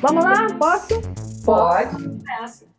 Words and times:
Vamos 0.00 0.24
lá? 0.24 0.46
Posso? 0.58 1.00
Pode. 1.44 1.96
Começa. 1.96 2.73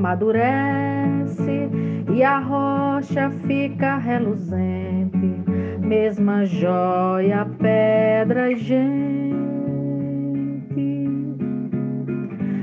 Amadurece 0.00 1.68
e 2.10 2.24
a 2.24 2.38
rocha 2.38 3.30
fica 3.46 3.98
reluzente, 3.98 5.44
mesma 5.78 6.46
joia, 6.46 7.46
pedra 7.58 8.50
e 8.50 8.56
gente. 8.56 8.90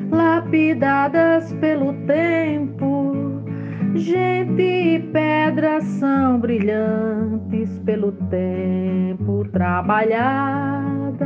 Lapidadas 0.10 1.54
pelo 1.54 1.94
tempo, 2.08 3.16
Gente 3.94 4.62
e 4.62 5.00
pedra 5.12 5.80
são 5.82 6.40
brilhantes 6.40 7.80
pelo 7.80 8.12
tempo, 8.30 9.48
trabalhadas, 9.52 11.18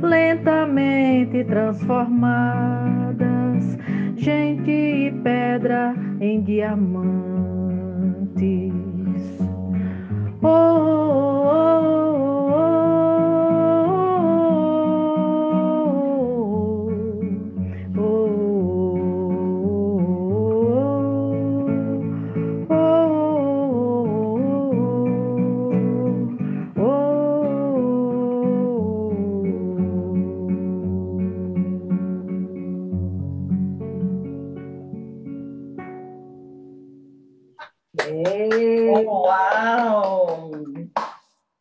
lentamente 0.00 1.44
transformadas. 1.44 3.03
Gente 4.24 4.70
e 4.70 5.12
pedra 5.22 5.94
em 6.18 6.40
diamantes. 6.40 7.12
Oh, 10.42 11.03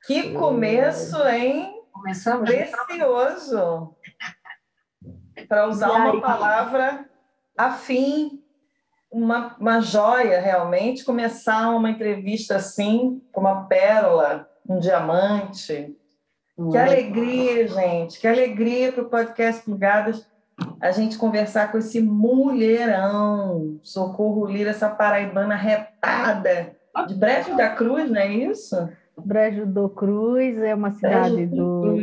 Que 0.06 0.34
começo, 0.34 1.18
hein? 1.28 1.74
começamos? 2.04 2.50
Precioso. 2.50 3.96
Para 5.48 5.68
usar 5.68 5.92
uma 5.92 6.20
palavra 6.20 7.10
afim, 7.58 8.44
uma, 9.10 9.56
uma 9.60 9.80
joia 9.80 10.42
realmente, 10.42 11.06
começar 11.06 11.70
uma 11.70 11.90
entrevista 11.90 12.58
assim, 12.58 13.22
com 13.32 13.42
uma 13.42 13.66
pérola, 13.66 14.50
um 14.68 14.80
diamante. 14.80 15.96
Que 16.72 16.78
alegria, 16.78 17.68
gente, 17.68 18.20
que 18.20 18.28
alegria 18.28 18.92
para 18.92 19.04
o 19.04 19.10
podcast 19.10 19.64
Plugadas 19.64 20.28
a 20.80 20.92
gente 20.92 21.18
conversar 21.18 21.72
com 21.72 21.78
esse 21.78 22.00
mulherão, 22.00 23.80
Socorro 23.82 24.46
Lira, 24.46 24.70
essa 24.70 24.90
paraibana 24.90 25.56
retada, 25.56 26.76
de 27.08 27.16
Brejo 27.16 27.58
da 27.58 27.70
Cruz, 27.70 28.10
não 28.10 28.22
é 28.22 28.28
isso? 28.28 28.90
Brejo 29.18 29.66
do 29.66 29.90
Cruz 29.90 30.58
é 30.58 30.74
uma 30.74 30.92
cidade 30.92 31.46
do, 31.46 31.98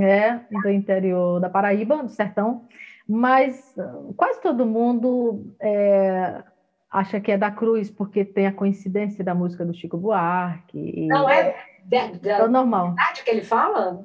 é, 0.00 0.40
do 0.50 0.70
interior 0.70 1.40
da 1.40 1.48
Paraíba, 1.50 2.02
do 2.02 2.08
sertão, 2.08 2.66
mas 3.08 3.74
quase 4.16 4.40
todo 4.40 4.64
mundo 4.66 5.54
é, 5.60 6.42
acha 6.90 7.20
que 7.20 7.32
é 7.32 7.38
da 7.38 7.50
Cruz, 7.50 7.90
porque 7.90 8.24
tem 8.24 8.46
a 8.46 8.52
coincidência 8.52 9.24
da 9.24 9.34
música 9.34 9.64
do 9.64 9.74
Chico 9.74 9.96
Buarque. 9.96 11.06
Não 11.08 11.28
é 11.28 11.54
da, 11.84 11.96
é 11.98 12.38
da 12.38 12.48
normal. 12.48 12.90
cidade 12.90 13.24
que 13.24 13.30
ele 13.30 13.42
fala? 13.42 14.04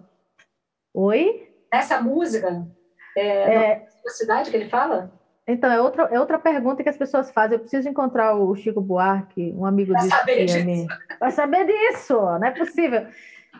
Oi? 0.93 1.49
Essa 1.71 2.01
música? 2.01 2.67
É, 3.15 3.55
É, 3.55 3.87
da 4.03 4.11
cidade 4.11 4.49
que 4.49 4.57
ele 4.57 4.69
fala? 4.69 5.11
Então, 5.53 5.71
é 5.71 5.81
outra, 5.81 6.03
é 6.11 6.19
outra 6.19 6.37
pergunta 6.39 6.83
que 6.83 6.89
as 6.89 6.97
pessoas 6.97 7.31
fazem. 7.31 7.55
Eu 7.55 7.61
preciso 7.61 7.87
encontrar 7.89 8.35
o 8.35 8.55
Chico 8.55 8.81
Buarque, 8.81 9.53
um 9.57 9.65
amigo 9.65 9.91
Pra 9.93 10.01
disse 10.01 10.15
saber 10.15 10.35
que 10.35 10.45
ia 10.45 10.63
me- 10.65 10.87
Vai 11.19 11.31
saber 11.31 11.65
disso, 11.65 12.13
não 12.15 12.43
é 12.45 12.51
possível. 12.51 13.05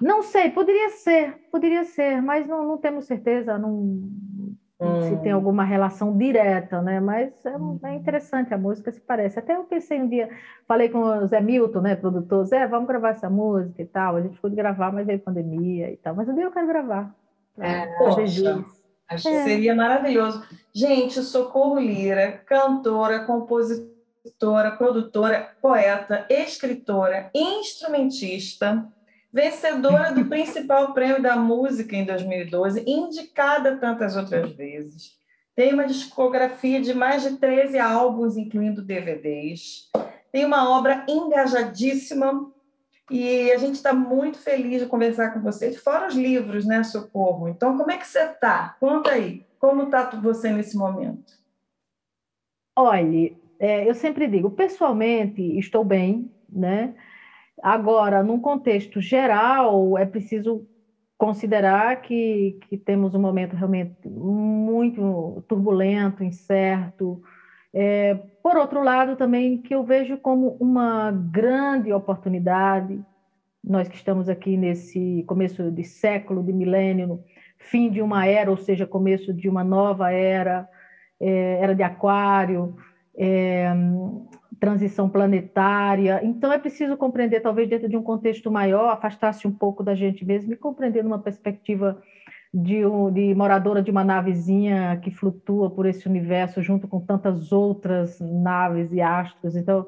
Não 0.01 0.21
sei, 0.21 0.49
poderia 0.51 0.89
ser, 0.89 1.35
poderia 1.51 1.83
ser, 1.83 2.21
mas 2.21 2.47
não, 2.47 2.65
não 2.65 2.77
temos 2.77 3.05
certeza, 3.05 3.57
não, 3.57 3.99
se 5.01 5.13
Hum. 5.13 5.19
tem 5.21 5.31
alguma 5.33 5.65
relação 5.65 6.17
direta, 6.17 6.81
né? 6.81 7.01
Mas 7.01 7.45
é, 7.45 7.57
um- 7.57 7.77
é 7.83 7.95
interessante, 7.95 8.53
a 8.53 8.57
música 8.57 8.91
se 8.91 9.01
parece. 9.01 9.37
Até 9.37 9.55
eu 9.57 9.63
pensei 9.63 9.99
um 10.01 10.07
dia, 10.07 10.29
falei 10.65 10.87
com 10.87 10.99
o 10.99 11.27
Zé 11.27 11.41
Milton, 11.41 11.81
né, 11.81 11.95
produtor, 11.97 12.45
Zé, 12.45 12.65
vamos 12.65 12.87
gravar 12.87 13.09
essa 13.09 13.29
música 13.29 13.81
e 13.81 13.85
tal. 13.85 14.15
A 14.15 14.21
gente 14.21 14.35
ficou 14.35 14.49
de 14.49 14.55
gravar, 14.55 14.93
mas 14.93 15.05
veio 15.05 15.19
pandemia 15.19 15.91
e 15.91 15.97
tal. 15.97 16.15
Mas 16.15 16.29
um 16.29 16.33
dia 16.35 16.45
eu 16.45 16.51
quero 16.51 16.67
gravar. 16.67 17.13
É, 17.57 17.87
fazer 17.97 18.21
poxa. 18.21 18.78
Acho 19.09 19.27
É. 19.27 19.43
Seria 19.43 19.75
maravilhoso. 19.75 20.45
Gente, 20.73 21.21
Socorro 21.23 21.79
Lira, 21.79 22.43
cantora, 22.45 23.25
compositora, 23.25 24.71
produtora, 24.77 25.55
poeta, 25.59 26.27
escritora, 26.29 27.31
instrumentista, 27.33 28.87
vencedora 29.33 30.13
do 30.13 30.25
principal 30.29 30.93
prêmio 30.93 31.21
da 31.21 31.35
música 31.35 31.95
em 31.95 32.05
2012, 32.05 32.83
indicada 32.87 33.77
tantas 33.77 34.15
outras 34.15 34.51
vezes. 34.51 35.17
Tem 35.55 35.73
uma 35.73 35.87
discografia 35.87 36.79
de 36.79 36.93
mais 36.93 37.23
de 37.23 37.37
13 37.37 37.79
álbuns, 37.79 38.37
incluindo 38.37 38.81
DVDs. 38.81 39.89
Tem 40.31 40.45
uma 40.45 40.69
obra 40.69 41.03
engajadíssima 41.09 42.49
e 43.09 43.51
a 43.51 43.57
gente 43.57 43.75
está 43.75 43.93
muito 43.93 44.37
feliz 44.37 44.81
de 44.81 44.87
conversar 44.87 45.33
com 45.33 45.41
você, 45.41 45.73
fora 45.73 46.07
os 46.07 46.15
livros, 46.15 46.65
né, 46.65 46.83
Socorro? 46.83 47.47
Então, 47.47 47.77
como 47.77 47.91
é 47.91 47.97
que 47.97 48.07
você 48.07 48.19
está? 48.19 48.75
Conta 48.79 49.11
aí, 49.11 49.45
como 49.57 49.83
está 49.83 50.09
você 50.21 50.51
nesse 50.51 50.77
momento? 50.77 51.33
Olhe, 52.77 53.37
é, 53.59 53.89
eu 53.89 53.93
sempre 53.93 54.27
digo, 54.27 54.51
pessoalmente 54.51 55.41
estou 55.57 55.83
bem, 55.83 56.31
né? 56.49 56.93
Agora, 57.61 58.23
num 58.23 58.39
contexto 58.39 59.01
geral, 59.01 59.97
é 59.97 60.05
preciso 60.05 60.65
considerar 61.17 62.01
que, 62.01 62.57
que 62.69 62.77
temos 62.77 63.13
um 63.13 63.19
momento 63.19 63.53
realmente 63.53 64.07
muito 64.07 65.43
turbulento, 65.49 66.23
incerto. 66.23 67.21
É, 67.73 68.15
por 68.41 68.57
outro 68.57 68.83
lado, 68.83 69.15
também 69.15 69.61
que 69.61 69.73
eu 69.73 69.83
vejo 69.83 70.17
como 70.17 70.57
uma 70.59 71.11
grande 71.11 71.93
oportunidade, 71.93 72.99
nós 73.63 73.87
que 73.87 73.95
estamos 73.95 74.29
aqui 74.29 74.57
nesse 74.57 75.23
começo 75.27 75.71
de 75.71 75.83
século, 75.83 76.43
de 76.43 76.53
milênio, 76.53 77.23
fim 77.59 77.91
de 77.91 78.01
uma 78.01 78.25
era, 78.25 78.49
ou 78.49 78.57
seja, 78.57 78.87
começo 78.87 79.33
de 79.33 79.49
uma 79.49 79.63
nova 79.63 80.11
era, 80.11 80.67
é, 81.19 81.59
era 81.61 81.75
de 81.75 81.83
aquário, 81.83 82.75
é, 83.17 83.69
transição 84.59 85.09
planetária. 85.09 86.21
Então, 86.23 86.51
é 86.51 86.57
preciso 86.57 86.97
compreender, 86.97 87.41
talvez 87.41 87.69
dentro 87.69 87.87
de 87.87 87.97
um 87.97 88.03
contexto 88.03 88.49
maior, 88.49 88.89
afastar-se 88.89 89.47
um 89.47 89.51
pouco 89.51 89.83
da 89.83 89.93
gente 89.93 90.25
mesmo 90.25 90.53
e 90.53 90.57
compreender 90.57 91.03
numa 91.03 91.19
perspectiva 91.19 92.01
de, 92.53 92.85
um, 92.85 93.11
de 93.11 93.33
moradora 93.35 93.81
de 93.81 93.91
uma 93.91 94.03
navezinha 94.03 94.99
que 95.03 95.11
flutua 95.11 95.69
por 95.69 95.85
esse 95.85 96.07
universo 96.07 96.61
junto 96.61 96.87
com 96.87 96.99
tantas 96.99 97.51
outras 97.51 98.19
naves 98.19 98.91
e 98.91 99.01
astros. 99.01 99.55
Então, 99.55 99.87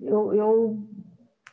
eu, 0.00 0.34
eu, 0.34 0.88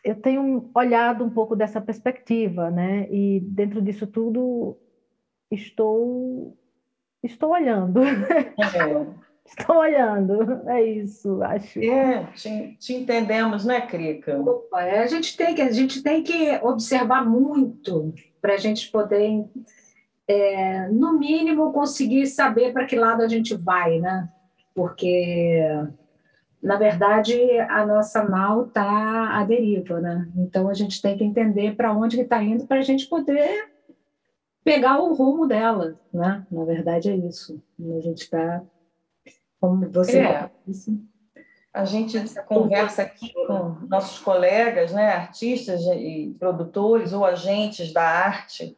eu 0.04 0.16
tenho 0.16 0.70
olhado 0.74 1.24
um 1.24 1.30
pouco 1.30 1.56
dessa 1.56 1.80
perspectiva, 1.80 2.72
né? 2.72 3.08
E 3.12 3.40
dentro 3.42 3.82
disso 3.82 4.08
tudo 4.08 4.78
estou 5.52 6.58
estou 7.22 7.52
olhando. 7.52 8.02
É, 8.04 8.54
Estou 9.58 9.78
olhando, 9.78 10.70
é 10.70 10.84
isso, 10.84 11.42
acho. 11.42 11.80
é 11.80 12.24
te, 12.36 12.78
te 12.80 12.94
entendemos, 12.94 13.66
né, 13.66 13.82
Crica? 13.82 14.40
Opa, 14.40 14.84
é, 14.84 15.00
a, 15.00 15.08
gente 15.08 15.36
tem 15.36 15.56
que, 15.56 15.62
a 15.62 15.72
gente 15.72 16.04
tem 16.04 16.22
que 16.22 16.52
observar 16.62 17.28
muito 17.28 18.14
para 18.40 18.54
a 18.54 18.58
gente 18.58 18.92
poder, 18.92 19.44
é, 20.30 20.88
no 20.90 21.18
mínimo, 21.18 21.74
conseguir 21.74 22.28
saber 22.28 22.72
para 22.72 22.86
que 22.86 22.96
lado 22.96 23.24
a 23.24 23.28
gente 23.28 23.56
vai, 23.56 24.00
né? 24.00 24.30
Porque 24.76 25.60
na 26.62 26.76
verdade, 26.76 27.36
a 27.62 27.86
nossa 27.86 28.24
nau 28.24 28.66
está 28.66 29.40
à 29.40 29.44
deriva, 29.44 30.00
né? 30.00 30.30
Então 30.36 30.70
a 30.70 30.74
gente 30.74 31.02
tem 31.02 31.18
que 31.18 31.24
entender 31.24 31.76
para 31.76 31.94
onde 31.94 32.20
está 32.20 32.44
indo 32.44 32.68
para 32.68 32.78
a 32.78 32.84
gente 32.84 33.08
poder 33.08 33.72
pegar 34.64 35.00
o 35.00 35.14
rumo 35.14 35.48
dela, 35.48 35.98
né? 36.14 36.46
Na 36.52 36.66
verdade 36.66 37.10
é 37.10 37.16
isso. 37.16 37.60
A 37.80 38.02
gente 38.02 38.24
está, 38.24 38.62
como 39.60 39.90
você 39.90 40.20
é. 40.20 40.52
disse, 40.68 41.02
a 41.74 41.86
gente 41.86 42.22
conversa 42.46 43.04
aqui 43.04 43.34
com 43.34 43.78
nossos 43.88 44.20
colegas, 44.20 44.92
né, 44.92 45.14
artistas 45.14 45.82
e 45.86 46.36
produtores 46.38 47.14
ou 47.14 47.24
agentes 47.24 47.94
da 47.94 48.04
arte. 48.04 48.78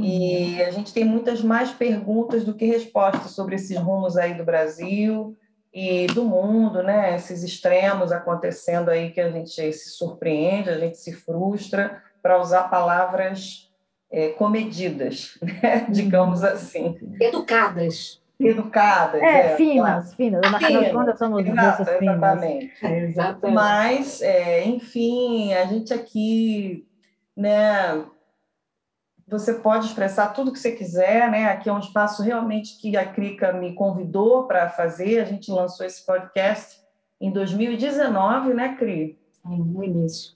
E 0.00 0.62
a 0.62 0.70
gente 0.70 0.92
tem 0.92 1.04
muitas 1.04 1.42
mais 1.42 1.70
perguntas 1.70 2.44
do 2.44 2.54
que 2.54 2.64
respostas 2.64 3.32
sobre 3.32 3.56
esses 3.56 3.76
rumos 3.78 4.16
aí 4.16 4.34
do 4.34 4.44
Brasil, 4.44 5.36
e 5.72 6.06
do 6.08 6.24
mundo, 6.24 6.82
né? 6.82 7.16
Esses 7.16 7.42
extremos 7.42 8.12
acontecendo 8.12 8.90
aí 8.90 9.10
que 9.10 9.20
a 9.20 9.30
gente 9.30 9.72
se 9.72 9.90
surpreende, 9.90 10.68
a 10.68 10.78
gente 10.78 10.98
se 10.98 11.12
frustra, 11.12 12.02
para 12.22 12.40
usar 12.40 12.64
palavras 12.64 13.72
é, 14.10 14.28
comedidas, 14.28 15.38
né? 15.40 15.86
digamos 15.88 16.44
assim. 16.44 16.98
Educadas. 17.18 18.20
Educadas. 18.38 19.22
É, 19.22 19.52
é 19.52 19.56
finas, 19.56 20.04
claro. 20.04 20.16
finas. 20.16 20.40
Afinal 20.44 20.84
de 20.84 20.90
contas, 20.90 21.18
somos 21.18 21.46
Exato, 21.46 21.82
exatamente. 21.82 22.72
É, 22.82 22.98
exatamente. 23.04 23.54
Mas, 23.54 24.20
é, 24.20 24.64
enfim, 24.66 25.54
a 25.54 25.64
gente 25.64 25.94
aqui, 25.94 26.86
né, 27.36 28.04
você 29.28 29.54
pode 29.54 29.86
expressar 29.86 30.28
tudo 30.28 30.52
que 30.52 30.58
você 30.58 30.72
quiser, 30.72 31.30
né? 31.30 31.46
Aqui 31.46 31.68
é 31.68 31.72
um 31.72 31.78
espaço 31.78 32.22
realmente 32.22 32.78
que 32.80 32.96
a 32.96 33.06
Crica 33.06 33.52
me 33.52 33.74
convidou 33.74 34.46
para 34.46 34.68
fazer. 34.68 35.20
A 35.20 35.24
gente 35.24 35.50
lançou 35.50 35.86
esse 35.86 36.04
podcast 36.04 36.80
em 37.20 37.30
2019, 37.30 38.54
né, 38.54 38.76
Cri? 38.76 39.18
No 39.44 39.82
início. 39.82 40.34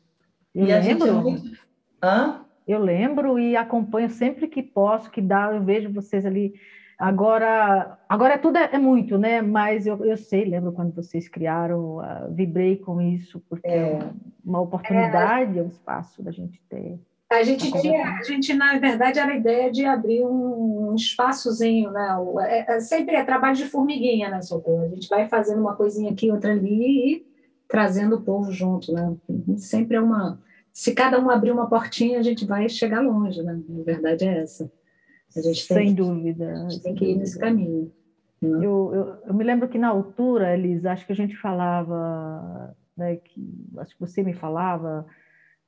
E 0.55 0.71
eu 0.71 0.77
a 0.77 0.81
lembro. 0.81 1.31
gente 1.31 1.53
é. 1.53 2.07
Hã? 2.07 2.41
Eu 2.67 2.81
lembro 2.81 3.39
e 3.39 3.57
acompanho 3.57 4.11
sempre 4.11 4.49
que 4.49 4.63
posso, 4.63 5.11
que 5.11 5.21
dá, 5.21 5.53
eu 5.55 5.63
vejo 5.63 5.93
vocês 5.93 6.27
ali. 6.27 6.55
Agora, 6.99 7.99
agora 8.09 8.35
é 8.35 8.39
tudo 8.39 8.57
é, 8.57 8.71
é 8.73 8.79
muito, 8.79 9.19
né? 9.19 9.43
Mas 9.43 9.87
eu, 9.87 10.05
eu 10.05 10.17
sei, 10.17 10.45
lembro 10.45 10.73
quando 10.73 10.95
vocês 10.95 11.29
criaram, 11.29 11.99
uh, 11.99 12.33
vibrei 12.33 12.77
com 12.77 13.01
isso, 13.01 13.41
porque 13.49 13.69
é, 13.69 13.93
é 13.93 14.11
uma 14.45 14.61
oportunidade, 14.61 15.59
é, 15.59 15.61
é 15.61 15.65
um 15.65 15.69
espaço 15.69 16.23
da 16.23 16.31
gente 16.31 16.61
ter. 16.69 16.99
A 17.29 17.43
gente 17.43 17.73
tinha, 17.81 18.19
a 18.19 18.23
gente 18.23 18.55
na 18.55 18.79
verdade 18.79 19.19
era 19.19 19.33
a 19.33 19.37
ideia 19.37 19.71
de 19.71 19.85
abrir 19.85 20.25
um, 20.25 20.95
espaçozinho, 20.95 21.91
né? 21.91 22.17
É, 22.43 22.77
é, 22.77 22.81
sempre 22.81 23.17
é 23.17 23.25
trabalho 23.25 23.57
de 23.57 23.67
formiguinha, 23.67 24.31
né, 24.31 24.41
Socorro? 24.43 24.85
A 24.85 24.89
gente 24.89 25.09
vai 25.09 25.29
fazendo 25.29 25.61
uma 25.61 25.75
coisinha 25.75 26.13
aqui, 26.13 26.31
outra 26.31 26.53
ali 26.53 27.15
e 27.15 27.27
trazendo 27.69 28.17
o 28.17 28.23
povo 28.23 28.53
junto, 28.53 28.93
né? 28.93 29.17
Sempre 29.57 29.97
é 29.97 30.01
uma, 30.01 30.41
se 30.73 30.95
cada 30.95 31.21
um 31.21 31.29
abrir 31.29 31.51
uma 31.51 31.69
portinha, 31.69 32.19
a 32.19 32.23
gente 32.23 32.45
vai 32.45 32.69
chegar 32.69 33.01
longe, 33.01 33.43
né? 33.43 33.61
A 33.81 33.83
verdade 33.83 34.25
é 34.25 34.43
essa. 34.43 34.71
A 35.37 35.41
gente 35.41 35.67
tem, 35.67 35.77
Sem 35.79 35.95
dúvida. 35.95 36.53
A 36.53 36.69
gente 36.69 36.83
tem 36.83 36.95
que 36.95 37.05
ir 37.07 37.17
nesse 37.17 37.39
caminho. 37.39 37.93
Né? 38.41 38.59
Eu, 38.65 38.93
eu, 38.95 39.17
eu, 39.27 39.35
me 39.35 39.43
lembro 39.43 39.69
que 39.69 39.79
na 39.79 39.89
altura, 39.89 40.55
Elisa, 40.55 40.93
acho 40.93 41.05
que 41.05 41.13
a 41.13 41.17
gente 41.17 41.37
falava, 41.37 42.75
né, 42.97 43.17
que 43.17 43.53
acho 43.79 43.95
que 43.95 44.01
você 44.01 44.23
me 44.23 44.33
falava 44.33 45.05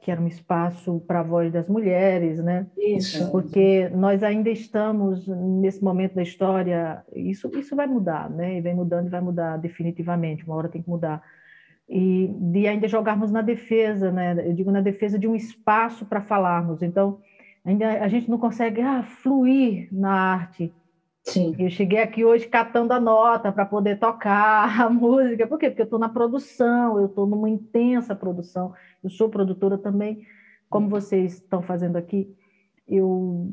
que 0.01 0.11
era 0.11 0.21
um 0.21 0.29
espaço 0.29 1.03
para 1.07 1.21
a 1.21 1.25
voz 1.25 1.53
das 1.53 1.69
mulheres, 1.69 2.39
né? 2.43 2.67
Isso. 2.77 3.31
Porque 3.31 3.89
nós 3.91 4.23
ainda 4.23 4.49
estamos 4.49 5.27
nesse 5.27 5.83
momento 5.83 6.15
da 6.15 6.23
história, 6.23 7.03
isso 7.15 7.51
isso 7.59 7.75
vai 7.75 7.87
mudar, 7.87 8.31
né? 8.31 8.57
E 8.57 8.61
vem 8.61 8.75
mudando 8.75 9.07
e 9.07 9.11
vai 9.11 9.21
mudar 9.21 9.57
definitivamente, 9.57 10.45
uma 10.45 10.55
hora 10.55 10.69
tem 10.69 10.83
que 10.83 10.89
mudar. 10.89 11.23
E 11.89 12.29
de 12.53 12.67
ainda 12.69 12.87
jogarmos 12.87 13.33
na 13.33 13.43
defesa, 13.43 14.13
né? 14.13 14.35
Eu 14.47 14.53
digo 14.53 14.71
na 14.71 14.81
defesa 14.81 15.19
de 15.19 15.27
um 15.27 15.35
espaço 15.35 16.07
para 16.07 16.21
falarmos. 16.21 16.83
Então, 16.83 17.19
ainda 17.65 18.03
a 18.03 18.09
gente 18.09 18.31
não 18.31 18.39
consegue 18.39 18.81
ah, 18.81 19.03
fluir 19.03 19.89
na 19.91 20.13
arte. 20.13 20.73
Sim. 21.29 21.55
Eu 21.59 21.69
cheguei 21.71 21.99
aqui 21.99 22.25
hoje 22.25 22.47
catando 22.47 22.93
a 22.93 23.01
nota 23.01 23.53
para 23.53 23.67
poder 23.67 23.99
tocar 23.99 24.81
a 24.81 24.91
música. 24.91 25.47
Por 25.47 25.59
quê? 25.59 25.69
Porque 25.69 25.83
eu 25.83 25.85
estou 25.85 25.99
na 25.99 26.09
produção, 26.09 26.99
eu 26.99 27.07
estou 27.07 27.27
numa 27.27 27.49
intensa 27.49 28.15
produção. 28.15 28.73
Eu 29.03 29.11
sou 29.11 29.29
produtora 29.29 29.77
também, 29.77 30.27
como 30.69 30.89
vocês 30.89 31.35
estão 31.35 31.63
fazendo 31.63 31.97
aqui. 31.97 32.35
Eu, 32.87 33.47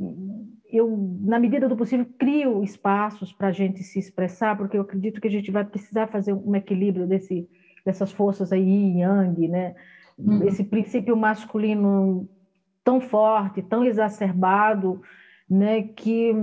eu, 0.72 1.19
na 1.22 1.38
medida 1.38 1.68
do 1.68 1.75
possível, 1.75 2.07
crio 2.18 2.63
espaços 2.63 3.33
para 3.33 3.50
a 3.50 3.51
gente 3.51 3.83
se 3.83 4.00
expressar, 4.00 4.57
porque 4.57 4.77
eu 4.77 4.81
acredito 4.81 5.19
que 5.19 5.27
a 5.27 5.31
gente 5.31 5.51
vai 5.51 5.66
precisar 5.66 6.07
fazer 6.07 6.31
um 6.31 6.56
equilíbrio 6.56 7.06
desse, 7.06 7.48
dessas 7.86 8.12
forças 8.12 8.54
aí, 8.54 9.00
yang, 9.00 9.48
né? 9.50 9.75
Uhum. 10.18 10.48
Esse 10.48 10.63
princípio 10.63 11.18
masculino 11.18 12.30
tão 12.86 13.01
forte, 13.01 13.62
tão 13.62 13.83
exacerbado, 13.83 15.01
né, 15.50 15.83
que, 15.95 16.33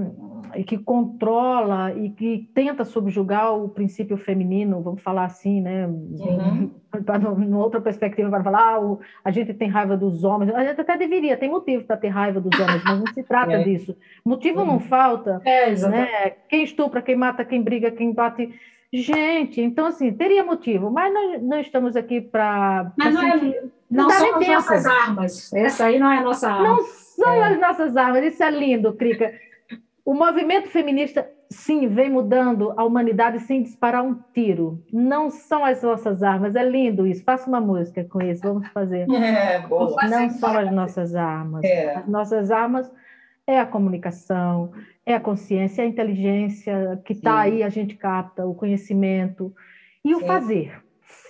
que 0.65 0.79
controla 0.79 1.93
e 1.93 2.11
que 2.11 2.49
tenta 2.55 2.85
subjugar 2.85 3.53
o 3.53 3.69
princípio 3.69 4.17
feminino, 4.17 4.81
vamos 4.81 5.03
falar 5.03 5.25
assim, 5.25 5.61
né, 5.61 5.87
uhum. 5.87 6.71
numa 7.37 7.65
outra 7.65 7.81
perspectiva, 7.81 8.31
para 8.31 8.45
falar, 8.45 8.77
ah, 8.77 8.97
a 9.25 9.31
gente 9.33 9.53
tem 9.55 9.69
raiva 9.69 9.97
dos 9.97 10.23
homens, 10.23 10.55
a 10.55 10.65
gente 10.65 10.81
até 10.81 10.97
deveria, 10.97 11.37
tem 11.37 11.51
motivo 11.51 11.85
para 11.85 11.97
ter 11.97 12.09
raiva 12.09 12.41
dos 12.41 12.59
homens, 12.59 12.83
mas 12.85 13.01
não 13.01 13.07
se 13.09 13.23
trata 13.25 13.53
é. 13.59 13.65
disso. 13.65 13.97
Motivo 14.25 14.61
uhum. 14.61 14.67
não 14.67 14.81
falta, 14.81 15.41
é, 15.45 15.75
né? 15.89 16.31
quem 16.49 16.63
estupra, 16.63 17.03
quem 17.03 17.17
mata, 17.17 17.45
quem 17.45 17.63
briga, 17.63 17.91
quem 17.91 18.13
bate... 18.13 18.55
Gente, 18.95 19.59
então 19.59 19.87
assim, 19.87 20.13
teria 20.13 20.45
motivo, 20.45 20.91
mas 20.91 21.13
nós 21.13 21.43
não 21.43 21.59
estamos 21.59 21.97
aqui 21.97 22.21
para... 22.21 22.93
Mas 22.97 23.15
não, 23.15 23.23
sentir... 23.23 23.55
é, 23.55 23.63
não, 23.91 24.05
não 24.05 24.11
são 24.11 24.37
as 24.37 24.49
nossas 24.49 24.87
armas, 24.87 25.53
essa 25.55 25.87
aí 25.87 25.99
não 25.99 26.13
é 26.13 26.19
a 26.19 26.23
nossa 26.23 26.51
arma. 26.51 26.69
Não 26.69 27.02
são 27.23 27.45
é. 27.45 27.49
as 27.49 27.61
nossas 27.61 27.97
armas. 27.97 28.25
Isso 28.25 28.43
é 28.43 28.51
lindo, 28.51 28.93
Crica. 28.95 29.33
O 30.05 30.15
movimento 30.15 30.69
feminista, 30.69 31.31
sim, 31.49 31.87
vem 31.87 32.11
mudando 32.11 32.75
a 32.77 32.85
humanidade 32.85 33.39
sem 33.41 33.63
disparar 33.63 34.03
um 34.03 34.19
tiro. 34.35 34.83
Não 34.93 35.31
são 35.31 35.65
as 35.65 35.83
nossas 35.83 36.23
armas. 36.23 36.57
É 36.57 36.69
lindo 36.69 37.07
isso. 37.07 37.23
Faça 37.23 37.49
uma 37.49 37.61
música 37.61 38.03
com 38.05 38.21
isso. 38.21 38.43
Vamos 38.43 38.67
fazer. 38.69 39.09
É, 39.11 39.61
boa. 39.61 39.97
Não 40.09 40.31
são 40.31 40.59
as 40.59 40.73
nossas 40.73 41.15
armas. 41.15 41.63
É. 41.65 41.97
As 41.97 42.09
nossas 42.09 42.51
armas 42.51 42.91
é 43.47 43.61
a 43.61 43.67
comunicação, 43.67 44.73
é 45.07 45.15
a 45.15 45.21
consciência, 45.21 45.83
é 45.83 45.85
a 45.85 45.89
inteligência 45.89 47.01
que 47.05 47.13
está 47.13 47.41
aí, 47.41 47.63
a 47.63 47.69
gente 47.69 47.95
capta, 47.95 48.45
o 48.45 48.55
conhecimento. 48.55 49.55
E 50.05 50.15
o 50.15 50.21
sim. 50.21 50.27
fazer. 50.27 50.83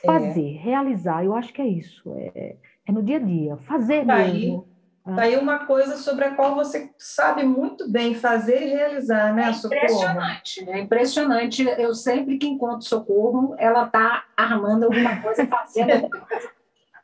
Fazer, 0.05 0.57
é. 0.57 0.59
realizar. 0.59 1.25
Eu 1.25 1.35
acho 1.35 1.53
que 1.53 1.61
é 1.61 1.67
isso. 1.67 2.11
É, 2.35 2.57
é 2.87 2.93
no 2.93 3.03
dia 3.03 3.17
a 3.17 3.21
dia. 3.21 3.57
Fazer 3.59 4.07
tá 4.07 4.17
mesmo. 4.17 4.67
Aí 4.67 4.72
Está 5.05 5.23
aí 5.23 5.37
uma 5.37 5.67
coisa 5.67 5.97
sobre 5.97 6.25
a 6.25 6.35
qual 6.35 6.55
você 6.55 6.89
sabe 6.97 7.43
muito 7.43 7.91
bem 7.91 8.15
fazer 8.15 8.63
e 8.63 8.71
realizar, 8.71 9.35
né, 9.35 9.51
é 9.51 9.53
Socorro? 9.53 9.83
Impressionante, 9.83 10.71
é 10.71 10.79
impressionante. 10.79 11.65
Eu 11.65 11.93
sempre 11.93 12.39
que 12.39 12.47
encontro 12.47 12.87
Socorro, 12.87 13.57
ela 13.59 13.87
está 13.87 14.25
armando 14.37 14.85
alguma 14.85 15.21
coisa, 15.21 15.45
fazendo 15.47 15.91
alguma 15.93 16.21
coisa. 16.21 16.49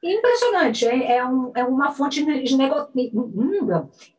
Impressionante, 0.00 0.86
é, 0.86 1.16
é, 1.16 1.26
um, 1.26 1.50
é 1.56 1.64
uma 1.64 1.90
fonte 1.90 2.20
inego... 2.20 2.88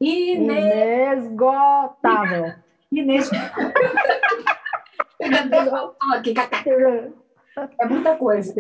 inesgotável. 0.01 2.55
Inesgotável. 2.91 3.71
é 7.79 7.85
muita 7.85 8.17
coisa. 8.17 8.53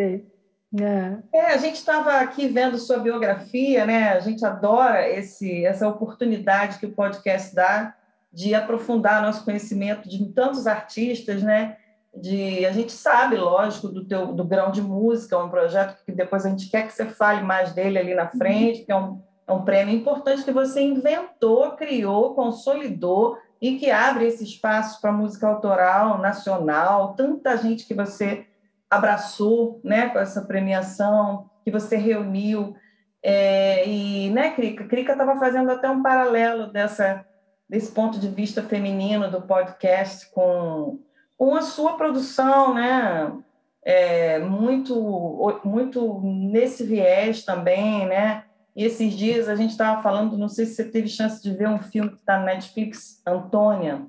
É. 0.77 1.17
é. 1.33 1.45
a 1.53 1.57
gente 1.57 1.75
estava 1.75 2.19
aqui 2.19 2.47
vendo 2.47 2.77
sua 2.77 2.99
biografia, 2.99 3.85
né? 3.85 4.09
A 4.09 4.19
gente 4.19 4.45
adora 4.45 5.07
esse, 5.09 5.65
essa 5.65 5.87
oportunidade 5.87 6.77
que 6.77 6.85
o 6.85 6.91
podcast 6.91 7.55
dá 7.55 7.95
de 8.31 8.53
aprofundar 8.53 9.23
nosso 9.23 9.43
conhecimento 9.43 10.07
de 10.07 10.23
tantos 10.27 10.67
artistas, 10.67 11.41
né? 11.41 11.77
De, 12.15 12.65
a 12.65 12.71
gente 12.71 12.91
sabe, 12.91 13.35
lógico, 13.35 13.87
do 13.87 14.05
teu 14.05 14.27
do 14.27 14.43
grão 14.43 14.71
de 14.71 14.81
música, 14.81 15.37
um 15.43 15.49
projeto 15.49 15.97
que 16.05 16.11
depois 16.11 16.45
a 16.45 16.49
gente 16.49 16.69
quer 16.69 16.85
que 16.85 16.93
você 16.93 17.05
fale 17.05 17.41
mais 17.41 17.73
dele 17.73 17.97
ali 17.97 18.13
na 18.13 18.27
frente, 18.27 18.83
que 18.83 18.91
é 18.91 18.95
um, 18.95 19.21
é 19.47 19.51
um 19.51 19.63
prêmio 19.63 19.95
importante 19.95 20.43
que 20.43 20.51
você 20.51 20.81
inventou, 20.81 21.71
criou, 21.71 22.35
consolidou 22.35 23.37
e 23.59 23.77
que 23.77 23.89
abre 23.89 24.27
esse 24.27 24.43
espaço 24.43 25.01
para 25.01 25.11
música 25.11 25.47
autoral 25.47 26.19
nacional, 26.19 27.13
tanta 27.15 27.57
gente 27.57 27.85
que 27.85 27.93
você 27.93 28.45
abraçou 28.89 29.79
né, 29.83 30.09
com 30.09 30.19
essa 30.19 30.41
premiação, 30.41 31.49
que 31.63 31.71
você 31.71 31.95
reuniu. 31.95 32.75
É, 33.21 33.87
e, 33.87 34.29
né, 34.31 34.51
Krika? 34.51 34.85
Krika 34.85 35.11
estava 35.11 35.37
fazendo 35.37 35.69
até 35.71 35.89
um 35.89 36.01
paralelo 36.01 36.67
dessa, 36.71 37.25
desse 37.69 37.91
ponto 37.91 38.19
de 38.19 38.29
vista 38.29 38.63
feminino 38.63 39.29
do 39.29 39.41
podcast 39.41 40.29
com, 40.31 40.99
com 41.37 41.55
a 41.55 41.61
sua 41.61 41.97
produção, 41.97 42.73
né? 42.73 43.31
É, 43.83 44.39
muito, 44.39 45.61
muito 45.63 46.21
nesse 46.23 46.83
viés 46.83 47.43
também, 47.43 48.05
né? 48.07 48.43
E 48.75 48.85
esses 48.85 49.13
dias 49.13 49.49
a 49.49 49.55
gente 49.55 49.71
estava 49.71 50.01
falando, 50.01 50.37
não 50.37 50.47
sei 50.47 50.65
se 50.65 50.75
você 50.75 50.85
teve 50.85 51.07
chance 51.07 51.41
de 51.41 51.55
ver 51.55 51.67
um 51.67 51.79
filme 51.79 52.11
que 52.11 52.17
está 52.17 52.37
na 52.37 52.45
Netflix, 52.45 53.21
Antônia, 53.25 54.05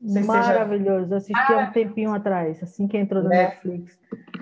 Maravilhoso, 0.00 1.08
já... 1.08 1.16
assisti 1.16 1.52
há 1.52 1.58
um 1.58 1.70
tempinho 1.72 2.14
atrás, 2.14 2.62
assim 2.62 2.86
que 2.86 2.98
entrou 2.98 3.22
na 3.22 3.34
é. 3.34 3.42
Netflix. 3.44 3.98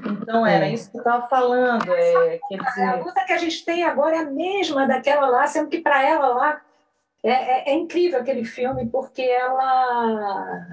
Então, 0.07 0.47
era 0.47 0.67
é. 0.67 0.73
isso 0.73 0.91
que 0.91 0.97
eu 0.97 1.01
estava 1.01 1.29
falando. 1.29 1.93
É, 1.93 2.39
quer 2.49 2.59
dizer... 2.59 2.83
A 2.83 2.97
luta 2.97 3.25
que 3.25 3.33
a 3.33 3.39
gente 3.39 3.65
tem 3.65 3.85
agora 3.85 4.17
é 4.17 4.19
a 4.21 4.31
mesma 4.31 4.87
daquela 4.87 5.29
lá, 5.29 5.47
sendo 5.47 5.69
que 5.69 5.81
para 5.81 6.03
ela 6.03 6.29
lá 6.29 6.61
é, 7.23 7.31
é, 7.31 7.71
é, 7.71 7.75
incrível 7.75 8.21
aquele 8.21 8.45
filme, 8.45 8.87
porque 8.87 9.23
ela 9.23 10.67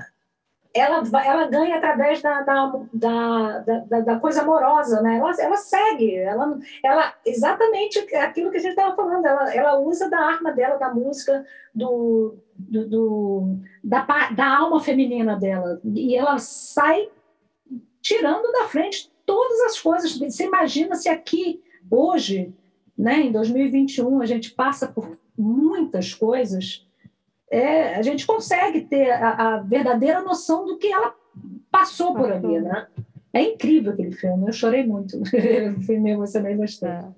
ela, 0.74 1.04
ela 1.26 1.48
ganha 1.48 1.78
através 1.78 2.22
da, 2.22 2.42
da, 2.42 3.60
da, 3.60 4.00
da, 4.00 4.20
coisa 4.20 4.42
amorosa, 4.42 5.02
né? 5.02 5.18
Ela, 5.18 5.32
ela 5.40 5.58
segue, 5.58 6.16
ela, 6.16 6.58
ela 6.84 7.14
exatamente 7.26 8.00
aquilo 8.16 8.50
que 8.52 8.58
a 8.58 8.60
gente 8.62 8.72
estava 8.72 8.96
falando, 8.96 9.26
ela, 9.26 9.54
ela 9.54 9.80
usa 9.80 10.10
da 10.10 10.20
arma 10.20 10.52
dela, 10.52 10.78
da 10.78 10.94
música, 10.94 11.46
do, 11.76 12.36
do, 12.56 13.58
da, 13.84 14.06
da 14.36 14.58
alma 14.58 14.80
feminina 14.80 15.36
dela, 15.36 15.82
e 15.84 16.16
ela 16.16 16.38
sai 16.38 17.10
tirando 18.02 18.52
da 18.52 18.66
frente 18.68 19.12
todas 19.26 19.60
as 19.62 19.80
coisas. 19.80 20.18
Você 20.18 20.46
imagina 20.46 20.96
se 20.96 21.10
aqui, 21.10 21.62
hoje, 21.90 22.54
né, 22.98 23.22
em 23.22 23.32
2021, 23.32 24.22
a 24.22 24.26
gente 24.26 24.52
passa 24.52 24.88
por 24.88 25.18
muitas 25.38 26.14
coisas 26.14 26.86
é, 27.52 27.96
a 27.96 28.02
gente 28.02 28.26
consegue 28.26 28.82
ter 28.82 29.12
a, 29.12 29.56
a, 29.56 29.58
verdadeira 29.58 30.22
noção 30.22 30.66
do 30.66 30.78
que 30.78 30.88
ela 30.88 31.14
passou 31.70 32.16
por 32.16 32.32
ali, 32.32 32.62
né? 32.62 32.88
É 33.34 33.42
incrível 33.42 33.92
aquele 33.92 34.14
filme, 34.14 34.48
eu 34.48 34.54
chorei 34.54 34.86
muito. 34.88 35.20
filme 35.86 36.16
você 36.16 36.40
nem 36.40 36.56
gostou. 36.56 36.88
É. 36.88 37.10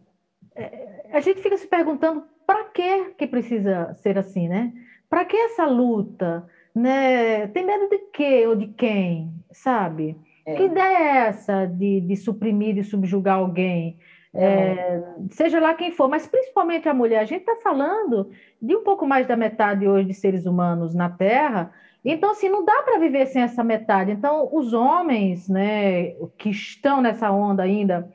É, 0.55 1.09
a 1.13 1.19
gente 1.19 1.41
fica 1.41 1.55
se 1.55 1.67
perguntando 1.67 2.23
para 2.47 2.65
que 2.65 3.11
que 3.17 3.27
precisa 3.27 3.93
ser 3.95 4.17
assim, 4.17 4.47
né? 4.47 4.73
Para 5.07 5.23
que 5.23 5.37
essa 5.37 5.65
luta, 5.65 6.45
né? 6.73 7.47
Tem 7.47 7.63
medo 7.63 7.87
de 7.89 7.99
quê 8.11 8.45
ou 8.47 8.55
de 8.55 8.67
quem, 8.67 9.31
sabe? 9.51 10.17
É. 10.45 10.55
Que 10.55 10.63
ideia 10.63 10.97
é 10.97 11.27
essa 11.27 11.65
de, 11.65 12.01
de 12.01 12.15
suprimir, 12.15 12.75
de 12.75 12.83
subjugar 12.83 13.37
alguém? 13.37 13.97
É, 14.35 15.03
seja 15.29 15.59
lá 15.59 15.75
quem 15.75 15.91
for, 15.91 16.07
mas 16.09 16.25
principalmente 16.25 16.89
a 16.89 16.93
mulher. 16.93 17.19
A 17.19 17.25
gente 17.25 17.41
está 17.41 17.55
falando 17.57 18.31
de 18.61 18.75
um 18.75 18.83
pouco 18.83 19.05
mais 19.05 19.27
da 19.27 19.35
metade 19.35 19.87
hoje 19.87 20.07
de 20.07 20.13
seres 20.13 20.45
humanos 20.45 20.95
na 20.95 21.09
Terra, 21.09 21.71
então, 22.05 22.31
assim, 22.31 22.49
não 22.49 22.65
dá 22.65 22.83
para 22.83 22.99
viver 22.99 23.27
sem 23.27 23.41
essa 23.41 23.63
metade. 23.63 24.11
Então, 24.11 24.49
os 24.51 24.73
homens 24.73 25.47
né, 25.47 26.11
que 26.37 26.49
estão 26.49 27.01
nessa 27.01 27.31
onda 27.31 27.63
ainda 27.63 28.11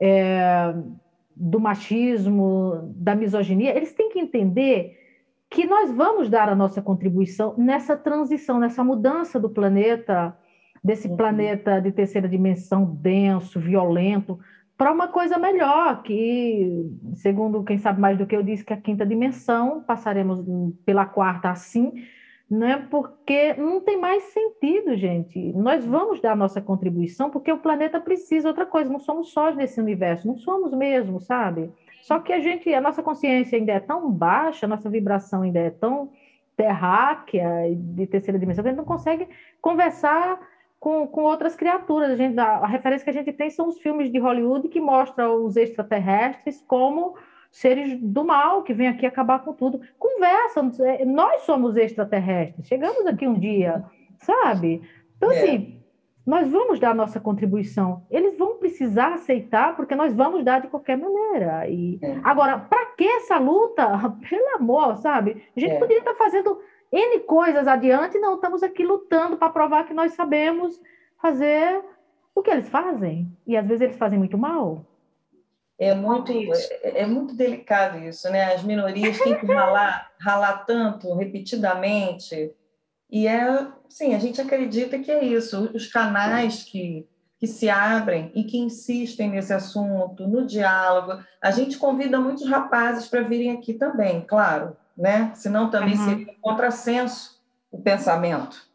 é, 0.00 0.74
do 1.36 1.60
machismo, 1.60 2.92
da 2.96 3.14
misoginia, 3.14 3.76
eles 3.76 3.92
têm 3.92 4.08
que 4.08 4.18
entender 4.18 4.96
que 5.50 5.66
nós 5.66 5.90
vamos 5.90 6.30
dar 6.30 6.48
a 6.48 6.54
nossa 6.54 6.80
contribuição 6.80 7.54
nessa 7.58 7.96
transição, 7.96 8.58
nessa 8.58 8.82
mudança 8.82 9.38
do 9.38 9.50
planeta, 9.50 10.34
desse 10.82 11.08
uhum. 11.08 11.16
planeta 11.16 11.80
de 11.80 11.92
terceira 11.92 12.28
dimensão 12.28 12.86
denso, 12.86 13.60
violento, 13.60 14.38
para 14.80 14.92
uma 14.92 15.08
coisa 15.08 15.36
melhor, 15.36 16.02
que, 16.02 16.90
segundo 17.16 17.62
quem 17.62 17.76
sabe 17.76 18.00
mais 18.00 18.16
do 18.16 18.26
que 18.26 18.34
eu 18.34 18.42
disse, 18.42 18.64
que 18.64 18.72
a 18.72 18.80
quinta 18.80 19.04
dimensão, 19.04 19.82
passaremos 19.82 20.42
pela 20.86 21.04
quarta 21.04 21.50
assim, 21.50 22.02
né? 22.50 22.86
porque 22.90 23.52
não 23.58 23.82
tem 23.82 24.00
mais 24.00 24.22
sentido, 24.32 24.96
gente. 24.96 25.52
Nós 25.52 25.84
vamos 25.84 26.18
dar 26.22 26.34
nossa 26.34 26.62
contribuição 26.62 27.28
porque 27.28 27.52
o 27.52 27.58
planeta 27.58 28.00
precisa 28.00 28.48
outra 28.48 28.64
coisa, 28.64 28.90
não 28.90 28.98
somos 28.98 29.34
sós 29.34 29.54
nesse 29.54 29.78
universo, 29.78 30.26
não 30.26 30.38
somos 30.38 30.72
mesmo, 30.72 31.20
sabe? 31.20 31.70
Só 32.00 32.18
que 32.18 32.32
a 32.32 32.40
gente, 32.40 32.72
a 32.72 32.80
nossa 32.80 33.02
consciência 33.02 33.58
ainda 33.58 33.72
é 33.72 33.80
tão 33.80 34.10
baixa, 34.10 34.64
a 34.64 34.68
nossa 34.68 34.88
vibração 34.88 35.42
ainda 35.42 35.58
é 35.58 35.68
tão 35.68 36.10
terráquea 36.56 37.50
de 37.76 38.06
terceira 38.06 38.38
dimensão, 38.38 38.62
que 38.64 38.68
a 38.68 38.72
gente 38.72 38.78
não 38.78 38.86
consegue 38.86 39.28
conversar 39.60 40.40
com, 40.80 41.06
com 41.06 41.22
outras 41.22 41.54
criaturas. 41.54 42.10
A, 42.10 42.16
gente, 42.16 42.38
a, 42.40 42.66
referência 42.66 43.04
que 43.04 43.10
a 43.10 43.12
gente 43.22 43.32
tem 43.32 43.50
são 43.50 43.68
os 43.68 43.78
filmes 43.78 44.10
de 44.10 44.18
Hollywood 44.18 44.68
que 44.68 44.80
mostram 44.80 45.44
os 45.44 45.56
extraterrestres 45.56 46.64
como 46.66 47.14
seres 47.52 48.00
do 48.00 48.24
mal 48.24 48.62
que 48.62 48.72
vêm 48.72 48.88
aqui 48.88 49.04
acabar 49.04 49.40
com 49.40 49.52
tudo. 49.52 49.80
Conversa, 49.98 50.60
é, 50.80 51.04
nós 51.04 51.42
somos 51.42 51.76
extraterrestres, 51.76 52.66
chegamos 52.66 53.06
aqui 53.06 53.28
um 53.28 53.38
dia, 53.38 53.84
sabe? 54.18 54.80
Então, 55.16 55.30
é. 55.30 55.42
assim, 55.42 55.80
nós 56.24 56.48
vamos 56.48 56.78
dar 56.78 56.94
nossa 56.94 57.18
contribuição. 57.18 58.06
Eles 58.08 58.38
vão 58.38 58.56
precisar 58.56 59.14
aceitar, 59.14 59.74
porque 59.74 59.94
nós 59.94 60.14
vamos 60.14 60.44
dar 60.44 60.60
de 60.60 60.68
qualquer 60.68 60.96
maneira. 60.96 61.68
E 61.68 61.98
é. 62.00 62.20
Agora, 62.22 62.58
para 62.58 62.86
que 62.96 63.04
essa 63.04 63.36
luta? 63.36 63.84
Pelo 64.28 64.56
amor, 64.56 64.96
sabe? 64.98 65.42
A 65.54 65.60
gente 65.60 65.74
é. 65.74 65.78
poderia 65.78 65.98
estar 65.98 66.14
fazendo 66.14 66.60
N 66.92 67.20
coisas 67.20 67.68
adiante, 67.68 68.18
não, 68.18 68.34
estamos 68.34 68.62
aqui 68.62 68.84
lutando 68.84 69.36
para 69.36 69.52
provar 69.52 69.86
que 69.86 69.94
nós 69.94 70.12
sabemos 70.14 70.80
fazer 71.20 71.82
o 72.34 72.42
que 72.42 72.50
eles 72.50 72.68
fazem. 72.68 73.30
E 73.46 73.56
às 73.56 73.66
vezes 73.66 73.82
eles 73.82 73.96
fazem 73.96 74.18
muito 74.18 74.36
mal. 74.36 74.84
É 75.78 75.94
muito, 75.94 76.32
é, 76.32 77.02
é 77.02 77.06
muito 77.06 77.34
delicado 77.34 77.98
isso, 77.98 78.28
né? 78.30 78.52
As 78.52 78.62
minorias 78.62 79.18
têm 79.18 79.38
que 79.38 79.46
ralar, 79.46 80.10
ralar 80.20 80.64
tanto, 80.66 81.14
repetidamente. 81.14 82.52
E 83.08 83.26
é, 83.26 83.66
sim, 83.88 84.14
a 84.14 84.18
gente 84.18 84.40
acredita 84.40 84.98
que 84.98 85.10
é 85.10 85.24
isso. 85.24 85.70
Os 85.72 85.86
canais 85.86 86.64
que, 86.64 87.08
que 87.38 87.46
se 87.46 87.70
abrem 87.70 88.30
e 88.34 88.44
que 88.44 88.58
insistem 88.58 89.30
nesse 89.30 89.52
assunto, 89.52 90.28
no 90.28 90.44
diálogo. 90.44 91.22
A 91.40 91.50
gente 91.50 91.78
convida 91.78 92.20
muitos 92.20 92.46
rapazes 92.46 93.08
para 93.08 93.22
virem 93.22 93.52
aqui 93.52 93.72
também, 93.72 94.20
claro 94.22 94.76
né? 95.00 95.32
Senão 95.34 95.70
também 95.70 95.96
uhum. 95.96 96.04
seria 96.04 96.32
um 96.32 96.40
contrassenso 96.40 97.40
o 97.72 97.80
pensamento. 97.80 98.68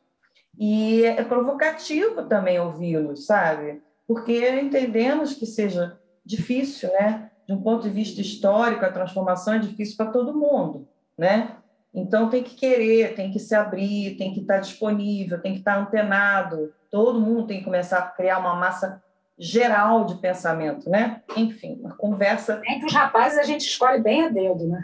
E 0.57 1.03
é 1.03 1.23
provocativo 1.23 2.23
também 2.23 2.59
ouvi-los, 2.59 3.25
sabe? 3.25 3.81
Porque 4.07 4.49
entendemos 4.59 5.33
que 5.33 5.45
seja 5.45 5.99
difícil, 6.25 6.91
né? 6.93 7.29
De 7.47 7.53
um 7.53 7.61
ponto 7.61 7.83
de 7.83 7.89
vista 7.89 8.21
histórico, 8.21 8.83
a 8.83 8.91
transformação 8.91 9.53
é 9.53 9.59
difícil 9.59 9.97
para 9.97 10.11
todo 10.11 10.33
mundo, 10.33 10.87
né? 11.17 11.57
Então 11.93 12.29
tem 12.29 12.41
que 12.41 12.55
querer, 12.55 13.15
tem 13.15 13.31
que 13.31 13.39
se 13.39 13.53
abrir, 13.53 14.17
tem 14.17 14.33
que 14.33 14.41
estar 14.41 14.59
disponível, 14.59 15.41
tem 15.41 15.53
que 15.53 15.59
estar 15.59 15.77
antenado. 15.77 16.73
Todo 16.89 17.21
mundo 17.21 17.47
tem 17.47 17.59
que 17.59 17.65
começar 17.65 17.99
a 17.99 18.07
criar 18.07 18.39
uma 18.39 18.55
massa 18.55 19.01
geral 19.37 20.05
de 20.05 20.15
pensamento, 20.15 20.89
né? 20.89 21.21
Enfim, 21.35 21.77
uma 21.81 21.95
conversa. 21.95 22.61
Entre 22.67 22.85
os 22.85 22.93
rapazes 22.93 23.37
a 23.37 23.43
gente 23.43 23.67
escolhe 23.67 24.01
bem 24.01 24.23
a 24.23 24.29
dedo, 24.29 24.67
né? 24.67 24.83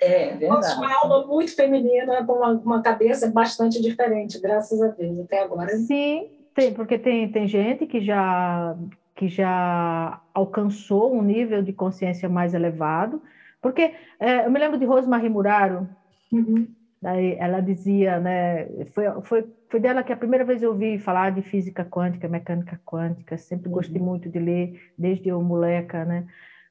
É, 0.00 0.34
verdade. 0.34 0.74
Uma 0.76 0.94
alma 1.02 1.26
muito 1.26 1.54
feminina, 1.54 2.24
com 2.24 2.32
uma, 2.32 2.50
uma, 2.52 2.82
cabeça 2.82 3.30
bastante 3.30 3.80
diferente, 3.80 4.40
graças 4.40 4.80
a 4.82 4.88
Deus, 4.88 5.20
até 5.20 5.42
agora. 5.42 5.68
Sim, 5.76 6.28
tem, 6.54 6.72
porque 6.74 6.98
tem, 6.98 7.30
tem 7.30 7.46
gente 7.46 7.86
que 7.86 8.00
já, 8.00 8.76
que 9.14 9.28
já 9.28 10.20
alcançou 10.34 11.14
um 11.14 11.22
nível 11.22 11.62
de 11.62 11.72
consciência 11.72 12.28
mais 12.28 12.54
elevado, 12.54 13.22
porque 13.62 13.94
é, 14.18 14.46
eu 14.46 14.50
me 14.50 14.58
lembro 14.58 14.78
de 14.78 14.84
Rosemarie 14.84 15.28
Muraro, 15.28 15.88
uhum. 16.32 16.66
Daí 17.02 17.34
ela 17.38 17.60
dizia, 17.60 18.20
né, 18.20 18.66
foi, 18.92 19.04
foi, 19.22 19.50
foi 19.68 19.80
dela 19.80 20.02
que 20.02 20.12
a 20.12 20.16
primeira 20.16 20.44
vez 20.44 20.62
eu 20.62 20.70
ouvi 20.70 20.98
falar 20.98 21.30
de 21.30 21.40
física 21.40 21.82
quântica, 21.82 22.28
mecânica 22.28 22.78
quântica, 22.84 23.38
sempre 23.38 23.70
gostei 23.70 23.98
uhum. 24.00 24.06
muito 24.06 24.28
de 24.28 24.38
ler, 24.38 24.92
desde 24.98 25.30
eu 25.30 25.42
moleca, 25.42 26.04
né? 26.04 26.26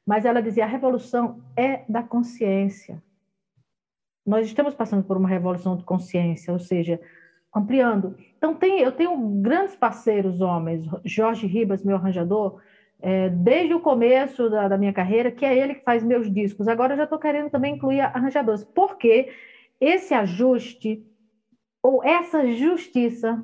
Mas 0.06 0.26
ela 0.26 0.42
dizia, 0.42 0.66
a 0.66 0.68
revolução 0.68 1.42
é 1.56 1.84
da 1.90 2.04
consciência. 2.04 3.02
Nós 4.26 4.46
estamos 4.46 4.76
passando 4.76 5.04
por 5.04 5.18
uma 5.18 5.28
revolução 5.28 5.76
de 5.76 5.84
consciência, 5.84 6.54
ou 6.54 6.60
seja, 6.60 7.00
ampliando. 7.56 8.16
Então, 8.38 8.54
tem, 8.54 8.82
eu 8.82 8.92
tenho 8.92 9.18
grandes 9.42 9.76
parceiros 9.76 10.42
homens, 10.42 10.86
Jorge 11.04 11.48
Ribas, 11.48 11.84
meu 11.84 11.96
arranjador, 11.96 12.62
é, 13.02 13.30
desde 13.30 13.74
o 13.74 13.80
começo 13.80 14.50
da, 14.50 14.68
da, 14.68 14.78
minha 14.78 14.94
carreira, 14.94 15.32
que 15.32 15.46
é 15.46 15.58
ele 15.58 15.76
que 15.76 15.84
faz 15.84 16.04
meus 16.04 16.32
discos. 16.32 16.68
Agora 16.68 16.94
eu 16.94 16.98
já 16.98 17.04
estou 17.06 17.18
querendo 17.18 17.50
também 17.50 17.76
incluir 17.76 18.02
arranjadores. 18.02 18.64
Por 18.64 18.98
quê? 18.98 19.30
Esse 19.80 20.14
ajuste 20.14 21.06
ou 21.82 22.04
essa 22.04 22.46
justiça 22.52 23.44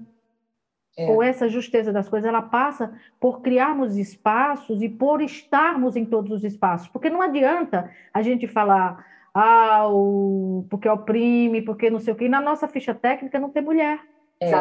é. 0.97 1.09
ou 1.09 1.21
essa 1.21 1.47
justeza 1.47 1.91
das 1.91 2.07
coisas, 2.07 2.27
ela 2.27 2.41
passa 2.41 2.93
por 3.19 3.41
criarmos 3.41 3.97
espaços 3.97 4.81
e 4.81 4.89
por 4.89 5.21
estarmos 5.21 5.95
em 5.95 6.05
todos 6.05 6.31
os 6.31 6.43
espaços. 6.43 6.87
Porque 6.87 7.09
não 7.09 7.21
adianta 7.21 7.91
a 8.13 8.21
gente 8.21 8.47
falar, 8.47 9.05
ah, 9.33 9.87
o, 9.89 10.65
porque 10.69 10.87
oprime, 10.87 11.61
porque 11.61 11.89
não 11.89 11.99
sei 11.99 12.13
o 12.13 12.15
quê. 12.15 12.25
E 12.25 12.29
na 12.29 12.41
nossa 12.41 12.67
ficha 12.67 12.93
técnica 12.93 13.39
não 13.39 13.49
tem 13.49 13.61
mulher. 13.61 13.99
É, 14.39 14.51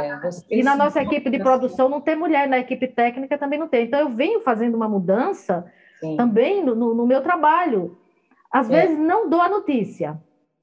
e 0.51 0.63
na 0.63 0.77
nossa 0.77 1.03
equipe 1.03 1.29
de 1.29 1.39
produção 1.41 1.89
não 1.89 2.01
tem 2.01 2.15
mulher, 2.15 2.49
na 2.49 2.59
equipe 2.59 2.87
técnica 2.87 3.37
também 3.37 3.59
não 3.59 3.67
tem. 3.67 3.85
Então 3.85 3.99
eu 3.99 4.09
venho 4.09 4.41
fazendo 4.41 4.77
uma 4.77 4.89
mudança 4.89 5.65
Sim. 5.99 6.17
também 6.17 6.65
no, 6.65 6.95
no, 6.95 7.07
meu 7.07 7.21
trabalho. 7.21 7.99
Às 8.53 8.71
é. 8.71 8.83
vezes 8.83 8.99
não 8.99 9.29
dou 9.29 9.41
a 9.41 9.49
notícia, 9.49 10.21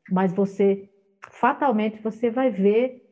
mas 0.09 0.31
você 0.31 0.89
fatalmente 1.29 2.01
você 2.01 2.29
vai 2.29 2.49
ver 2.49 3.07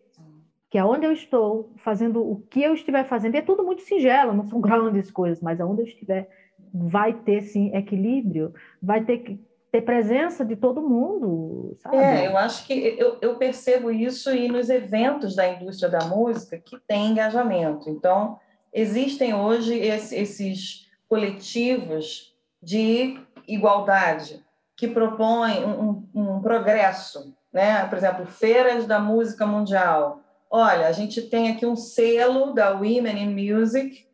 que 0.69 0.77
aonde 0.77 1.05
eu 1.05 1.11
estou, 1.11 1.73
fazendo 1.77 2.21
o 2.21 2.41
que 2.49 2.61
eu 2.61 2.73
estiver 2.73 3.03
fazendo, 3.03 3.35
é 3.35 3.41
tudo 3.41 3.63
muito 3.63 3.81
singelo, 3.81 4.33
não 4.33 4.43
são 4.45 4.61
grandes 4.61 5.09
coisas, 5.09 5.41
mas 5.41 5.59
aonde 5.59 5.81
eu 5.81 5.85
estiver, 5.85 6.29
vai 6.73 7.13
ter 7.13 7.41
sim 7.41 7.75
equilíbrio, 7.75 8.53
vai 8.81 9.03
ter 9.03 9.39
ter 9.71 9.81
presença 9.81 10.43
de 10.43 10.55
todo 10.55 10.81
mundo, 10.81 11.75
sabe? 11.77 11.97
É, 11.97 12.27
eu 12.27 12.37
acho 12.37 12.65
que 12.65 12.73
eu, 12.73 13.17
eu 13.21 13.35
percebo 13.35 13.91
isso 13.91 14.33
e 14.33 14.47
nos 14.47 14.69
eventos 14.69 15.35
da 15.35 15.47
indústria 15.47 15.89
da 15.89 16.05
música 16.05 16.57
que 16.57 16.79
tem 16.87 17.11
engajamento. 17.11 17.89
Então, 17.89 18.39
existem 18.73 19.33
hoje 19.33 19.77
esses 19.77 20.89
coletivos 21.07 22.35
de 22.61 23.19
igualdade 23.47 24.43
que 24.75 24.87
propõem 24.87 25.63
um, 25.63 26.07
um, 26.15 26.37
um 26.37 26.41
progresso, 26.41 27.35
né? 27.51 27.85
Por 27.87 27.97
exemplo, 27.97 28.25
feiras 28.25 28.85
da 28.85 28.99
música 28.99 29.45
mundial. 29.45 30.21
Olha, 30.49 30.87
a 30.87 30.91
gente 30.91 31.21
tem 31.21 31.51
aqui 31.51 31.65
um 31.65 31.75
selo 31.75 32.53
da 32.53 32.71
Women 32.71 33.23
in 33.23 33.51
Music 33.53 34.07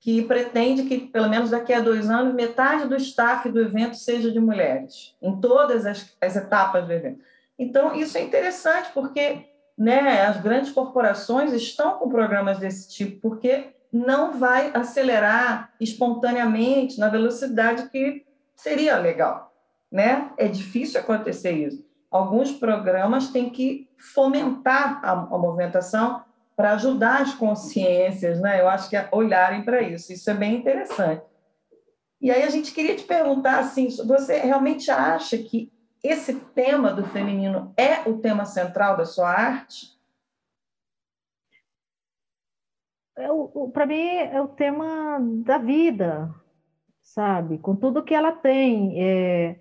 que 0.00 0.22
pretende 0.22 0.84
que, 0.84 0.98
pelo 0.98 1.28
menos 1.28 1.50
daqui 1.50 1.72
a 1.72 1.80
dois 1.80 2.08
anos, 2.08 2.34
metade 2.34 2.88
do 2.88 2.96
staff 2.96 3.48
do 3.50 3.60
evento 3.60 3.96
seja 3.96 4.30
de 4.30 4.38
mulheres, 4.38 5.16
em 5.20 5.40
todas 5.40 5.84
as, 5.84 6.16
as 6.20 6.36
etapas 6.36 6.86
do 6.86 6.92
evento. 6.92 7.20
Então, 7.58 7.94
isso 7.94 8.16
é 8.16 8.20
interessante, 8.20 8.90
porque 8.92 9.46
né, 9.76 10.22
as 10.22 10.40
grandes 10.40 10.70
corporações 10.70 11.52
estão 11.52 11.98
com 11.98 12.08
programas 12.08 12.58
desse 12.58 12.88
tipo, 12.88 13.20
porque 13.20 13.74
não 13.92 14.38
vai 14.38 14.70
acelerar 14.74 15.72
espontaneamente 15.80 16.98
na 16.98 17.08
velocidade 17.08 17.88
que 17.88 18.24
seria 18.54 18.98
legal. 18.98 19.54
Né? 19.90 20.30
É 20.36 20.48
difícil 20.48 21.00
acontecer 21.00 21.52
isso. 21.52 21.85
Alguns 22.10 22.52
programas 22.52 23.30
têm 23.30 23.50
que 23.50 23.88
fomentar 23.98 25.00
a, 25.04 25.12
a 25.12 25.38
movimentação 25.38 26.24
para 26.54 26.72
ajudar 26.72 27.22
as 27.22 27.34
consciências, 27.34 28.40
né? 28.40 28.60
Eu 28.60 28.68
acho 28.68 28.88
que 28.88 28.96
é 28.96 29.08
olharem 29.12 29.62
para 29.62 29.82
isso. 29.82 30.12
Isso 30.12 30.30
é 30.30 30.34
bem 30.34 30.56
interessante. 30.56 31.22
E 32.20 32.30
aí 32.30 32.42
a 32.42 32.50
gente 32.50 32.72
queria 32.72 32.96
te 32.96 33.04
perguntar 33.04 33.58
assim, 33.58 33.88
você 34.06 34.38
realmente 34.38 34.90
acha 34.90 35.36
que 35.36 35.70
esse 36.02 36.34
tema 36.34 36.92
do 36.92 37.04
feminino 37.08 37.74
é 37.76 38.08
o 38.08 38.18
tema 38.18 38.44
central 38.44 38.96
da 38.96 39.04
sua 39.04 39.28
arte? 39.28 39.94
É 43.18 43.28
para 43.72 43.86
mim 43.86 44.08
é 44.08 44.40
o 44.40 44.48
tema 44.48 45.18
da 45.44 45.58
vida, 45.58 46.34
sabe? 47.02 47.58
Com 47.58 47.74
tudo 47.74 48.04
que 48.04 48.14
ela 48.14 48.32
tem. 48.32 48.94
É 49.02 49.58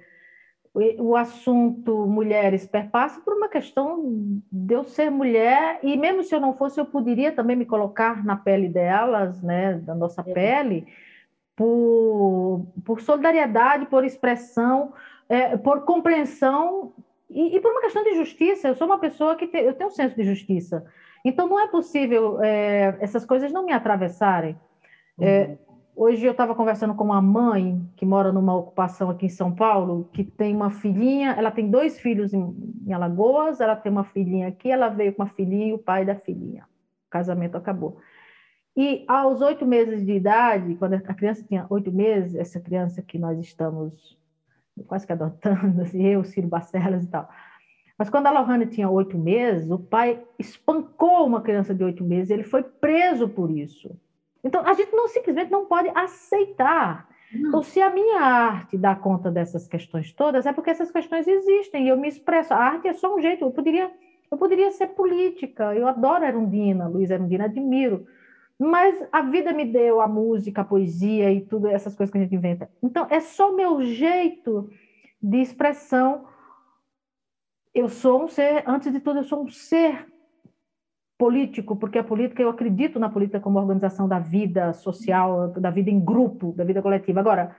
o 1.00 1.16
assunto 1.16 2.06
mulheres 2.06 2.68
perpassa 2.68 3.22
por 3.22 3.34
uma 3.34 3.48
questão 3.48 4.04
de 4.52 4.74
eu 4.74 4.84
ser 4.84 5.10
mulher 5.10 5.80
e 5.82 5.96
mesmo 5.96 6.22
se 6.22 6.36
eu 6.36 6.42
não 6.42 6.54
fosse 6.54 6.80
eu 6.80 6.86
poderia 6.86 7.32
também 7.32 7.56
me 7.56 7.66
colocar 7.66 8.26
na 8.26 8.36
pele 8.36 8.68
delas, 8.68 9.42
né, 9.42 9.76
da 9.76 9.96
nossa 9.96 10.22
é. 10.22 10.34
pele, 10.34 10.86
por, 11.56 12.66
por 12.84 13.02
solidariedade, 13.02 13.86
por 13.86 14.04
expressão, 14.04 14.92
é, 15.30 15.56
por 15.56 15.86
compreensão 15.86 16.92
e, 17.30 17.56
e, 17.56 17.60
por 17.62 17.72
uma 17.72 17.82
questão 17.82 18.04
de 18.04 18.16
justiça. 18.16 18.68
Eu 18.68 18.76
sou 18.76 18.86
uma 18.86 19.00
pessoa 19.00 19.36
que 19.36 19.48
te, 19.48 19.58
eu 19.58 19.74
tenho 19.74 19.90
um 19.90 19.94
senso 19.94 20.16
de 20.16 20.24
justiça, 20.24 20.86
então 21.24 21.48
não 21.48 21.58
é 21.58 21.68
possível 21.68 22.44
é, 22.44 22.98
essas 23.00 23.26
coisas 23.26 23.50
não 23.52 23.66
me 23.66 23.72
atravessarem. 23.72 24.58
É, 25.22 25.46
uhum. 25.46 25.58
Hoje 25.98 26.26
eu 26.26 26.34
estava 26.34 26.54
conversando 26.54 26.94
com 26.94 27.06
uma 27.06 27.22
mãe 27.22 27.82
que 27.96 28.06
mora 28.06 28.30
numa 28.30 28.54
ocupação 28.54 29.10
aqui 29.10 29.28
em 29.28 29.30
São 29.30 29.56
Paulo, 29.56 30.10
que 30.12 30.26
tem 30.26 30.54
uma 30.54 30.70
filhinha, 30.70 31.32
ela 31.32 31.50
tem 31.50 31.70
dois 31.70 31.98
filhos 31.98 32.34
em, 32.34 32.54
em 32.86 32.92
Alagoas, 32.92 33.62
ela 33.62 33.78
tem 33.78 33.90
uma 33.90 34.04
filhinha 34.04 34.50
aqui, 34.50 34.70
ela 34.70 34.90
veio 34.90 35.14
com 35.14 35.24
uma 35.24 35.30
filhinha 35.30 35.68
e 35.68 35.74
o 35.74 35.80
pai 35.80 36.04
da 36.04 36.14
filhinha. 36.14 36.64
O 37.08 37.10
casamento 37.10 37.56
acabou. 37.56 37.98
E 38.76 39.06
aos 39.08 39.40
oito 39.40 39.66
meses 39.66 40.06
de 40.06 40.12
idade, 40.12 40.76
quando 40.76 40.96
a 40.96 41.14
criança 41.14 41.46
tinha 41.48 41.66
oito 41.70 41.94
meses, 41.94 42.36
essa 42.36 42.60
criança 42.60 43.02
que 43.02 43.18
nós 43.18 43.40
estamos 43.40 44.20
quase 44.88 45.08
que 45.08 45.14
adotando, 45.14 45.80
assim, 45.82 46.04
eu, 46.06 46.26
Ciro 46.26 46.50
Barcelos 46.50 47.06
e 47.06 47.08
tal. 47.08 47.30
Mas 47.98 48.10
quando 48.10 48.28
a 48.28 48.32
Lohane 48.32 48.66
tinha 48.66 48.90
oito 48.90 49.18
meses, 49.18 49.72
o 49.72 49.80
pai 49.80 50.22
espancou 50.38 51.26
uma 51.26 51.40
criança 51.40 51.74
de 51.74 51.86
oito 51.86 52.04
meses, 52.04 52.32
ele 52.32 52.44
foi 52.44 52.64
preso 52.64 53.30
por 53.30 53.50
isso. 53.50 53.98
Então, 54.46 54.62
a 54.64 54.74
gente 54.74 54.94
não 54.94 55.08
simplesmente 55.08 55.50
não 55.50 55.66
pode 55.66 55.90
aceitar. 55.96 57.10
Então, 57.34 57.64
se 57.64 57.82
a 57.82 57.90
minha 57.90 58.22
arte 58.22 58.78
dá 58.78 58.96
conta 58.96 59.32
dessas 59.32 59.68
questões 59.68 60.14
todas, 60.14 60.46
é 60.46 60.54
porque 60.54 60.70
essas 60.70 60.92
questões 60.92 61.28
existem 61.28 61.86
e 61.86 61.90
eu 61.90 61.98
me 61.98 62.08
expresso. 62.08 62.54
A 62.54 62.58
arte 62.58 62.88
é 62.88 62.94
só 62.94 63.14
um 63.14 63.20
jeito. 63.20 63.44
Eu 63.44 63.50
poderia, 63.50 63.92
eu 64.30 64.38
poderia 64.38 64.70
ser 64.70 64.90
política. 64.90 65.74
Eu 65.76 65.88
adoro 65.88 66.24
Erundina, 66.24 66.88
Luiz 66.88 67.10
Erundina, 67.10 67.46
admiro. 67.46 68.06
Mas 68.58 69.04
a 69.12 69.24
vida 69.24 69.52
me 69.52 69.66
deu 69.66 70.00
a 70.00 70.08
música, 70.08 70.62
a 70.62 70.66
poesia 70.66 71.34
e 71.34 71.42
tudo 71.42 71.68
essas 71.68 71.96
coisas 71.96 72.12
que 72.12 72.20
a 72.20 72.22
gente 72.22 72.36
inventa. 72.36 72.70
Então, 72.84 73.08
é 73.10 73.20
só 73.20 73.52
meu 73.52 73.82
jeito 73.82 74.70
de 75.20 75.42
expressão. 75.42 76.28
Eu 77.74 77.90
sou 77.90 78.24
um 78.24 78.28
ser, 78.28 78.64
antes 78.68 78.94
de 78.94 79.00
tudo, 79.00 79.20
eu 79.20 79.24
sou 79.24 79.44
um 79.44 79.50
ser 79.50 80.06
político, 81.18 81.76
porque 81.76 81.98
a 81.98 82.04
política, 82.04 82.42
eu 82.42 82.50
acredito 82.50 83.00
na 83.00 83.10
política 83.10 83.40
como 83.40 83.60
organização 83.60 84.08
da 84.08 84.20
vida 84.20 84.74
social, 84.74 85.50
da 85.50 85.70
vida 85.70 85.90
em 85.90 86.00
grupo, 86.00 86.54
da 86.54 86.64
vida 86.64 86.82
coletiva. 86.82 87.20
Agora, 87.20 87.56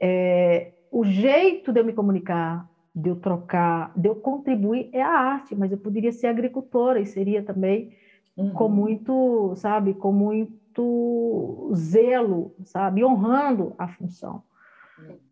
é, 0.00 0.72
o 0.90 1.04
jeito 1.04 1.72
de 1.72 1.80
eu 1.80 1.84
me 1.84 1.92
comunicar, 1.92 2.68
de 2.94 3.10
eu 3.10 3.16
trocar, 3.16 3.92
de 3.96 4.08
eu 4.08 4.14
contribuir 4.14 4.90
é 4.92 5.02
a 5.02 5.10
arte, 5.10 5.54
mas 5.54 5.70
eu 5.72 5.78
poderia 5.78 6.12
ser 6.12 6.28
agricultora 6.28 7.00
e 7.00 7.06
seria 7.06 7.42
também 7.42 7.96
uhum. 8.36 8.52
com 8.52 8.68
muito, 8.68 9.54
sabe, 9.56 9.94
com 9.94 10.12
muito 10.12 11.70
zelo, 11.74 12.54
sabe, 12.64 13.04
honrando 13.04 13.74
a 13.78 13.88
função. 13.88 14.42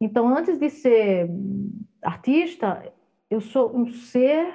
Então, 0.00 0.28
antes 0.28 0.58
de 0.58 0.70
ser 0.70 1.30
artista, 2.02 2.82
eu 3.30 3.40
sou 3.40 3.76
um 3.76 3.86
ser 3.88 4.54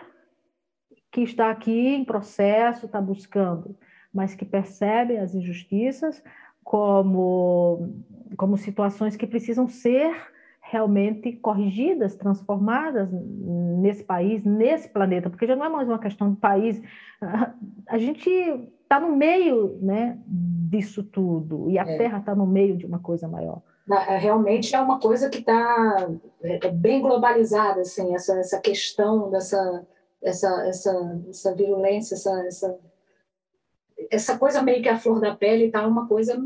que 1.14 1.22
está 1.22 1.52
aqui 1.52 1.90
em 1.90 2.04
processo, 2.04 2.88
está 2.88 3.00
buscando, 3.00 3.78
mas 4.12 4.34
que 4.34 4.44
percebe 4.44 5.16
as 5.16 5.36
injustiças 5.36 6.24
como, 6.64 7.94
como 8.36 8.58
situações 8.58 9.16
que 9.16 9.28
precisam 9.28 9.68
ser 9.68 10.12
realmente 10.60 11.34
corrigidas, 11.34 12.16
transformadas 12.16 13.10
nesse 13.12 14.04
país, 14.04 14.44
nesse 14.44 14.90
planeta, 14.90 15.30
porque 15.30 15.46
já 15.46 15.56
não 15.56 15.66
é 15.66 15.70
mais 15.70 15.88
uma 15.88 16.00
questão 16.00 16.32
de 16.32 16.40
país. 16.40 16.82
A 17.88 18.00
gente 18.00 18.28
está 18.82 19.00
no 19.00 19.16
meio 19.16 19.78
né, 19.84 20.18
disso 20.26 21.04
tudo, 21.04 21.70
e 21.70 21.78
a 21.78 21.84
é. 21.84 21.98
Terra 21.98 22.18
está 22.18 22.34
no 22.34 22.48
meio 22.48 22.76
de 22.76 22.88
uma 22.88 22.98
coisa 22.98 23.28
maior. 23.28 23.62
É, 24.10 24.18
realmente 24.18 24.76
é 24.76 24.82
uma 24.82 25.00
coisa 25.00 25.30
que 25.30 25.40
está 25.40 26.10
é, 26.42 26.72
bem 26.72 27.04
globalizada, 27.04 27.82
assim, 27.82 28.16
essa, 28.16 28.40
essa 28.40 28.60
questão 28.60 29.30
dessa 29.30 29.86
essa, 30.24 30.48
essa, 30.68 31.22
essa 31.30 31.56
virulência, 31.56 32.16
essa, 32.16 32.46
essa, 32.46 32.80
essa 34.10 34.38
coisa 34.38 34.62
meio 34.62 34.82
que 34.82 34.90
a 34.90 34.98
flor 34.98 35.20
da 35.20 35.36
pele 35.36 35.66
está 35.66 35.86
uma 35.86 36.08
coisa 36.08 36.42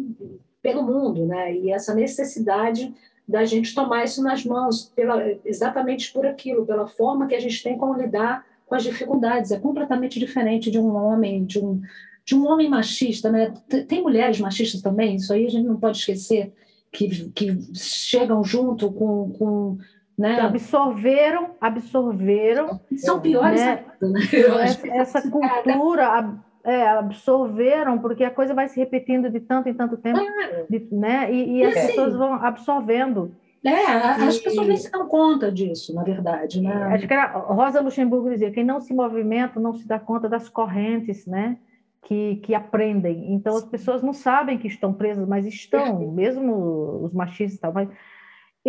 pelo 0.61 0.83
mundo, 0.83 1.25
né? 1.25 1.55
E 1.55 1.71
essa 1.71 1.93
necessidade 1.93 2.93
da 3.27 3.45
gente 3.45 3.75
tomar 3.75 4.05
isso 4.05 4.23
nas 4.23 4.43
mãos, 4.43 4.91
pela, 4.95 5.21
exatamente 5.45 6.11
por 6.11 6.25
aquilo, 6.25 6.65
pela 6.65 6.87
forma 6.87 7.27
que 7.27 7.35
a 7.35 7.39
gente 7.39 7.61
tem 7.61 7.77
como 7.77 7.93
lidar 7.93 8.45
com 8.65 8.75
as 8.75 8.83
dificuldades. 8.83 9.51
É 9.51 9.59
completamente 9.59 10.19
diferente 10.19 10.71
de 10.71 10.79
um 10.79 10.95
homem, 10.95 11.45
de 11.45 11.59
um, 11.59 11.81
de 12.25 12.35
um 12.35 12.47
homem 12.47 12.69
machista, 12.69 13.31
né? 13.31 13.53
Tem 13.87 14.01
mulheres 14.01 14.39
machistas 14.39 14.81
também, 14.81 15.15
isso 15.15 15.31
aí 15.31 15.45
a 15.45 15.49
gente 15.49 15.65
não 15.65 15.79
pode 15.79 15.97
esquecer, 15.97 16.53
que, 16.91 17.29
que 17.31 17.75
chegam 17.75 18.43
junto 18.43 18.91
com, 18.91 19.31
com 19.37 19.77
né? 20.17 20.39
absorveram, 20.41 21.51
absorveram. 21.61 22.79
São 22.97 23.19
piores 23.19 23.61
né? 23.61 23.85
né? 24.01 24.19
Essa, 24.63 24.87
essa 24.87 25.29
cultura 25.29 26.33
é, 26.63 26.87
absorveram, 26.87 27.99
porque 27.99 28.23
a 28.23 28.31
coisa 28.31 28.53
vai 28.53 28.67
se 28.67 28.79
repetindo 28.79 29.29
de 29.29 29.39
tanto 29.39 29.69
em 29.69 29.73
tanto 29.73 29.95
tempo, 29.97 30.19
de, 30.69 30.87
né? 30.91 31.31
E, 31.31 31.59
e 31.59 31.65
as 31.65 31.75
é. 31.75 31.87
pessoas 31.87 32.15
vão 32.15 32.33
absorvendo. 32.33 33.33
É, 33.65 33.85
as 33.85 34.37
pessoas 34.37 34.67
nem 34.67 34.77
se 34.77 34.91
dão 34.91 35.07
conta 35.07 35.51
disso, 35.51 35.93
na 35.93 36.03
verdade, 36.03 36.61
né? 36.61 36.73
Acho 36.93 37.07
que 37.07 37.13
era 37.13 37.37
Rosa 37.37 37.81
Luxemburgo 37.81 38.29
dizia: 38.29 38.51
quem 38.51 38.63
não 38.63 38.79
se 38.79 38.93
movimenta 38.93 39.59
não 39.59 39.73
se 39.73 39.87
dá 39.87 39.99
conta 39.99 40.29
das 40.29 40.47
correntes, 40.47 41.25
né? 41.25 41.57
Que, 42.03 42.37
que 42.37 42.55
aprendem. 42.55 43.33
Então 43.33 43.55
as 43.55 43.65
pessoas 43.65 44.01
não 44.01 44.13
sabem 44.13 44.57
que 44.57 44.67
estão 44.67 44.93
presas, 44.93 45.27
mas 45.27 45.45
estão, 45.45 46.11
mesmo 46.11 47.01
os 47.03 47.13
machistas 47.13 47.57
e 47.57 47.61
tal. 47.61 47.73
Mas 47.73 47.89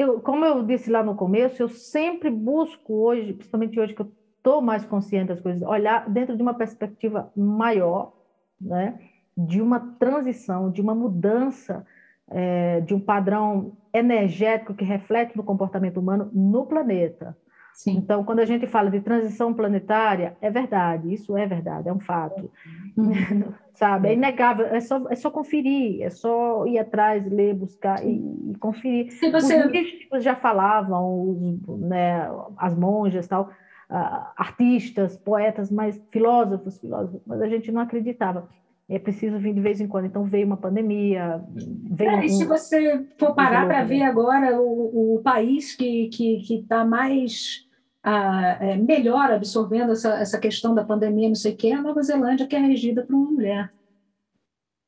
eu, 0.00 0.20
como 0.20 0.44
eu 0.44 0.62
disse 0.62 0.90
lá 0.90 1.02
no 1.02 1.14
começo, 1.14 1.62
eu 1.62 1.68
sempre 1.68 2.30
busco 2.30 2.94
hoje, 2.94 3.32
principalmente 3.32 3.80
hoje 3.80 3.94
que 3.94 4.02
eu 4.02 4.12
estou 4.36 4.62
mais 4.62 4.84
consciente 4.84 5.28
das 5.28 5.40
coisas, 5.40 5.62
olhar 5.62 6.08
dentro 6.08 6.36
de 6.36 6.42
uma 6.42 6.54
perspectiva 6.54 7.30
maior, 7.36 8.12
né? 8.60 8.98
de 9.36 9.60
uma 9.60 9.78
transição, 9.98 10.70
de 10.70 10.80
uma 10.80 10.94
mudança 10.94 11.84
é, 12.30 12.80
de 12.80 12.94
um 12.94 13.00
padrão 13.00 13.76
energético 13.92 14.74
que 14.74 14.84
reflete 14.84 15.36
no 15.36 15.42
comportamento 15.42 15.98
humano 15.98 16.30
no 16.32 16.66
planeta. 16.66 17.36
Sim. 17.74 17.96
Então, 17.96 18.24
quando 18.24 18.40
a 18.40 18.44
gente 18.44 18.66
fala 18.66 18.90
de 18.90 19.00
transição 19.00 19.54
planetária, 19.54 20.36
é 20.40 20.50
verdade, 20.50 21.12
isso 21.12 21.36
é 21.36 21.46
verdade, 21.46 21.88
é 21.88 21.92
um 21.92 22.00
fato. 22.00 22.50
Uhum. 22.96 23.52
Sabe? 23.78 24.08
É 24.08 24.14
inegável, 24.14 24.66
é 24.66 24.80
só, 24.80 25.06
é 25.08 25.14
só 25.14 25.30
conferir, 25.30 26.02
é 26.02 26.10
só 26.10 26.66
ir 26.66 26.80
atrás, 26.80 27.24
ler, 27.30 27.54
buscar 27.54 28.04
e, 28.04 28.16
e 28.50 28.58
conferir. 28.58 29.12
Se 29.12 29.30
você... 29.30 29.64
Os 29.64 29.70
místicos 29.70 30.24
já 30.24 30.34
falavam, 30.34 31.60
os, 31.68 31.80
né, 31.80 32.28
as 32.56 32.74
monjas 32.76 33.28
tal, 33.28 33.44
uh, 33.88 34.26
artistas, 34.36 35.16
poetas, 35.16 35.70
mas 35.70 36.02
filósofos, 36.10 36.80
filósofos, 36.80 37.22
mas 37.24 37.40
a 37.40 37.46
gente 37.46 37.70
não 37.70 37.80
acreditava 37.80 38.48
é 38.90 38.98
preciso 38.98 39.38
vir 39.38 39.52
de 39.52 39.60
vez 39.60 39.80
em 39.80 39.86
quando. 39.86 40.06
Então 40.06 40.24
veio 40.24 40.46
uma 40.46 40.56
pandemia. 40.56 41.44
Veio 41.90 42.10
é, 42.10 42.24
e 42.24 42.30
se 42.30 42.46
você 42.46 43.06
for 43.18 43.34
parar 43.34 43.66
para 43.66 43.84
ver 43.84 44.02
agora 44.02 44.58
o, 44.60 45.16
o 45.16 45.22
país 45.22 45.76
que 45.76 46.06
está 46.06 46.16
que, 46.16 46.36
que 46.38 46.62
tá 46.66 46.84
mais 46.86 47.67
ah, 48.10 48.56
é, 48.58 48.74
melhor 48.74 49.30
absorvendo 49.30 49.92
essa, 49.92 50.14
essa 50.14 50.38
questão 50.38 50.74
da 50.74 50.82
pandemia, 50.82 51.28
não 51.28 51.34
sei 51.34 51.52
o 51.52 51.56
que, 51.56 51.70
é 51.70 51.74
a 51.74 51.82
Nova 51.82 52.02
Zelândia, 52.02 52.46
que 52.46 52.56
é 52.56 52.58
regida 52.58 53.02
por 53.02 53.14
uma 53.14 53.30
mulher. 53.30 53.70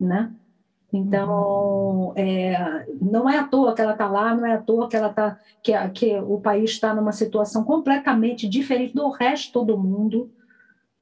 Né? 0.01 0.33
Então, 0.91 2.15
é, 2.17 2.87
não 2.99 3.29
é 3.29 3.37
à 3.37 3.47
toa 3.47 3.75
que 3.75 3.83
ela 3.83 3.93
está 3.93 4.09
lá, 4.09 4.35
não 4.35 4.47
é 4.47 4.55
à 4.55 4.59
toa 4.59 4.89
que 4.89 4.97
ela 4.97 5.11
tá, 5.13 5.39
que, 5.63 5.73
que 5.91 6.19
o 6.19 6.41
país 6.41 6.71
está 6.71 6.95
numa 6.95 7.13
situação 7.13 7.63
completamente 7.63 8.49
diferente 8.49 8.95
do 8.95 9.11
resto 9.11 9.67
do 9.67 9.77
mundo. 9.77 10.33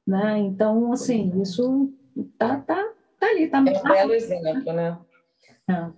Né? 0.05 0.39
Então, 0.39 0.91
assim, 0.91 1.41
isso 1.41 1.89
tá, 2.37 2.57
tá, 2.57 2.85
tá 3.17 3.27
ali. 3.27 3.47
Tá, 3.47 3.59
é 3.59 3.61
um 3.61 3.83
belo 3.83 4.13
exemplo, 4.13 4.73
né? 4.73 4.97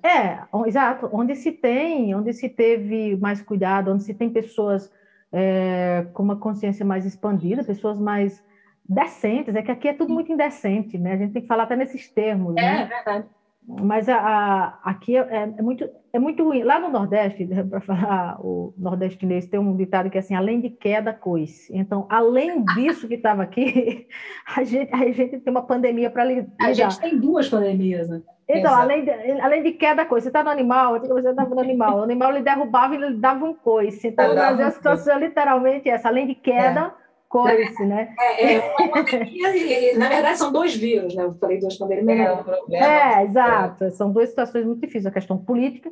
É. 0.03 0.07
é, 0.07 0.47
exato. 0.67 1.09
Onde 1.11 1.35
se 1.35 1.51
tem, 1.51 2.13
onde 2.13 2.31
se 2.31 2.47
teve 2.47 3.15
mais 3.17 3.41
cuidado, 3.41 3.91
onde 3.91 4.03
se 4.03 4.13
tem 4.13 4.29
pessoas 4.29 4.91
é, 5.31 6.05
com 6.13 6.23
uma 6.23 6.35
consciência 6.35 6.85
mais 6.85 7.05
expandida, 7.05 7.63
pessoas 7.63 7.99
mais 7.99 8.43
decentes, 8.87 9.55
é 9.55 9.61
que 9.61 9.71
aqui 9.71 9.87
é 9.87 9.93
tudo 9.93 10.13
muito 10.13 10.31
indecente, 10.31 10.97
né? 10.97 11.13
A 11.13 11.17
gente 11.17 11.33
tem 11.33 11.41
que 11.41 11.47
falar 11.47 11.63
até 11.63 11.75
nesses 11.75 12.09
termos, 12.09 12.55
é, 12.57 12.61
né? 12.61 12.81
É 12.81 12.85
verdade. 12.85 13.25
Mas 13.67 14.09
a, 14.09 14.17
a, 14.17 14.79
aqui 14.83 15.15
é, 15.15 15.53
é, 15.57 15.61
muito, 15.61 15.87
é 16.11 16.19
muito 16.19 16.43
ruim. 16.43 16.63
Lá 16.63 16.79
no 16.79 16.89
Nordeste, 16.89 17.47
para 17.69 17.79
falar 17.79 18.39
o 18.41 18.73
nordestinês, 18.77 19.47
tem 19.47 19.59
um 19.59 19.75
ditado 19.77 20.09
que 20.09 20.17
é 20.17 20.19
assim, 20.19 20.35
além 20.35 20.59
de 20.59 20.69
queda, 20.69 21.13
coice. 21.13 21.71
Então, 21.75 22.05
além 22.09 22.63
disso 22.75 23.07
que 23.07 23.13
estava 23.15 23.43
aqui, 23.43 24.07
a 24.55 24.63
gente, 24.63 24.93
a 24.93 25.11
gente 25.11 25.39
tem 25.39 25.51
uma 25.51 25.61
pandemia 25.61 26.09
para 26.09 26.25
lidar. 26.25 26.51
A 26.59 26.73
gente 26.73 26.99
tem 26.99 27.17
duas 27.17 27.47
pandemias, 27.47 28.09
né? 28.09 28.21
Então, 28.59 28.73
além 28.73 29.05
de, 29.05 29.11
além 29.41 29.63
de 29.63 29.71
queda, 29.71 30.05
coice. 30.05 30.25
Você 30.25 30.29
está 30.29 30.43
no 30.43 30.49
animal, 30.49 30.99
você 30.99 31.29
estava 31.29 31.55
no 31.55 31.61
animal. 31.61 31.99
O 31.99 32.03
animal 32.03 32.31
lhe 32.31 32.41
derrubava 32.41 32.95
e 32.95 32.97
lhe 32.97 33.13
dava 33.15 33.45
um 33.45 33.53
coice. 33.53 34.07
Então, 34.07 34.27
no 34.27 34.33
Brasil, 34.33 34.65
a 34.65 34.71
situação 34.71 35.15
é 35.15 35.19
literalmente 35.19 35.89
essa. 35.89 36.07
Além 36.07 36.27
de 36.27 36.35
queda... 36.35 36.93
É 36.97 37.01
coice, 37.31 37.85
né? 37.85 38.13
É, 38.19 38.55
é 38.55 38.75
uma 38.77 38.89
pandemia, 38.89 39.97
na 39.97 40.09
verdade 40.09 40.37
são 40.37 40.51
dois 40.51 40.75
vírus, 40.75 41.15
né? 41.15 41.23
Eu 41.23 41.31
falei 41.35 41.59
duas 41.59 41.77
pandemias. 41.77 42.45
É, 42.69 42.75
é, 42.75 43.23
exato. 43.23 43.89
São 43.91 44.11
duas 44.11 44.27
situações 44.27 44.65
muito 44.65 44.81
difíceis, 44.81 45.05
a 45.05 45.11
questão 45.11 45.37
política 45.37 45.89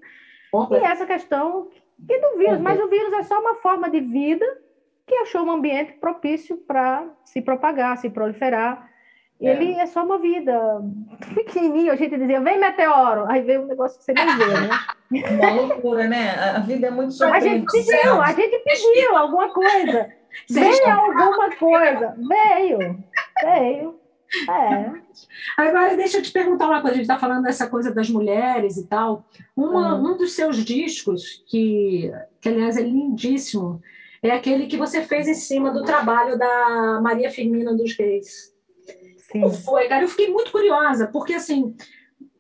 e 0.72 0.84
essa 0.84 1.06
questão 1.06 1.70
que 2.06 2.18
do 2.18 2.38
vírus, 2.38 2.60
mas 2.60 2.80
o 2.80 2.90
vírus 2.90 3.14
é 3.14 3.24
só 3.24 3.40
uma 3.40 3.56
forma 3.56 3.90
de 3.90 4.02
vida 4.02 4.46
que 5.08 5.16
achou 5.16 5.44
um 5.44 5.52
ambiente 5.52 5.94
propício 5.94 6.58
para 6.58 7.08
se 7.24 7.42
propagar, 7.42 7.98
se 7.98 8.10
proliferar. 8.10 8.89
É. 9.42 9.52
Ele 9.52 9.74
é 9.74 9.86
só 9.86 10.04
uma 10.04 10.18
vida 10.18 10.82
pequenininho. 11.34 11.94
A 11.94 11.96
gente 11.96 12.18
dizia, 12.18 12.42
vem 12.42 12.60
meteoro. 12.60 13.26
Aí 13.30 13.42
veio 13.42 13.64
um 13.64 13.68
negócio 13.68 13.98
que 13.98 14.04
você 14.04 14.14
nem 14.14 14.38
vê, 14.38 14.46
né? 14.46 15.32
Uma 15.32 15.54
loucura, 15.54 16.08
né? 16.08 16.32
A 16.56 16.60
vida 16.60 16.88
é 16.88 16.92
muito 16.92 17.14
surpreendente. 17.14 17.66
A 17.74 17.80
gente 17.80 17.92
pediu, 17.92 18.22
a 18.22 18.32
gente 18.34 18.60
pediu 18.60 19.16
alguma 19.16 19.50
coisa. 19.50 20.10
Veio 20.48 20.88
alguma 20.88 21.56
coisa. 21.56 22.16
Veio. 22.18 23.04
Veio. 23.42 24.00
É. 24.48 24.92
Agora, 25.58 25.98
deixa 25.98 26.18
eu 26.18 26.22
te 26.22 26.32
perguntar 26.32 26.68
uma 26.68 26.82
coisa. 26.82 26.94
A 26.94 26.98
gente 26.98 27.06
está 27.06 27.18
falando 27.18 27.44
dessa 27.44 27.68
coisa 27.68 27.94
das 27.94 28.10
mulheres 28.10 28.78
e 28.78 28.86
tal. 28.88 29.26
Uma, 29.56 29.96
uhum. 29.96 30.12
Um 30.12 30.18
dos 30.18 30.34
seus 30.34 30.58
discos, 30.64 31.44
que, 31.48 32.12
que 32.40 32.50
aliás 32.50 32.78
é 32.78 32.82
lindíssimo, 32.82 33.82
é 34.22 34.32
aquele 34.32 34.68
que 34.68 34.78
você 34.78 35.02
fez 35.02 35.28
em 35.28 35.34
cima 35.34 35.72
do 35.72 35.84
trabalho 35.84 36.38
da 36.38 37.00
Maria 37.02 37.32
Firmina 37.32 37.74
dos 37.74 37.96
Reis. 37.98 38.54
Sim. 39.32 39.42
Como 39.42 39.54
foi, 39.54 39.88
cara? 39.88 40.04
Eu 40.04 40.08
fiquei 40.08 40.32
muito 40.32 40.52
curiosa, 40.52 41.08
porque 41.08 41.34
assim, 41.34 41.76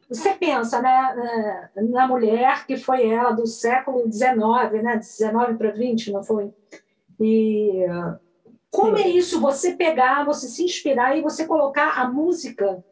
você 0.09 0.33
pensa 0.33 0.81
né, 0.81 1.69
na 1.75 2.07
mulher 2.07 2.65
que 2.65 2.77
foi 2.77 3.07
ela 3.07 3.31
do 3.31 3.45
século 3.45 4.11
XIX, 4.11 4.83
né, 4.83 4.97
19 4.97 5.55
para 5.55 5.71
20, 5.71 6.11
não 6.11 6.23
foi? 6.23 6.51
E 7.19 7.85
como 8.71 8.97
Sim. 8.97 9.03
é 9.03 9.07
isso, 9.07 9.39
você 9.39 9.75
pegar, 9.75 10.25
você 10.25 10.47
se 10.47 10.63
inspirar 10.63 11.15
e 11.15 11.21
você 11.21 11.45
colocar 11.45 11.99
a 11.99 12.09
música 12.09 12.83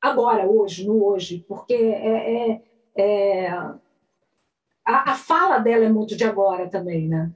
agora, 0.00 0.46
hoje, 0.46 0.86
no 0.86 1.04
hoje, 1.04 1.44
porque 1.46 1.74
é, 1.74 2.52
é, 2.52 2.62
é 2.96 3.48
a, 3.48 5.12
a, 5.12 5.14
fala 5.14 5.58
dela 5.58 5.84
é 5.84 5.88
muito 5.88 6.16
de 6.16 6.24
agora 6.24 6.68
também, 6.68 7.08
né? 7.08 7.30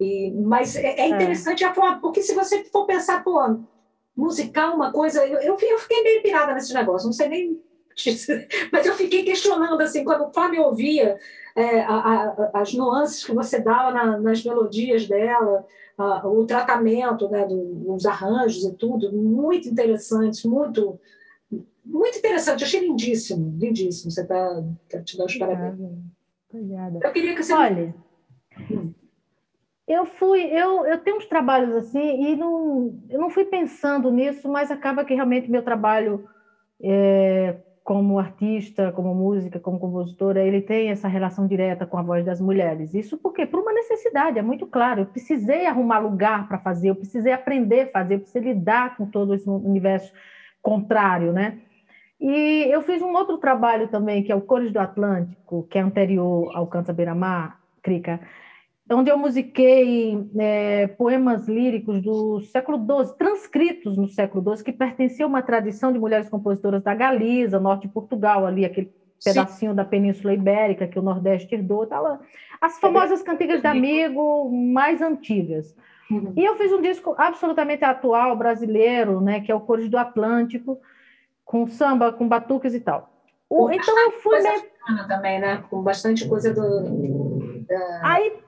E, 0.00 0.32
mas 0.32 0.76
é, 0.76 1.00
é 1.00 1.08
interessante 1.08 1.64
a 1.64 1.72
forma, 1.72 2.00
porque 2.00 2.20
se 2.20 2.34
você 2.34 2.64
for 2.64 2.84
pensar, 2.84 3.22
pô, 3.22 3.38
musical, 4.16 4.74
uma 4.74 4.92
coisa, 4.92 5.26
eu, 5.26 5.40
eu, 5.40 5.58
eu 5.60 5.78
fiquei 5.78 6.02
meio 6.02 6.22
pirada 6.22 6.54
nesse 6.54 6.72
negócio, 6.72 7.06
não 7.06 7.12
sei 7.12 7.28
nem 7.28 7.60
mas 8.72 8.86
eu 8.86 8.94
fiquei 8.94 9.22
questionando 9.22 9.80
assim 9.80 10.04
quando 10.04 10.24
o 10.24 10.32
Flávio 10.32 10.64
ouvia 10.64 11.16
é, 11.54 11.80
a, 11.80 11.94
a, 11.94 12.50
as 12.54 12.74
nuances 12.74 13.24
que 13.24 13.32
você 13.32 13.60
dava 13.60 13.92
na, 13.92 14.18
nas 14.18 14.44
melodias 14.44 15.06
dela, 15.06 15.64
a, 15.96 16.26
o 16.26 16.44
tratamento 16.44 17.28
né, 17.28 17.46
do, 17.46 17.64
dos 17.64 18.04
arranjos 18.04 18.64
e 18.64 18.72
tudo, 18.72 19.12
muito 19.12 19.68
interessante, 19.68 20.46
muito 20.48 20.98
muito 21.84 22.18
interessante, 22.18 22.62
eu 22.62 22.66
achei 22.66 22.80
lindíssimo, 22.80 23.54
lindíssimo. 23.58 24.10
Você 24.10 24.22
está 24.22 24.64
quero 24.88 25.04
te 25.04 25.18
dar 25.18 25.26
os 25.26 25.36
parabéns. 25.36 25.78
Obrigada. 26.50 26.98
Eu 27.02 27.12
queria 27.12 27.34
que 27.34 27.42
você. 27.42 27.52
Olha, 27.52 27.94
hum. 28.70 28.93
Eu 29.86 30.06
fui, 30.06 30.40
eu, 30.42 30.86
eu 30.86 30.98
tenho 30.98 31.18
uns 31.18 31.26
trabalhos 31.26 31.74
assim, 31.74 32.24
e 32.24 32.36
não, 32.36 32.98
eu 33.10 33.20
não 33.20 33.30
fui 33.30 33.44
pensando 33.44 34.10
nisso, 34.10 34.48
mas 34.48 34.70
acaba 34.70 35.04
que 35.04 35.14
realmente 35.14 35.50
meu 35.50 35.62
trabalho 35.62 36.26
é, 36.82 37.56
como 37.84 38.18
artista, 38.18 38.90
como 38.92 39.14
música, 39.14 39.60
como 39.60 39.78
compositora, 39.78 40.42
ele 40.42 40.62
tem 40.62 40.88
essa 40.88 41.06
relação 41.06 41.46
direta 41.46 41.84
com 41.84 41.98
a 41.98 42.02
voz 42.02 42.24
das 42.24 42.40
mulheres. 42.40 42.94
Isso 42.94 43.18
porque 43.18 43.44
por 43.44 43.60
uma 43.60 43.74
necessidade, 43.74 44.38
é 44.38 44.42
muito 44.42 44.66
claro. 44.66 45.02
Eu 45.02 45.06
precisei 45.06 45.66
arrumar 45.66 45.98
lugar 45.98 46.48
para 46.48 46.58
fazer, 46.58 46.88
eu 46.88 46.96
precisei 46.96 47.32
aprender 47.32 47.82
a 47.82 47.90
fazer, 47.90 48.14
eu 48.14 48.20
precisei 48.20 48.54
lidar 48.54 48.96
com 48.96 49.04
todo 49.04 49.34
esse 49.34 49.48
universo 49.48 50.10
contrário, 50.62 51.30
né? 51.30 51.58
E 52.18 52.64
eu 52.70 52.80
fiz 52.80 53.02
um 53.02 53.12
outro 53.12 53.36
trabalho 53.36 53.88
também, 53.88 54.22
que 54.22 54.32
é 54.32 54.34
o 54.34 54.40
Cores 54.40 54.72
do 54.72 54.78
Atlântico, 54.78 55.66
que 55.70 55.76
é 55.76 55.82
anterior 55.82 56.50
ao 56.56 56.66
Canta 56.66 56.90
Beira-Mar, 56.90 57.60
Crica, 57.82 58.18
onde 58.90 59.10
eu 59.10 59.16
musiquei 59.16 60.28
é, 60.38 60.86
poemas 60.88 61.48
líricos 61.48 62.02
do 62.02 62.40
século 62.42 62.78
XII, 62.78 63.16
transcritos 63.16 63.96
no 63.96 64.08
século 64.08 64.56
XII, 64.56 64.64
que 64.64 64.72
pertenciam 64.72 65.26
a 65.26 65.30
uma 65.30 65.42
tradição 65.42 65.92
de 65.92 65.98
mulheres 65.98 66.28
compositoras 66.28 66.82
da 66.82 66.94
Galiza, 66.94 67.58
norte 67.58 67.86
de 67.86 67.94
Portugal, 67.94 68.44
ali, 68.44 68.64
aquele 68.64 68.92
pedacinho 69.24 69.72
Sim. 69.72 69.76
da 69.76 69.84
Península 69.84 70.34
Ibérica 70.34 70.86
que 70.86 70.98
o 70.98 71.02
Nordeste 71.02 71.54
herdou, 71.54 71.86
tá 71.86 71.98
lá. 71.98 72.20
as 72.60 72.78
famosas 72.78 73.22
cantigas 73.22 73.62
de 73.62 73.66
amigo 73.66 74.50
mais 74.50 75.00
antigas. 75.00 75.74
Uhum. 76.10 76.34
E 76.36 76.44
eu 76.44 76.56
fiz 76.56 76.70
um 76.70 76.82
disco 76.82 77.14
absolutamente 77.16 77.84
atual, 77.84 78.36
brasileiro, 78.36 79.22
né, 79.22 79.40
que 79.40 79.50
é 79.50 79.54
o 79.54 79.60
Cores 79.60 79.88
do 79.88 79.96
Atlântico, 79.96 80.78
com 81.42 81.66
samba, 81.66 82.12
com 82.12 82.28
batuques 82.28 82.74
e 82.74 82.80
tal. 82.80 83.10
O, 83.48 83.70
então 83.70 83.98
eu 83.98 84.10
fui... 84.12 84.32
Coisa 84.32 84.52
me... 84.90 85.08
também, 85.08 85.40
né? 85.40 85.64
Com 85.70 85.82
bastante 85.82 86.28
coisa 86.28 86.52
do... 86.52 87.64
Da... 87.66 88.00
Aí 88.02 88.43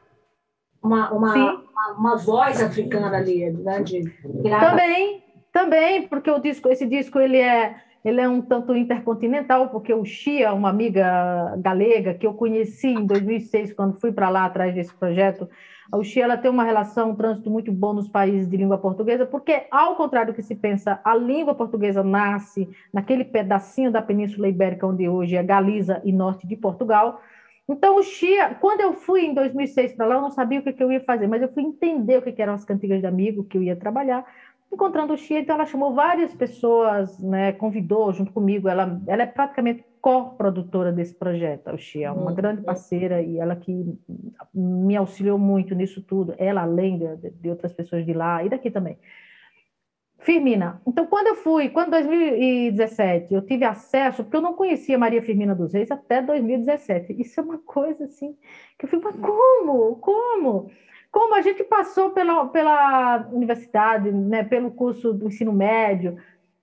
uma, 0.87 1.11
uma, 1.13 1.35
uma, 1.35 1.93
uma, 1.99 2.17
voz 2.17 2.63
africana 2.63 3.17
ali, 3.17 3.51
né? 3.51 3.83
De... 3.83 4.03
Também, 4.43 5.25
também, 5.53 6.09
porque 6.09 6.31
o 6.31 6.39
disco, 6.39 6.69
esse 6.69 6.87
disco 6.87 7.19
ele 7.19 7.39
é, 7.39 7.77
ele 8.05 8.21
é 8.21 8.29
um 8.29 8.41
tanto 8.41 8.75
intercontinental, 8.75 9.69
porque 9.71 9.93
o 9.93 10.05
Xia, 10.05 10.53
uma 10.53 10.71
amiga 10.71 11.57
galega 11.59 12.15
que 12.15 12.27
eu 12.27 12.35
conheci 12.35 12.89
em 12.89 13.07
2006, 13.07 13.73
quando 13.73 14.01
fui 14.01 14.13
para 14.13 14.29
lá 14.29 14.45
atrás 14.45 14.75
desse 14.75 14.95
projeto, 14.95 15.49
a 15.91 15.97
Uxia 15.99 16.25
ela 16.25 16.37
tem 16.37 16.51
uma 16.51 16.65
relação, 16.65 17.11
um 17.11 17.15
trânsito 17.15 17.49
muito 17.49 17.71
bom 17.71 17.93
nos 17.93 18.09
países 18.09 18.49
de 18.49 18.57
língua 18.57 18.79
portuguesa, 18.79 19.25
porque, 19.25 19.67
ao 19.71 19.95
contrário 19.95 20.33
do 20.33 20.37
que 20.37 20.43
se 20.43 20.55
pensa, 20.55 21.01
a 21.05 21.15
língua 21.15 21.55
portuguesa 21.55 22.03
nasce 22.03 22.69
naquele 22.93 23.25
pedacinho 23.25 23.93
da 23.93 24.03
Península 24.03 24.49
Ibérica, 24.49 24.87
onde 24.87 25.09
hoje 25.09 25.37
é 25.37 25.43
Galiza 25.43 26.01
e 26.05 26.13
norte 26.13 26.47
de 26.47 26.57
Portugal, 26.57 27.21
então, 27.69 27.97
o 27.97 28.03
Xia, 28.03 28.55
quando 28.61 28.81
eu 28.81 28.93
fui 28.93 29.25
em 29.25 29.35
2006 29.35 29.95
para 29.95 30.07
lá, 30.07 30.15
eu 30.17 30.21
não 30.21 30.31
sabia 30.31 30.61
o 30.61 30.63
que, 30.63 30.73
que, 30.73 30.83
eu 30.83 30.93
ia 30.93 31.01
fazer, 31.01 31.27
mas 31.27 31.43
eu 31.43 31.53
fui 31.53 31.65
entender 31.65 32.19
o 32.19 32.23
que, 32.23 32.33
que 32.33 32.41
eram 32.41 32.55
as 32.55 32.65
cantigas 32.65 33.01
de 33.01 33.07
amigo 33.07 33.45
que 33.45 33.59
eu 33.59 33.63
ia 33.63 33.75
trabalhar. 33.75 34.25
Encontrando 34.73 35.13
o 35.13 35.17
Xia, 35.17 35.41
então 35.41 35.57
ela 35.57 35.67
chamou 35.67 35.95
várias 35.95 36.33
pessoas, 36.35 37.19
né, 37.21 37.53
convidou 37.53 38.13
junto 38.13 38.33
comigo. 38.33 38.69
Ela, 38.69 39.01
ela 39.07 39.23
é 39.23 39.27
praticamente 39.27 39.85
co-produtora 40.01 40.93
desse 40.93 41.15
projeto, 41.15 41.67
a 41.67 41.75
Uxia, 41.75 42.13
uma 42.13 42.31
uhum. 42.31 42.35
grande 42.37 42.63
parceira 42.63 43.21
e 43.21 43.39
ela 43.39 43.57
que 43.57 43.99
me 44.55 44.95
auxiliou 44.95 45.37
muito 45.37 45.75
nisso 45.75 46.01
tudo, 46.01 46.33
ela 46.39 46.63
além 46.63 46.97
de, 46.97 47.31
de 47.31 47.51
outras 47.51 47.73
pessoas 47.73 48.07
de 48.07 48.13
lá 48.13 48.45
e 48.45 48.49
daqui 48.49 48.71
também. 48.71 48.97
Firmina. 50.19 50.81
Então, 50.87 51.07
quando 51.07 51.29
eu 51.29 51.35
fui, 51.37 51.69
quando 51.69 51.91
2017, 51.91 53.35
eu 53.35 53.43
tive 53.43 53.65
acesso, 53.65 54.25
porque 54.25 54.37
eu 54.37 54.41
não 54.41 54.55
conhecia 54.55 54.99
Maria 54.99 55.23
Firmina 55.23 55.55
dos 55.55 55.73
Reis 55.73 55.91
até 55.91 56.23
2017. 56.23 57.15
Isso 57.21 57.39
é 57.39 57.43
uma 57.43 57.59
coisa 57.59 58.05
assim 58.05 58.37
que 58.79 58.87
eu 58.87 58.89
fico, 58.89 59.05
mas 59.05 59.17
como? 59.17 59.97
Como? 59.97 60.71
Como 61.13 61.35
a 61.35 61.41
gente 61.41 61.63
passou 61.65 62.11
pela, 62.11 62.47
pela 62.47 63.29
universidade, 63.33 64.11
né, 64.11 64.43
pelo 64.43 64.71
curso 64.71 65.13
do 65.13 65.27
ensino 65.27 65.53
médio, 65.53 66.17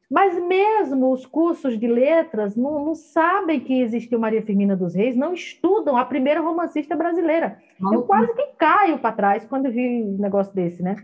mas 0.10 0.40
mesmo 0.46 1.12
os 1.12 1.26
cursos 1.26 1.80
de 1.80 1.88
letras 1.88 2.56
não, 2.56 2.86
não 2.86 2.96
sabem 2.96 3.60
que 3.60 3.82
existiu 3.82 4.20
Maria 4.20 4.44
Firmina 4.44 4.76
dos 4.76 4.94
Reis, 4.94 5.16
não 5.16 5.34
estudam 5.34 5.98
a 5.98 6.06
primeira 6.06 6.40
romancista 6.40 6.96
brasileira. 6.96 7.58
Eu 7.92 8.04
quase 8.04 8.32
que 8.34 8.48
caio 8.58 9.00
para 9.00 9.16
trás 9.16 9.46
quando 9.46 9.72
vi 9.72 10.04
um 10.04 10.18
negócio 10.20 10.54
desse, 10.54 10.84
né? 10.84 10.98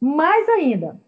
Mais 0.00 0.48
ainda, 0.48 0.98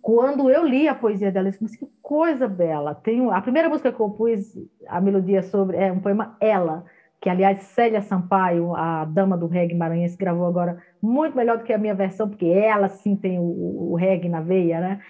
quando 0.00 0.50
eu 0.50 0.64
li 0.64 0.88
a 0.88 0.94
poesia 0.94 1.30
dela, 1.30 1.48
eu 1.48 1.52
disse, 1.52 1.78
que 1.78 1.88
coisa 2.02 2.48
bela. 2.48 2.94
Tem 2.94 3.30
a 3.30 3.40
primeira 3.40 3.68
música 3.68 3.90
que 3.90 3.94
eu 3.94 4.08
compus, 4.08 4.56
a 4.88 5.00
melodia 5.00 5.42
sobre, 5.42 5.76
é 5.76 5.92
um 5.92 6.00
poema 6.00 6.36
Ela, 6.40 6.84
que, 7.20 7.28
aliás, 7.28 7.60
Célia 7.60 8.02
Sampaio, 8.02 8.74
a 8.74 9.04
dama 9.04 9.38
do 9.38 9.46
reggae 9.46 9.76
maranhense, 9.76 10.16
gravou 10.16 10.44
agora 10.44 10.82
muito 11.00 11.36
melhor 11.36 11.58
do 11.58 11.64
que 11.64 11.72
a 11.72 11.78
minha 11.78 11.94
versão, 11.94 12.28
porque 12.28 12.46
ela 12.46 12.88
sim 12.88 13.14
tem 13.14 13.38
o, 13.38 13.92
o 13.92 13.94
reggae 13.94 14.28
na 14.28 14.40
veia, 14.40 14.80
né? 14.80 15.00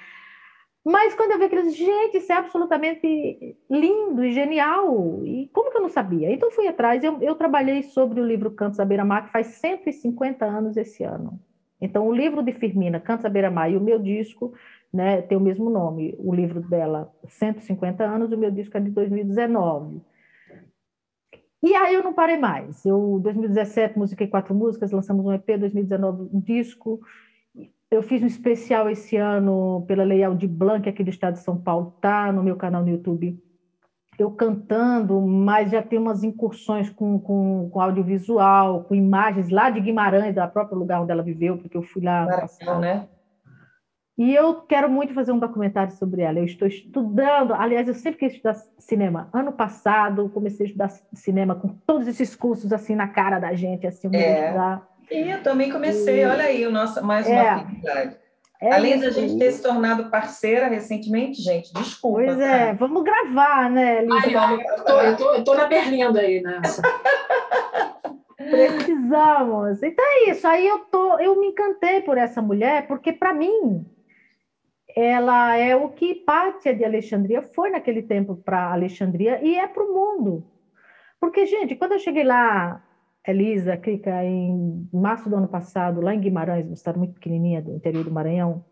Mas 0.84 1.14
quando 1.14 1.30
eu 1.30 1.38
vi 1.38 1.44
aquilo, 1.44 1.70
gente, 1.70 2.18
isso 2.18 2.32
é 2.32 2.36
absolutamente 2.36 3.56
lindo 3.70 4.24
e 4.24 4.32
genial. 4.32 5.24
E 5.24 5.48
como 5.52 5.70
que 5.70 5.76
eu 5.78 5.82
não 5.82 5.88
sabia? 5.88 6.30
Então 6.30 6.50
fui 6.50 6.66
atrás, 6.66 7.02
eu, 7.04 7.22
eu 7.22 7.36
trabalhei 7.36 7.82
sobre 7.84 8.20
o 8.20 8.26
livro 8.26 8.50
Cantos 8.50 8.80
à 8.80 8.84
Beira-Mar, 8.84 9.26
que 9.26 9.32
faz 9.32 9.46
150 9.46 10.44
anos 10.44 10.76
esse 10.76 11.04
ano. 11.04 11.40
Então, 11.82 12.06
o 12.06 12.14
livro 12.14 12.44
de 12.44 12.52
Firmina, 12.52 13.00
Cantos 13.00 13.26
à 13.26 13.28
Beira-Mar, 13.28 13.68
e 13.68 13.76
o 13.76 13.80
meu 13.80 13.98
disco 13.98 14.54
né, 14.92 15.20
tem 15.20 15.36
o 15.36 15.40
mesmo 15.40 15.68
nome. 15.68 16.14
O 16.16 16.32
livro 16.32 16.60
dela, 16.60 17.12
150 17.26 18.04
anos, 18.04 18.30
o 18.30 18.38
meu 18.38 18.52
disco 18.52 18.76
é 18.76 18.80
de 18.80 18.90
2019. 18.90 20.00
E 21.60 21.74
aí 21.74 21.94
eu 21.94 22.02
não 22.04 22.12
parei 22.12 22.36
mais. 22.36 22.84
Eu, 22.84 23.18
2017, 23.20 23.98
musiquei 23.98 24.28
quatro 24.28 24.54
músicas, 24.54 24.92
lançamos 24.92 25.26
um 25.26 25.32
EP, 25.32 25.58
2019, 25.58 26.28
um 26.32 26.40
disco. 26.40 27.00
Eu 27.90 28.00
fiz 28.00 28.22
um 28.22 28.26
especial 28.26 28.88
esse 28.88 29.16
ano 29.16 29.84
pela 29.86 30.04
Lei 30.04 30.22
Aldir 30.22 30.48
Blanc, 30.48 30.88
aqui 30.88 31.02
do 31.02 31.10
estado 31.10 31.34
de 31.34 31.40
São 31.40 31.60
Paulo, 31.60 31.96
tá 32.00 32.32
no 32.32 32.44
meu 32.44 32.56
canal 32.56 32.82
no 32.82 32.90
YouTube. 32.90 33.36
Eu 34.22 34.30
cantando, 34.30 35.20
mas 35.20 35.70
já 35.70 35.82
tem 35.82 35.98
umas 35.98 36.22
incursões 36.22 36.88
com, 36.88 37.18
com, 37.18 37.68
com 37.70 37.80
audiovisual, 37.80 38.84
com 38.84 38.94
imagens 38.94 39.50
lá 39.50 39.68
de 39.68 39.80
Guimarães, 39.80 40.34
da 40.34 40.46
própria 40.46 40.78
lugar 40.78 41.02
onde 41.02 41.10
ela 41.10 41.22
viveu, 41.22 41.58
porque 41.58 41.76
eu 41.76 41.82
fui 41.82 42.02
lá. 42.02 42.24
Maravilha, 42.24 42.78
né? 42.78 43.08
E 44.16 44.32
eu 44.34 44.54
quero 44.54 44.88
muito 44.88 45.12
fazer 45.14 45.32
um 45.32 45.38
documentário 45.38 45.92
sobre 45.94 46.22
ela. 46.22 46.38
Eu 46.38 46.44
estou 46.44 46.68
estudando, 46.68 47.54
aliás, 47.54 47.88
eu 47.88 47.94
sempre 47.94 48.20
quis 48.20 48.34
estudar 48.34 48.54
cinema. 48.78 49.28
Ano 49.32 49.52
passado, 49.52 50.28
comecei 50.28 50.66
a 50.66 50.68
estudar 50.68 50.88
cinema 51.12 51.54
com 51.56 51.68
todos 51.68 52.06
esses 52.06 52.36
cursos 52.36 52.72
assim 52.72 52.94
na 52.94 53.08
cara 53.08 53.40
da 53.40 53.52
gente, 53.54 53.86
assim, 53.86 54.08
é. 54.14 54.46
estudar. 54.46 54.88
E 55.10 55.30
eu 55.30 55.42
também 55.42 55.72
comecei, 55.72 56.22
e... 56.22 56.24
olha 56.24 56.44
aí, 56.44 56.64
o 56.66 56.70
nosso, 56.70 57.04
mais 57.04 57.26
uma 57.26 57.34
é. 57.34 58.21
É 58.62 58.74
Além 58.74 59.00
da 59.00 59.10
gente 59.10 59.36
ter 59.38 59.50
se 59.50 59.60
tornado 59.60 60.08
parceira 60.08 60.68
recentemente, 60.68 61.42
gente, 61.42 61.74
desculpa. 61.74 62.22
Pois 62.24 62.38
é, 62.38 62.66
tá? 62.66 62.72
vamos 62.74 63.02
gravar, 63.02 63.68
né, 63.68 64.02
Lívia? 64.02 64.40
Ai, 64.40 64.54
eu, 64.54 64.84
tô, 64.84 65.00
eu, 65.00 65.16
tô, 65.16 65.34
eu 65.34 65.44
tô 65.44 65.54
na 65.54 65.66
berlinda 65.66 66.20
aí 66.20 66.40
nessa. 66.40 66.80
Precisamos. 68.38 69.82
Então 69.82 70.04
é 70.04 70.30
isso. 70.30 70.46
Aí 70.46 70.64
eu 70.64 70.78
tô, 70.78 71.18
eu 71.18 71.40
me 71.40 71.48
encantei 71.48 72.02
por 72.02 72.16
essa 72.16 72.40
mulher, 72.40 72.86
porque 72.86 73.12
para 73.12 73.34
mim 73.34 73.84
ela 74.94 75.56
é 75.56 75.74
o 75.74 75.88
que 75.88 76.14
Pátia 76.14 76.72
de 76.72 76.84
Alexandria 76.84 77.42
foi 77.42 77.70
naquele 77.70 78.02
tempo 78.02 78.36
para 78.36 78.72
Alexandria 78.72 79.40
e 79.42 79.56
é 79.56 79.66
para 79.66 79.82
o 79.82 79.92
mundo. 79.92 80.44
Porque, 81.20 81.46
gente, 81.46 81.74
quando 81.74 81.92
eu 81.92 81.98
cheguei 81.98 82.22
lá, 82.22 82.80
Elisa, 83.26 83.76
Clica, 83.76 84.24
em 84.24 84.88
março 84.92 85.30
do 85.30 85.36
ano 85.36 85.46
passado, 85.46 86.00
lá 86.00 86.14
em 86.14 86.20
Guimarães, 86.20 86.66
uma 86.66 86.76
cidade 86.76 86.98
muito 86.98 87.14
pequenininha 87.14 87.62
do 87.62 87.74
interior 87.76 88.04
do 88.04 88.10
Maranhão, 88.10 88.64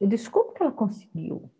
eu 0.00 0.06
disse, 0.06 0.30
como 0.30 0.52
que 0.52 0.62
ela 0.62 0.70
conseguiu 0.70 1.50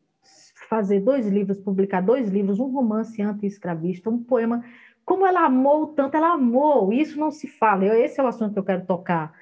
fazer 0.68 1.00
dois 1.00 1.26
livros, 1.26 1.58
publicar 1.58 2.00
dois 2.00 2.28
livros, 2.28 2.60
um 2.60 2.70
romance 2.70 3.20
anti-escravista, 3.20 4.08
um 4.10 4.22
poema, 4.22 4.64
como 5.04 5.26
ela 5.26 5.46
amou 5.46 5.88
tanto, 5.88 6.16
ela 6.16 6.34
amou, 6.34 6.92
isso 6.92 7.18
não 7.18 7.30
se 7.30 7.48
fala, 7.48 7.86
esse 7.96 8.20
é 8.20 8.22
o 8.22 8.26
assunto 8.26 8.52
que 8.52 8.58
eu 8.58 8.64
quero 8.64 8.86
tocar, 8.86 9.32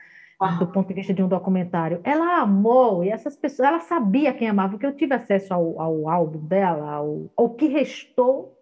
do 0.59 0.67
ponto 0.69 0.89
de 0.89 0.95
vista 0.95 1.13
de 1.13 1.23
um 1.23 1.29
documentário. 1.29 2.01
Ela 2.05 2.41
amou, 2.41 3.03
e 3.05 3.11
essas 3.11 3.37
pessoas, 3.37 3.69
ela 3.69 3.81
sabia 3.81 4.33
quem 4.33 4.49
amava, 4.49 4.73
porque 4.73 4.87
eu 4.87 4.97
tive 4.97 5.15
acesso 5.15 5.53
ao, 5.53 5.81
ao 5.81 6.09
álbum 6.09 6.47
dela, 6.47 6.93
ao, 6.93 7.31
ao 7.37 7.51
que 7.51 7.67
restou 7.67 8.56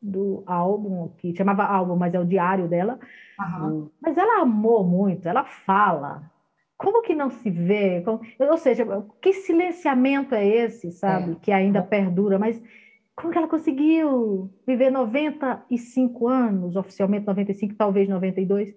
do 0.00 0.42
álbum, 0.46 1.08
que 1.18 1.34
chamava 1.36 1.64
álbum, 1.64 1.96
mas 1.96 2.14
é 2.14 2.20
o 2.20 2.24
diário 2.24 2.68
dela. 2.68 2.98
Uhum. 3.38 3.88
Mas 4.00 4.16
ela 4.16 4.42
amou 4.42 4.84
muito, 4.84 5.28
ela 5.28 5.44
fala. 5.44 6.22
Como 6.76 7.02
que 7.02 7.14
não 7.14 7.30
se 7.30 7.50
vê? 7.50 8.02
Como, 8.02 8.20
ou 8.38 8.56
seja, 8.56 8.86
que 9.20 9.32
silenciamento 9.32 10.34
é 10.34 10.46
esse, 10.46 10.92
sabe? 10.92 11.32
É. 11.32 11.34
Que 11.42 11.52
ainda 11.52 11.82
perdura, 11.82 12.38
mas 12.38 12.62
como 13.16 13.32
que 13.32 13.38
ela 13.38 13.48
conseguiu 13.48 14.48
viver 14.64 14.90
95 14.90 16.28
anos, 16.28 16.76
oficialmente 16.76 17.26
95, 17.26 17.74
talvez 17.74 18.08
92? 18.08 18.72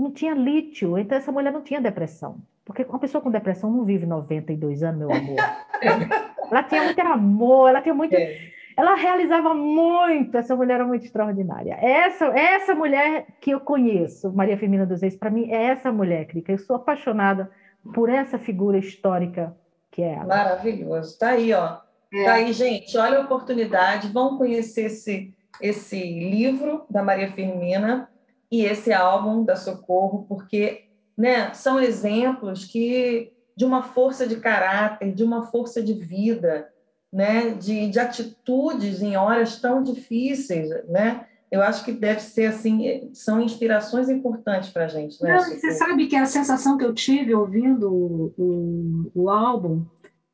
não 0.00 0.10
tinha 0.10 0.34
lítio, 0.34 0.96
então 0.96 1.18
essa 1.18 1.30
mulher 1.30 1.52
não 1.52 1.62
tinha 1.62 1.80
depressão. 1.80 2.38
Porque 2.64 2.82
uma 2.84 2.98
pessoa 2.98 3.20
com 3.20 3.30
depressão 3.30 3.70
não 3.70 3.84
vive 3.84 4.06
92 4.06 4.82
anos, 4.82 4.98
meu 4.98 5.12
amor. 5.12 5.36
ela 6.50 6.62
tinha 6.62 6.84
muito 6.84 7.00
amor, 7.00 7.68
ela 7.68 7.82
tinha 7.82 7.94
muito. 7.94 8.14
É. 8.14 8.50
Ela 8.76 8.94
realizava 8.94 9.54
muito, 9.54 10.36
essa 10.36 10.54
mulher 10.56 10.74
era 10.74 10.86
muito 10.86 11.04
extraordinária. 11.04 11.74
Essa, 11.80 12.26
essa 12.26 12.74
mulher 12.74 13.26
que 13.40 13.50
eu 13.50 13.60
conheço, 13.60 14.32
Maria 14.32 14.56
Firmina 14.56 14.86
dos 14.86 15.02
Reis, 15.02 15.16
para 15.16 15.30
mim 15.30 15.50
é 15.50 15.64
essa 15.64 15.92
mulher, 15.92 16.26
Crica. 16.26 16.52
Eu 16.52 16.58
sou 16.58 16.76
apaixonada 16.76 17.50
por 17.94 18.08
essa 18.08 18.38
figura 18.38 18.78
histórica 18.78 19.56
que 19.90 20.02
é 20.02 20.14
ela. 20.14 20.26
Maravilhoso. 20.26 21.18
Tá 21.18 21.30
aí, 21.30 21.52
ó. 21.52 21.78
É. 22.12 22.24
Tá 22.24 22.32
aí, 22.34 22.52
gente. 22.52 22.96
Olha 22.96 23.18
a 23.18 23.22
oportunidade. 23.22 24.08
Vão 24.08 24.38
conhecer 24.38 24.86
esse, 24.86 25.34
esse 25.60 25.96
livro 25.96 26.84
da 26.88 27.02
Maria 27.02 27.30
Firmina 27.32 28.08
e 28.50 28.64
esse 28.64 28.92
álbum 28.92 29.44
da 29.44 29.56
Socorro, 29.56 30.24
porque 30.28 30.84
né, 31.16 31.52
são 31.54 31.78
exemplos 31.78 32.64
que 32.64 33.32
de 33.56 33.64
uma 33.64 33.82
força 33.82 34.26
de 34.26 34.36
caráter, 34.36 35.12
de 35.12 35.22
uma 35.22 35.46
força 35.46 35.82
de 35.82 35.92
vida, 35.92 36.68
né, 37.12 37.50
de, 37.50 37.88
de 37.88 37.98
atitudes 37.98 39.02
em 39.02 39.16
horas 39.16 39.60
tão 39.60 39.82
difíceis, 39.82 40.68
né? 40.88 41.26
Eu 41.50 41.62
acho 41.62 41.84
que 41.84 41.90
deve 41.90 42.20
ser 42.20 42.46
assim, 42.46 43.10
são 43.12 43.40
inspirações 43.40 44.08
importantes 44.08 44.70
para 44.70 44.84
a 44.84 44.88
gente. 44.88 45.20
Né, 45.20 45.32
Não, 45.32 45.40
você 45.40 45.72
sabe 45.72 46.06
que 46.06 46.14
a 46.14 46.24
sensação 46.24 46.78
que 46.78 46.84
eu 46.84 46.94
tive 46.94 47.34
ouvindo 47.34 47.92
o, 47.92 48.32
o, 48.38 49.10
o 49.14 49.30
álbum 49.30 49.84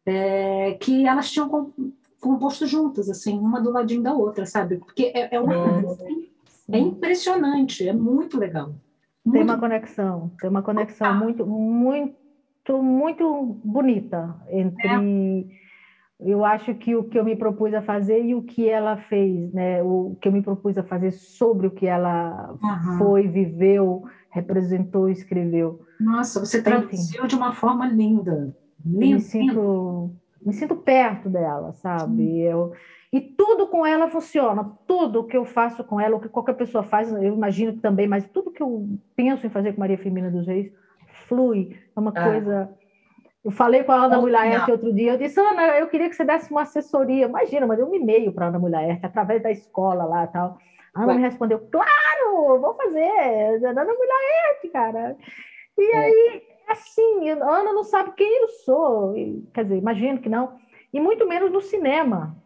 é 0.04 0.76
que 0.78 1.06
elas 1.06 1.30
tinham 1.30 1.72
composto 2.20 2.66
juntas, 2.66 3.08
assim, 3.08 3.38
uma 3.38 3.60
do 3.60 3.70
ladinho 3.70 4.02
da 4.02 4.12
outra, 4.12 4.44
sabe? 4.44 4.76
Porque 4.76 5.10
é, 5.14 5.34
é 5.34 5.40
uma 5.40 5.56
uhum. 5.56 5.82
coisa 5.82 6.02
assim, 6.02 6.28
é 6.70 6.78
impressionante, 6.78 7.88
é 7.88 7.92
muito 7.94 8.38
legal. 8.38 8.74
Muito... 9.24 9.32
Tem 9.32 9.42
uma 9.42 9.58
conexão, 9.58 10.30
tem 10.38 10.50
uma 10.50 10.62
conexão 10.62 11.06
ah. 11.08 11.14
muito, 11.14 11.46
muito, 11.46 12.82
muito 12.82 13.58
bonita 13.64 14.36
entre. 14.50 14.86
É. 14.86 15.65
Eu 16.18 16.44
acho 16.44 16.74
que 16.74 16.96
o 16.96 17.04
que 17.04 17.18
eu 17.18 17.24
me 17.24 17.36
propus 17.36 17.74
a 17.74 17.82
fazer 17.82 18.24
e 18.24 18.34
o 18.34 18.42
que 18.42 18.68
ela 18.68 18.96
fez, 18.96 19.52
né? 19.52 19.82
O 19.82 20.16
que 20.20 20.28
eu 20.28 20.32
me 20.32 20.40
propus 20.40 20.78
a 20.78 20.82
fazer 20.82 21.10
sobre 21.10 21.66
o 21.66 21.70
que 21.70 21.86
ela 21.86 22.56
uhum. 22.62 22.98
foi, 22.98 23.28
viveu, 23.28 24.04
representou, 24.30 25.10
escreveu. 25.10 25.80
Nossa, 26.00 26.40
você 26.40 26.62
traduziu 26.62 27.26
de 27.26 27.34
uma 27.34 27.52
forma 27.52 27.86
linda. 27.86 28.54
linda. 28.84 28.98
Me 28.98 29.20
sinto, 29.20 30.10
me 30.44 30.54
sinto 30.54 30.76
perto 30.76 31.28
dela, 31.28 31.72
sabe? 31.74 32.40
Eu, 32.40 32.72
e 33.12 33.20
tudo 33.20 33.66
com 33.68 33.86
ela 33.86 34.10
funciona, 34.10 34.64
tudo 34.86 35.24
que 35.24 35.36
eu 35.36 35.44
faço 35.44 35.84
com 35.84 36.00
ela, 36.00 36.16
o 36.16 36.20
que 36.20 36.28
qualquer 36.28 36.54
pessoa 36.54 36.82
faz, 36.82 37.10
eu 37.12 37.34
imagino 37.34 37.74
também, 37.74 38.08
mas 38.08 38.26
tudo 38.28 38.50
que 38.50 38.62
eu 38.62 38.88
penso 39.14 39.46
em 39.46 39.50
fazer 39.50 39.72
com 39.72 39.80
Maria 39.80 39.98
Firmina 39.98 40.30
dos 40.30 40.46
Reis 40.46 40.72
flui, 41.28 41.76
é 41.94 42.00
uma 42.00 42.12
ah. 42.14 42.24
coisa. 42.24 42.70
Eu 43.46 43.52
falei 43.52 43.84
com 43.84 43.92
a 43.92 44.06
Ana 44.06 44.18
Mulher 44.18 44.68
outro 44.68 44.92
dia, 44.92 45.12
eu 45.12 45.18
disse, 45.18 45.38
Ana, 45.38 45.78
eu 45.78 45.86
queria 45.86 46.08
que 46.08 46.16
você 46.16 46.24
desse 46.24 46.50
uma 46.50 46.62
assessoria. 46.62 47.26
Imagina, 47.26 47.64
mandei 47.64 47.84
um 47.84 47.94
e-mail 47.94 48.32
para 48.32 48.46
a 48.46 48.48
Ana 48.48 48.58
Mulher 48.58 48.98
através 49.00 49.40
da 49.40 49.52
escola 49.52 50.04
lá 50.04 50.24
e 50.24 50.26
tal. 50.26 50.58
A 50.92 51.04
Ana 51.04 51.12
Ué. 51.12 51.14
me 51.14 51.22
respondeu, 51.22 51.60
claro, 51.70 52.60
vou 52.60 52.74
fazer, 52.74 53.64
Ana 53.64 53.84
Mulher 53.84 54.70
cara. 54.72 55.16
E 55.78 55.94
é. 55.94 55.96
aí, 55.96 56.42
assim, 56.68 57.30
a 57.30 57.34
Ana 57.34 57.72
não 57.72 57.84
sabe 57.84 58.10
quem 58.16 58.42
eu 58.42 58.48
sou, 58.48 59.14
quer 59.54 59.62
dizer, 59.62 59.76
imagino 59.76 60.18
que 60.18 60.28
não, 60.28 60.58
e 60.92 60.98
muito 60.98 61.24
menos 61.24 61.52
no 61.52 61.60
cinema 61.60 62.36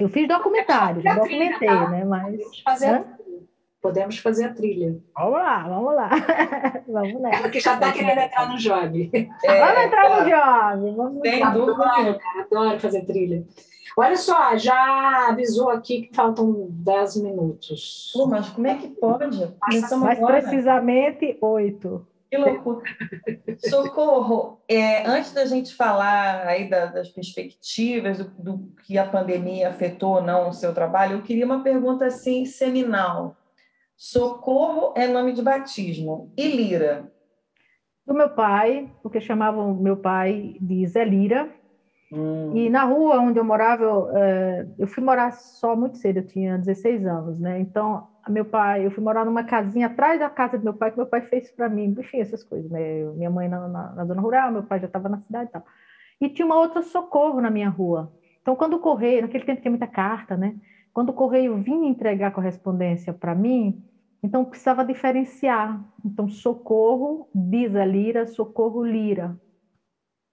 Eu 0.00 0.08
fiz 0.08 0.28
documentário, 0.28 1.02
já 1.02 1.14
documentei, 1.14 1.68
né? 1.68 2.04
Mas. 2.04 2.40
Fazer. 2.62 3.04
Podemos 3.86 4.18
fazer 4.18 4.46
a 4.46 4.52
trilha. 4.52 4.98
Vamos 5.16 5.32
lá, 5.38 5.68
vamos 5.68 5.94
lá. 5.94 6.10
vamos 6.88 7.22
lá. 7.22 7.30
É 7.30 7.42
porque 7.42 7.60
já 7.60 7.74
está 7.74 7.92
querendo 7.92 8.18
entrar 8.18 8.48
no 8.48 8.56
job. 8.56 9.10
É, 9.44 9.60
vamos 9.60 9.84
entrar 9.84 10.10
no 10.10 10.28
job. 10.28 10.96
Vamos 10.96 11.20
Sem 11.22 11.52
dúvida. 11.52 11.84
Adoro, 11.84 12.18
adoro 12.40 12.80
fazer 12.80 13.06
trilha. 13.06 13.46
Olha 13.96 14.16
só, 14.16 14.56
já 14.56 15.28
avisou 15.28 15.70
aqui 15.70 16.02
que 16.02 16.16
faltam 16.16 16.66
10 16.68 17.22
minutos. 17.22 18.10
Pô, 18.12 18.26
mas 18.26 18.48
como 18.48 18.66
é 18.66 18.74
que 18.74 18.88
pode? 18.88 19.54
Mais 20.00 20.18
precisamente, 20.18 21.38
oito. 21.40 22.04
Que 22.28 22.36
loucura. 22.36 22.82
Socorro, 23.70 24.60
é, 24.68 25.06
antes 25.06 25.32
da 25.32 25.44
gente 25.46 25.74
falar 25.74 26.46
aí 26.46 26.68
da, 26.68 26.86
das 26.86 27.08
perspectivas 27.08 28.18
do, 28.18 28.24
do, 28.38 28.72
que 28.84 28.98
a 28.98 29.06
pandemia 29.06 29.68
afetou 29.68 30.16
ou 30.16 30.22
não 30.22 30.48
o 30.48 30.52
seu 30.52 30.74
trabalho, 30.74 31.16
eu 31.16 31.22
queria 31.22 31.46
uma 31.46 31.62
pergunta 31.62 32.06
assim, 32.06 32.44
seminal. 32.44 33.36
Socorro 33.96 34.92
é 34.96 35.06
nome 35.06 35.32
de 35.32 35.42
batismo. 35.42 36.32
E 36.36 36.46
Lira? 36.48 37.10
Do 38.06 38.14
meu 38.14 38.30
pai, 38.30 38.92
porque 39.02 39.20
chamavam 39.20 39.74
meu 39.74 39.96
pai 39.96 40.56
de 40.60 40.86
Zé 40.86 41.04
Lira, 41.04 41.52
Hum. 42.10 42.56
E 42.56 42.70
na 42.70 42.84
rua 42.84 43.18
onde 43.20 43.38
eu 43.38 43.44
morava, 43.44 43.82
eu, 43.82 44.16
é, 44.16 44.66
eu, 44.78 44.86
fui 44.86 45.02
morar 45.02 45.32
só 45.32 45.74
muito 45.74 45.98
cedo, 45.98 46.18
eu 46.18 46.26
tinha 46.26 46.58
16 46.58 47.04
anos, 47.04 47.40
né? 47.40 47.58
Então, 47.58 48.06
meu 48.28 48.44
pai, 48.44 48.86
eu 48.86 48.90
fui 48.90 49.02
morar 49.02 49.24
numa 49.24 49.44
casinha 49.44 49.86
atrás 49.86 50.20
da 50.20 50.30
casa 50.30 50.56
do 50.56 50.64
meu 50.64 50.74
pai, 50.74 50.90
que 50.90 50.96
meu 50.96 51.06
pai 51.06 51.22
fez 51.22 51.50
para 51.50 51.68
mim, 51.68 51.94
enfim, 51.98 52.20
essas 52.20 52.44
coisas, 52.44 52.70
né? 52.70 53.04
minha 53.14 53.30
mãe 53.30 53.48
na, 53.48 53.68
na, 53.68 53.92
na, 53.92 54.04
zona 54.04 54.20
rural, 54.20 54.52
meu 54.52 54.62
pai 54.62 54.78
já 54.80 54.86
estava 54.86 55.08
na 55.08 55.18
cidade 55.18 55.48
e 55.48 55.52
tal. 55.52 55.64
E 56.20 56.28
tinha 56.28 56.46
uma 56.46 56.58
outra 56.58 56.82
socorro 56.82 57.40
na 57.40 57.50
minha 57.50 57.68
rua. 57.68 58.12
Então, 58.40 58.54
quando 58.54 58.74
o 58.74 58.80
correio, 58.80 59.22
naquele 59.22 59.44
tempo 59.44 59.60
tinha 59.60 59.70
muita 59.70 59.86
carta, 59.88 60.36
né? 60.36 60.54
Quando 60.96 61.10
o 61.10 61.12
correio 61.12 61.58
vinha 61.58 61.90
entregar 61.90 62.30
correspondência 62.30 63.12
para 63.12 63.34
mim, 63.34 63.84
então 64.22 64.46
precisava 64.46 64.82
diferenciar. 64.82 65.84
Então, 66.02 66.26
socorro, 66.26 67.28
Bisa 67.34 67.84
Lira, 67.84 68.26
socorro 68.26 68.82
Lira. 68.82 69.38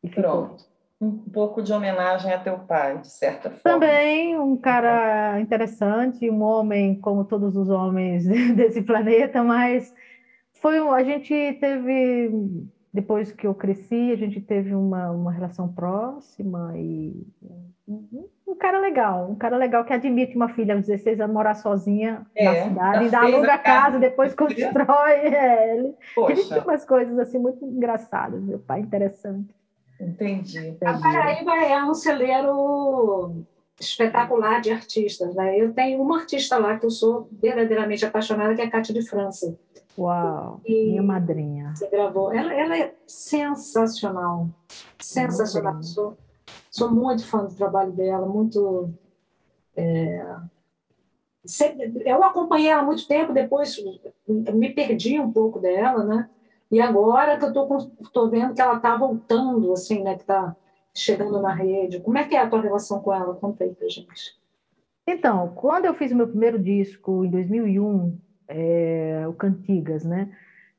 E 0.02 0.08
Pronto 0.08 0.71
um 1.02 1.17
pouco 1.17 1.62
de 1.62 1.73
homenagem 1.73 2.32
a 2.32 2.39
teu 2.39 2.60
pai, 2.60 2.97
de 2.99 3.10
certa 3.10 3.49
forma. 3.49 3.62
Também 3.62 4.39
um 4.39 4.56
cara 4.56 5.38
interessante, 5.41 6.30
um 6.30 6.41
homem 6.41 6.97
como 6.97 7.26
todos 7.26 7.58
os 7.58 7.67
homens 7.67 8.23
desse 8.56 8.82
planeta, 8.82 9.43
mas 9.43 9.93
foi 10.54 10.80
a 10.80 11.04
gente 11.04 11.58
teve 11.60 12.32
depois 12.93 13.34
que 13.34 13.45
eu 13.45 13.54
cresci, 13.54 14.12
a 14.12 14.15
gente 14.15 14.39
teve 14.39 14.73
uma, 14.73 15.12
uma 15.12 15.32
relação 15.32 15.67
próxima 15.67 16.71
e 16.78 17.28
um 17.86 18.30
cara 18.63 18.80
legal, 18.80 19.30
um 19.30 19.36
cara 19.36 19.58
legal 19.58 19.84
que 19.84 19.91
admite 19.91 20.38
uma 20.38 20.47
filha 20.47 20.73
aos 20.73 20.88
16 20.88 21.19
anos 21.19 21.34
morar 21.34 21.54
sozinha 21.54 22.26
é, 22.34 22.45
na 22.45 22.63
cidade, 22.63 22.97
ainda 23.04 23.19
aluga 23.19 23.54
a 23.54 23.58
casa, 23.58 23.99
depois 23.99 24.34
constrói. 24.34 25.34
É, 25.34 25.76
ele, 25.76 25.95
ele 26.30 26.43
tinha 26.43 26.62
umas 26.62 26.86
coisas 26.86 27.17
assim 27.19 27.38
muito 27.38 27.65
engraçadas, 27.65 28.41
meu 28.41 28.60
pai 28.60 28.80
interessante. 28.80 29.54
Entendi. 29.99 30.78
A 30.84 30.97
Paraíba 30.97 31.56
é 31.56 31.84
um 31.84 31.93
celeiro 31.93 33.43
espetacular 33.80 34.62
de 34.62 34.71
artistas. 34.71 35.36
Né? 35.36 35.60
Eu 35.60 35.73
tenho 35.73 36.02
uma 36.02 36.19
artista 36.19 36.58
lá 36.58 36.78
que 36.78 36.86
eu 36.86 36.89
sou 36.89 37.28
verdadeiramente 37.32 38.06
apaixonada, 38.06 38.56
que 38.56 38.62
é 38.62 38.65
a 38.65 38.71
Cátia 38.71 38.93
de 38.93 39.02
França. 39.08 39.58
Uau, 39.97 40.62
e 40.65 40.89
minha 40.89 41.04
madrinha. 41.04 41.73
Você 41.76 41.88
gravou. 41.89 42.34
Ela, 42.34 42.54
ela 42.54 42.78
é 42.78 42.93
sensacional. 43.06 44.47
Sensacional. 44.99 45.84
Sou, 45.84 46.17
sou 46.73 46.91
muito 46.91 47.23
fã 47.25 47.45
do 47.45 47.53
trabalho 47.53 47.91
dela, 47.91 48.25
muito. 48.25 48.91
É... 49.75 50.25
Eu 52.03 52.23
acompanhei 52.23 52.69
ela 52.69 52.81
há 52.81 52.86
muito 52.86 53.07
tempo, 53.07 53.33
depois 53.33 53.77
me 54.27 54.73
perdi 54.73 55.19
um 55.19 55.31
pouco 55.31 55.59
dela, 55.59 56.03
né? 56.03 56.29
E 56.71 56.81
agora 56.81 57.38
que 57.38 57.45
eu 57.45 57.49
estou 58.01 58.29
vendo 58.29 58.55
que 58.55 58.62
ela 58.62 58.77
está 58.77 58.97
voltando, 58.97 59.71
assim, 59.71 60.01
né? 60.01 60.15
Que 60.15 60.21
está 60.21 60.55
chegando 60.93 61.39
na 61.41 61.53
rede. 61.53 61.99
Como 61.99 62.17
é 62.17 62.23
que 62.23 62.36
é 62.36 62.39
a 62.39 62.49
tua 62.49 62.62
relação 62.62 63.01
com 63.01 63.13
ela? 63.13 63.36
Conta 63.36 63.63
aí 63.63 63.75
pra 63.75 63.88
gente. 63.88 64.36
Então, 65.05 65.49
quando 65.53 65.86
eu 65.86 65.93
fiz 65.93 66.12
o 66.12 66.15
meu 66.15 66.27
primeiro 66.27 66.57
disco, 66.57 67.25
em 67.25 67.29
2001, 67.29 68.17
é, 68.47 69.25
o 69.27 69.33
Cantigas, 69.33 70.03
né? 70.03 70.36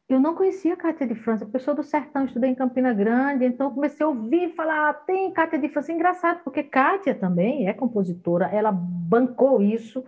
Eu 0.08 0.20
não 0.20 0.34
conhecia 0.34 0.74
a 0.74 0.76
Cátia 0.76 1.06
de 1.06 1.14
França, 1.14 1.46
pessoa 1.46 1.74
do 1.74 1.82
sertão, 1.82 2.26
estudei 2.26 2.50
em 2.50 2.54
Campina 2.54 2.92
Grande, 2.92 3.46
então 3.46 3.72
comecei 3.72 4.04
a 4.04 4.08
ouvir 4.08 4.54
falar, 4.54 4.90
ah, 4.90 4.94
tem 4.94 5.32
Cátia 5.32 5.58
de 5.58 5.68
França. 5.68 5.92
Engraçado, 5.92 6.42
porque 6.44 6.62
Cátia 6.62 7.14
também 7.14 7.68
é 7.68 7.72
compositora, 7.72 8.46
ela 8.46 8.70
bancou 8.70 9.62
isso, 9.62 10.04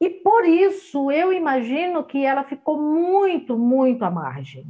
e 0.00 0.10
por 0.10 0.44
isso 0.44 1.10
eu 1.12 1.32
imagino 1.32 2.02
que 2.02 2.24
ela 2.24 2.42
ficou 2.42 2.82
muito, 2.82 3.56
muito 3.56 4.04
à 4.04 4.10
margem. 4.10 4.66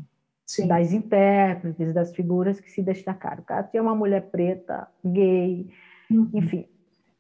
Sim. 0.47 0.69
das 0.69 0.93
intérpretes, 0.93 1.93
das 1.93 2.15
figuras 2.15 2.61
que 2.61 2.71
se 2.71 2.81
destacaram. 2.81 3.43
Cátia 3.43 3.79
é 3.79 3.83
uma 3.83 3.97
mulher 3.97 4.31
preta, 4.31 4.87
gay, 5.05 5.69
uhum. 6.09 6.31
enfim, 6.33 6.69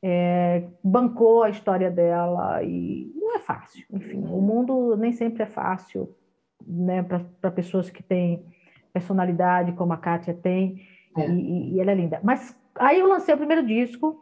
é, 0.01 0.63
bancou 0.83 1.43
a 1.43 1.51
história 1.51 1.91
dela 1.91 2.63
e 2.63 3.13
não 3.17 3.35
é 3.35 3.41
fácil. 3.41 3.85
Enfim, 3.91 4.19
o 4.19 4.41
mundo 4.41 4.97
nem 4.97 5.11
sempre 5.11 5.43
é 5.43 5.47
fácil 5.47 6.15
né, 6.67 7.03
para 7.03 7.51
pessoas 7.51 7.91
que 7.91 8.03
têm 8.03 8.45
personalidade 8.93 9.73
como 9.73 9.93
a 9.93 9.97
Kátia 9.97 10.35
tem, 10.35 10.87
é. 11.17 11.29
e, 11.29 11.75
e, 11.75 11.81
ela 11.81 11.93
é 11.93 11.95
linda. 11.95 12.21
Mas 12.23 12.59
aí 12.77 12.99
eu 12.99 13.09
lancei 13.09 13.35
o 13.35 13.39
primeiro 13.39 13.65
disco, 13.67 14.21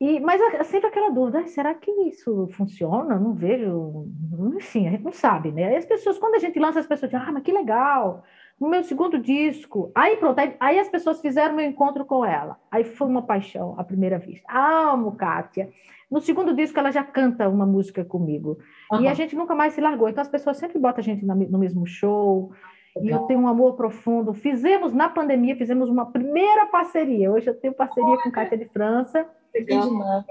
e, 0.00 0.20
mas 0.20 0.40
é 0.40 0.62
sempre 0.62 0.88
aquela 0.88 1.10
dúvida, 1.10 1.46
será 1.48 1.74
que 1.74 1.90
isso 2.02 2.48
funciona? 2.52 3.18
Não 3.18 3.34
vejo, 3.34 4.06
enfim, 4.56 4.86
a 4.86 4.90
gente 4.92 5.02
não 5.02 5.12
sabe, 5.12 5.50
né? 5.50 5.64
Aí 5.64 5.76
as 5.76 5.84
pessoas, 5.84 6.18
quando 6.18 6.36
a 6.36 6.38
gente 6.38 6.58
lança, 6.58 6.78
as 6.78 6.86
pessoas 6.86 7.10
dizem, 7.10 7.26
ah, 7.26 7.32
mas 7.32 7.42
que 7.42 7.50
legal, 7.50 8.22
no 8.60 8.68
meu 8.68 8.82
segundo 8.82 9.18
disco, 9.18 9.90
aí 9.94 10.16
pronto, 10.16 10.38
aí, 10.38 10.56
aí 10.58 10.78
as 10.78 10.88
pessoas 10.88 11.20
fizeram 11.20 11.54
meu 11.54 11.66
encontro 11.66 12.04
com 12.04 12.24
ela, 12.24 12.58
aí 12.70 12.84
foi 12.84 13.06
uma 13.06 13.22
paixão 13.22 13.74
à 13.78 13.84
primeira 13.84 14.18
vista, 14.18 14.46
amo 14.52 15.12
Kátia, 15.12 15.70
no 16.10 16.20
segundo 16.20 16.54
disco 16.54 16.78
ela 16.78 16.90
já 16.90 17.04
canta 17.04 17.48
uma 17.48 17.66
música 17.66 18.04
comigo, 18.04 18.58
uhum. 18.90 19.02
e 19.02 19.08
a 19.08 19.14
gente 19.14 19.36
nunca 19.36 19.54
mais 19.54 19.74
se 19.74 19.80
largou, 19.80 20.08
então 20.08 20.22
as 20.22 20.28
pessoas 20.28 20.56
sempre 20.56 20.78
botam 20.78 21.00
a 21.00 21.04
gente 21.04 21.24
no 21.24 21.58
mesmo 21.58 21.86
show, 21.86 22.52
e 23.00 23.10
eu 23.10 23.20
tenho 23.20 23.40
um 23.40 23.48
amor 23.48 23.74
profundo. 23.74 24.34
Fizemos, 24.34 24.92
na 24.92 25.08
pandemia, 25.08 25.56
fizemos 25.56 25.88
uma 25.88 26.10
primeira 26.10 26.66
parceria. 26.66 27.30
Hoje 27.30 27.46
eu 27.46 27.54
tenho 27.54 27.72
parceria 27.72 28.16
com 28.22 28.30
Kátia 28.30 28.58
de 28.58 28.64
França. 28.66 29.24
Legal. 29.54 30.24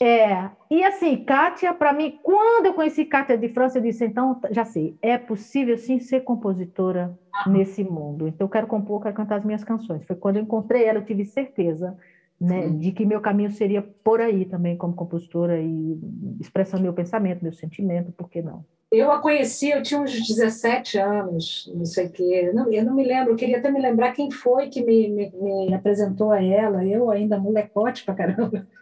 É, 0.00 0.50
e 0.70 0.82
assim, 0.84 1.24
Kátia, 1.24 1.72
para 1.72 1.92
mim, 1.92 2.18
quando 2.22 2.66
eu 2.66 2.74
conheci 2.74 3.04
Kátia 3.04 3.38
de 3.38 3.48
França, 3.48 3.78
eu 3.78 3.82
disse, 3.82 4.04
então, 4.04 4.40
já 4.50 4.64
sei, 4.64 4.96
é 5.00 5.16
possível 5.16 5.78
sim 5.78 5.98
ser 6.00 6.20
compositora 6.20 7.16
ah. 7.32 7.48
nesse 7.48 7.84
mundo. 7.84 8.28
Então, 8.28 8.46
eu 8.46 8.50
quero 8.50 8.66
compor, 8.66 9.02
quero 9.02 9.14
cantar 9.14 9.36
as 9.36 9.44
minhas 9.44 9.64
canções. 9.64 10.04
Foi 10.04 10.16
quando 10.16 10.36
eu 10.36 10.42
encontrei 10.42 10.84
ela, 10.84 10.98
eu 10.98 11.04
tive 11.04 11.24
certeza 11.24 11.96
né, 12.40 12.68
de 12.68 12.92
que 12.92 13.06
meu 13.06 13.20
caminho 13.20 13.50
seria 13.50 13.80
por 13.80 14.20
aí 14.20 14.44
também, 14.44 14.76
como 14.76 14.94
compositora, 14.94 15.60
e 15.60 15.98
expressando 16.40 16.82
meu 16.82 16.92
pensamento, 16.92 17.42
meu 17.42 17.52
sentimento, 17.52 18.12
por 18.12 18.28
que 18.28 18.42
não? 18.42 18.64
Eu 18.90 19.10
a 19.10 19.18
conheci, 19.18 19.70
eu 19.70 19.82
tinha 19.82 20.00
uns 20.00 20.12
17 20.12 20.98
anos, 20.98 21.70
não 21.74 21.84
sei 21.84 22.06
o 22.06 22.12
quê. 22.12 22.52
Não, 22.54 22.72
eu 22.72 22.84
não 22.84 22.94
me 22.94 23.04
lembro, 23.04 23.32
eu 23.32 23.36
queria 23.36 23.58
até 23.58 23.70
me 23.70 23.80
lembrar 23.80 24.12
quem 24.12 24.30
foi 24.30 24.68
que 24.68 24.84
me, 24.84 25.08
me, 25.08 25.30
me 25.66 25.74
apresentou 25.74 26.30
a 26.30 26.42
ela. 26.42 26.84
Eu 26.84 27.10
ainda 27.10 27.38
molecote 27.38 28.04
pra 28.04 28.14
caramba. 28.14 28.66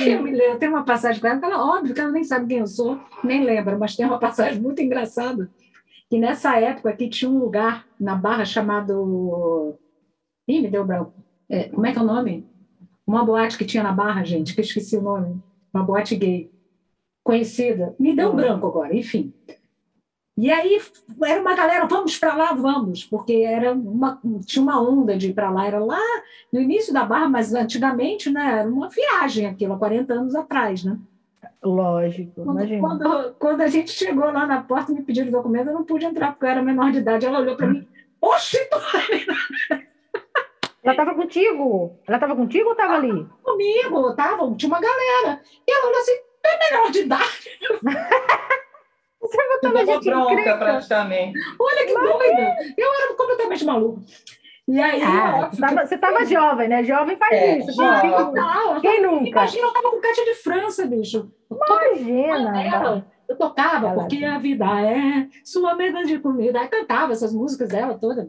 Eu 0.00 0.22
me 0.22 0.30
lembro, 0.30 0.58
tem 0.58 0.68
uma 0.68 0.84
passagem 0.84 1.20
com 1.20 1.26
ela, 1.26 1.40
ela, 1.42 1.76
óbvio 1.76 1.94
que 1.94 2.00
ela 2.00 2.10
nem 2.10 2.24
sabe 2.24 2.46
quem 2.46 2.58
eu 2.58 2.66
sou, 2.66 2.98
nem 3.22 3.44
lembra, 3.44 3.76
mas 3.76 3.94
tem 3.94 4.06
uma 4.06 4.18
passagem 4.18 4.62
muito 4.62 4.80
engraçada. 4.80 5.50
Que 6.08 6.18
nessa 6.18 6.58
época 6.58 6.88
aqui 6.88 7.06
tinha 7.06 7.30
um 7.30 7.38
lugar 7.38 7.86
na 8.00 8.14
Barra 8.14 8.46
chamado. 8.46 9.78
Ih, 10.48 10.62
me 10.62 10.70
deu 10.70 10.86
branco. 10.86 11.12
É, 11.50 11.64
como 11.64 11.84
é 11.84 11.92
que 11.92 11.98
é 11.98 12.00
o 12.00 12.04
nome? 12.04 12.48
Uma 13.06 13.26
boate 13.26 13.58
que 13.58 13.66
tinha 13.66 13.82
na 13.82 13.92
Barra, 13.92 14.24
gente, 14.24 14.54
que 14.54 14.60
eu 14.60 14.64
esqueci 14.64 14.96
o 14.96 15.02
nome. 15.02 15.38
Uma 15.72 15.84
boate 15.84 16.16
gay 16.16 16.50
conhecida. 17.28 17.94
Me 18.00 18.16
deu 18.16 18.30
um 18.30 18.36
branco 18.36 18.66
agora, 18.66 18.96
enfim. 18.96 19.34
E 20.34 20.50
aí 20.50 20.80
era 21.22 21.42
uma 21.42 21.54
galera, 21.54 21.86
vamos 21.86 22.16
para 22.16 22.34
lá, 22.34 22.54
vamos, 22.54 23.04
porque 23.04 23.34
era 23.44 23.72
uma, 23.72 24.18
tinha 24.46 24.62
uma 24.62 24.80
onda 24.80 25.14
de 25.14 25.28
ir 25.28 25.34
para 25.34 25.50
lá, 25.50 25.66
era 25.66 25.78
lá 25.78 26.00
no 26.50 26.58
início 26.58 26.94
da 26.94 27.04
Barra, 27.04 27.28
mas 27.28 27.52
antigamente 27.52 28.30
né, 28.30 28.60
era 28.60 28.68
uma 28.68 28.88
viagem 28.88 29.46
aquilo, 29.46 29.74
há 29.74 29.78
40 29.78 30.14
anos 30.14 30.34
atrás, 30.34 30.84
né? 30.84 30.96
Lógico, 31.62 32.44
quando, 32.44 32.78
quando, 32.80 33.34
quando, 33.34 33.60
a 33.60 33.66
gente 33.66 33.90
chegou 33.90 34.24
lá 34.24 34.46
na 34.46 34.62
porta, 34.62 34.92
me 34.92 35.02
pediram 35.02 35.30
documento, 35.30 35.66
eu 35.66 35.74
não 35.74 35.84
pude 35.84 36.06
entrar 36.06 36.30
porque 36.32 36.46
eu 36.46 36.50
era 36.50 36.62
menor 36.62 36.92
de 36.92 36.98
idade. 36.98 37.26
Ela 37.26 37.40
olhou 37.40 37.56
para 37.56 37.66
mim, 37.66 37.86
oxe, 38.22 38.56
Ela 40.84 40.92
estava 40.92 41.14
contigo? 41.14 41.98
Ela 42.06 42.16
estava 42.16 42.36
contigo 42.36 42.66
ou 42.66 42.72
estava 42.72 42.94
ali? 42.94 43.26
Comigo, 43.42 44.14
tava, 44.14 44.54
tinha 44.54 44.68
uma 44.72 44.80
galera. 44.80 45.42
E 45.66 45.70
ela 45.70 45.88
olhou 45.88 46.00
assim, 46.00 46.27
é 46.48 46.70
menor 46.70 46.90
de 46.90 46.98
idade. 47.00 47.50
Você 49.20 49.36
botou 49.48 49.78
a 49.78 49.84
gente 49.84 50.04
bronca, 50.10 50.56
praticamente. 50.56 51.38
Olha 51.60 51.86
que 51.86 51.92
doida. 51.92 52.56
Eu 52.76 52.94
era 52.94 53.14
completamente 53.14 53.64
maluco. 53.64 54.02
E 54.68 54.78
aí, 54.80 55.02
ah, 55.02 55.50
você 55.50 55.94
estava 55.94 56.24
jovem, 56.26 56.68
né? 56.68 56.84
Jovem 56.84 57.16
faz 57.16 57.32
é, 57.32 57.58
isso. 57.58 57.72
Jovem. 57.72 58.12
Quem, 58.12 58.80
quem 58.82 59.02
nunca? 59.02 59.28
Imagina, 59.28 59.62
eu 59.62 59.68
estava 59.68 59.90
com 59.90 60.00
Cátia 60.00 60.24
de 60.24 60.34
França, 60.34 60.86
bicho. 60.86 61.30
Imagina. 61.50 63.06
Eu 63.26 63.36
tocava, 63.36 63.88
ela... 63.88 63.94
porque 63.94 64.24
a 64.24 64.38
vida 64.38 64.66
é 64.80 65.26
sua 65.42 65.74
mesa 65.74 66.04
de 66.04 66.18
comida. 66.18 66.60
Aí 66.60 66.68
cantava 66.68 67.12
essas 67.12 67.32
músicas 67.32 67.68
dela 67.70 67.98
toda. 67.98 68.28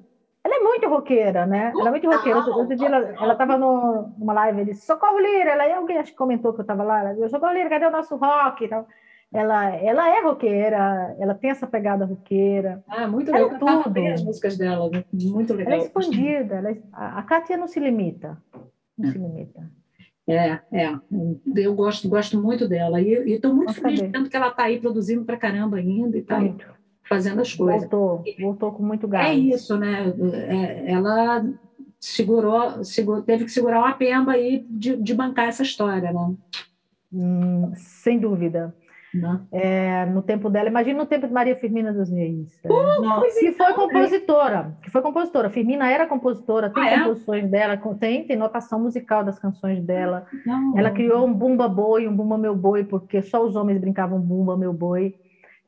Ela 0.49 0.55
é 0.55 0.63
muito 0.63 0.89
roqueira, 0.89 1.45
né? 1.45 1.71
Ela 1.75 1.89
é 1.89 1.91
muito 1.91 2.09
roqueira. 2.09 2.39
Outro 2.39 2.75
dia 2.75 2.87
ela 2.87 3.33
estava 3.33 3.55
numa 3.55 4.33
live, 4.33 4.61
ele 4.61 4.71
disse, 4.71 4.85
Socorro 4.85 5.19
Lira. 5.19 5.51
Ela, 5.51 5.77
alguém 5.77 5.99
acho 5.99 6.11
que 6.11 6.17
comentou 6.17 6.53
que 6.53 6.59
eu 6.59 6.63
estava 6.63 6.83
lá. 6.83 7.01
Ela 7.01 7.13
disse, 7.13 7.29
Socorro 7.29 7.53
Lira, 7.53 7.69
cadê 7.69 7.85
o 7.85 7.91
nosso 7.91 8.15
rock? 8.15 8.65
Então, 8.65 8.83
ela, 9.31 9.75
ela 9.75 10.09
é 10.09 10.23
roqueira, 10.23 11.15
ela 11.19 11.35
tem 11.35 11.51
essa 11.51 11.67
pegada 11.67 12.03
roqueira. 12.03 12.83
Ah, 12.87 13.07
muito 13.07 13.31
legal. 13.31 13.51
É 13.51 13.83
tudo. 13.83 14.07
as 14.07 14.23
músicas 14.23 14.57
dela, 14.57 14.89
muito 15.13 15.53
legal. 15.53 15.73
Ela 15.73 15.83
é 15.83 15.85
expandida. 15.85 16.55
Ela 16.55 16.71
é... 16.71 16.77
A 16.91 17.21
Kátia 17.21 17.55
não 17.55 17.67
se 17.67 17.79
limita. 17.79 18.41
Não 18.97 19.07
é. 19.07 19.11
se 19.11 19.19
limita. 19.19 19.71
É, 20.27 20.59
é. 20.71 20.99
Eu 21.55 21.75
gosto, 21.75 22.09
gosto 22.09 22.41
muito 22.41 22.67
dela. 22.67 22.99
E 22.99 23.33
estou 23.33 23.53
muito 23.53 23.73
feliz 23.75 24.01
vendo 24.01 24.29
que 24.29 24.35
ela 24.35 24.49
está 24.49 24.63
aí 24.63 24.79
produzindo 24.79 25.23
para 25.23 25.37
caramba 25.37 25.77
ainda 25.77 26.17
e 26.17 26.21
está 26.21 26.39
fazendo 27.09 27.41
as 27.41 27.53
coisas. 27.53 27.89
Voltou, 27.89 28.23
voltou 28.39 28.71
com 28.71 28.83
muito 28.83 29.07
gás. 29.07 29.27
É 29.27 29.33
isso, 29.33 29.75
né? 29.77 30.13
É, 30.47 30.91
ela 30.91 31.43
segurou, 31.99 32.83
segurou, 32.83 33.23
teve 33.23 33.45
que 33.45 33.51
segurar 33.51 33.79
uma 33.79 33.93
pemba 33.93 34.33
aí 34.33 34.65
de, 34.69 34.95
de 34.95 35.13
bancar 35.13 35.47
essa 35.47 35.63
história, 35.63 36.13
né? 36.13 36.35
Hum, 37.11 37.71
sem 37.75 38.19
dúvida. 38.19 38.73
Né? 39.11 39.41
É, 39.51 40.05
no 40.05 40.21
tempo 40.21 40.51
dela, 40.51 40.69
imagina 40.69 40.99
no 40.99 41.05
tempo 41.07 41.25
de 41.25 41.33
Maria 41.33 41.55
Firmina 41.55 41.91
dos 41.91 42.11
Reis. 42.11 42.61
Uh, 42.63 43.21
que 43.39 43.51
foi 43.53 43.73
compositora, 43.73 44.77
que 44.83 44.91
foi 44.91 45.01
compositora. 45.01 45.49
Firmina 45.49 45.91
era 45.91 46.05
compositora, 46.05 46.69
tem 46.69 46.83
ah, 46.83 46.91
é? 46.91 46.99
composições 46.99 47.45
é? 47.45 47.47
dela, 47.47 47.77
tem, 47.99 48.23
tem 48.27 48.37
notação 48.37 48.79
musical 48.79 49.23
das 49.23 49.39
canções 49.39 49.83
dela. 49.83 50.27
Não. 50.45 50.77
Ela 50.77 50.91
criou 50.91 51.25
um 51.25 51.33
Bumba 51.33 51.67
Boi, 51.67 52.07
um 52.07 52.15
Bumba 52.15 52.37
Meu 52.37 52.55
Boi, 52.55 52.83
porque 52.83 53.19
só 53.23 53.43
os 53.43 53.55
homens 53.55 53.81
brincavam 53.81 54.21
Bumba 54.21 54.55
Meu 54.55 54.71
Boi. 54.71 55.15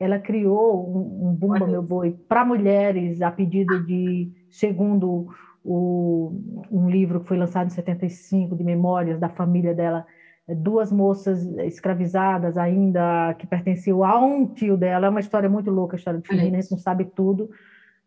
Ela 0.02 0.18
criou 0.18 0.88
um, 0.88 1.28
um 1.28 1.34
Bumba 1.34 1.66
Meu 1.66 1.82
Boi 1.82 2.18
para 2.28 2.44
mulheres, 2.44 3.22
a 3.22 3.30
pedido 3.30 3.84
de, 3.84 4.32
segundo 4.50 5.28
o, 5.62 6.32
um 6.70 6.90
livro 6.90 7.20
que 7.20 7.28
foi 7.28 7.36
lançado 7.36 7.68
em 7.68 7.70
75, 7.70 8.56
de 8.56 8.64
memórias 8.64 9.20
da 9.20 9.28
família 9.28 9.72
dela, 9.72 10.04
duas 10.48 10.90
moças 10.90 11.44
escravizadas 11.58 12.56
ainda, 12.56 13.32
que 13.38 13.46
pertenciam 13.46 14.02
a 14.02 14.18
um 14.18 14.44
tio 14.52 14.76
dela. 14.76 15.06
É 15.06 15.08
uma 15.08 15.20
história 15.20 15.48
muito 15.48 15.70
louca, 15.70 15.94
a 15.94 15.98
história 15.98 16.20
de 16.20 16.26
Firmina, 16.26 16.58
a 16.58 16.60
gente 16.60 16.72
não 16.72 16.78
sabe 16.78 17.04
tudo. 17.14 17.48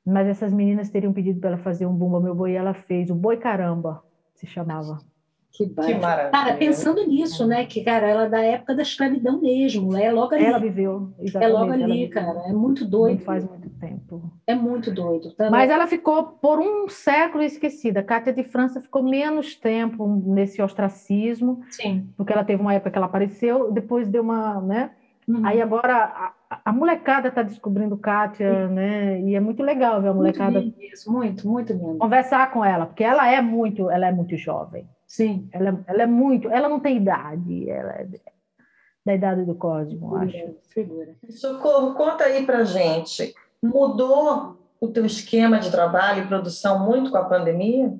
Mas 0.06 0.28
essas 0.28 0.54
meninas 0.54 0.90
teriam 0.90 1.14
pedido 1.14 1.40
para 1.40 1.52
ela 1.52 1.58
fazer 1.58 1.86
um 1.86 1.96
Bumba 1.96 2.20
Meu 2.20 2.36
Boi 2.36 2.52
e 2.52 2.56
ela 2.56 2.74
fez. 2.74 3.10
O 3.10 3.16
Boi 3.16 3.38
Caramba 3.38 4.04
se 4.34 4.46
chamava. 4.46 4.98
Que, 5.56 5.70
que 5.70 5.94
maravilha. 5.96 6.32
Cara, 6.32 6.58
pensando 6.58 7.08
nisso, 7.08 7.48
né? 7.48 7.66
Que, 7.66 7.82
cara, 7.82 8.08
ela 8.08 8.26
é 8.26 8.30
da 8.30 8.42
época 8.42 8.76
da 8.76 8.82
escravidão 8.82 9.40
mesmo, 9.40 9.96
é 9.96 10.12
logo 10.12 10.36
ali. 10.36 10.46
Ela 10.46 10.60
viveu, 10.60 11.14
exatamente. 11.18 11.50
É 11.50 11.60
logo 11.60 11.72
ali, 11.72 12.10
cara. 12.10 12.44
É 12.48 12.52
muito 12.52 12.84
doido. 12.84 13.20
Não 13.20 13.26
faz 13.26 13.48
muito 13.48 13.70
tempo. 13.80 14.32
É 14.46 14.54
muito 14.54 14.92
doido. 14.92 15.34
Tá 15.34 15.50
Mas 15.50 15.70
ela 15.72 15.88
ficou 15.88 16.24
por 16.24 16.60
um 16.60 16.90
século 16.90 17.42
esquecida. 17.42 18.04
Cátia 18.04 18.34
de 18.34 18.44
França 18.44 18.82
ficou 18.82 19.02
menos 19.02 19.56
tempo 19.56 20.06
nesse 20.26 20.62
ostracismo. 20.62 21.62
Sim. 21.70 22.10
Porque 22.18 22.34
ela 22.34 22.44
teve 22.44 22.62
uma 22.62 22.74
época 22.74 22.92
que 22.92 22.98
ela 22.98 23.08
apareceu, 23.08 23.72
depois 23.72 24.10
deu 24.10 24.24
uma, 24.24 24.60
né? 24.60 24.92
Uhum. 25.28 25.46
Aí 25.46 25.62
agora 25.62 26.34
a, 26.50 26.62
a 26.66 26.72
molecada 26.74 27.30
está 27.30 27.42
descobrindo 27.42 27.98
Kátia, 27.98 28.68
né? 28.68 29.22
E 29.22 29.36
é 29.36 29.40
muito 29.40 29.64
legal 29.64 30.02
ver 30.02 30.10
a 30.10 30.14
molecada. 30.14 30.60
Muito, 30.60 30.82
isso, 30.84 31.12
muito, 31.12 31.48
muito 31.48 31.74
lindo. 31.74 31.98
Conversar 31.98 32.52
com 32.52 32.64
ela, 32.64 32.86
porque 32.86 33.04
ela 33.04 33.28
é 33.32 33.42
muito, 33.42 33.90
ela 33.90 34.08
é 34.08 34.12
muito 34.12 34.36
jovem. 34.38 34.88
Sim. 35.08 35.48
Ela, 35.52 35.84
ela 35.88 36.04
é 36.04 36.08
muito, 36.08 36.50
ela 36.50 36.68
não 36.68 36.80
tem 36.80 36.98
idade, 36.98 37.70
ela 37.70 37.92
é 37.92 38.08
da 39.06 39.14
idade 39.14 39.46
do 39.46 39.54
Cosmo, 39.54 40.16
acho. 40.16 40.56
Figura. 40.70 41.16
Socorro, 41.30 41.94
conta 41.94 42.24
aí 42.24 42.46
pra 42.46 42.64
gente. 42.64 43.36
Mudou 43.62 44.58
o 44.80 44.88
teu 44.88 45.06
esquema 45.06 45.60
de 45.60 45.70
trabalho 45.70 46.24
e 46.24 46.28
produção 46.28 46.84
muito 46.84 47.12
com 47.12 47.18
a 47.18 47.26
pandemia? 47.26 47.94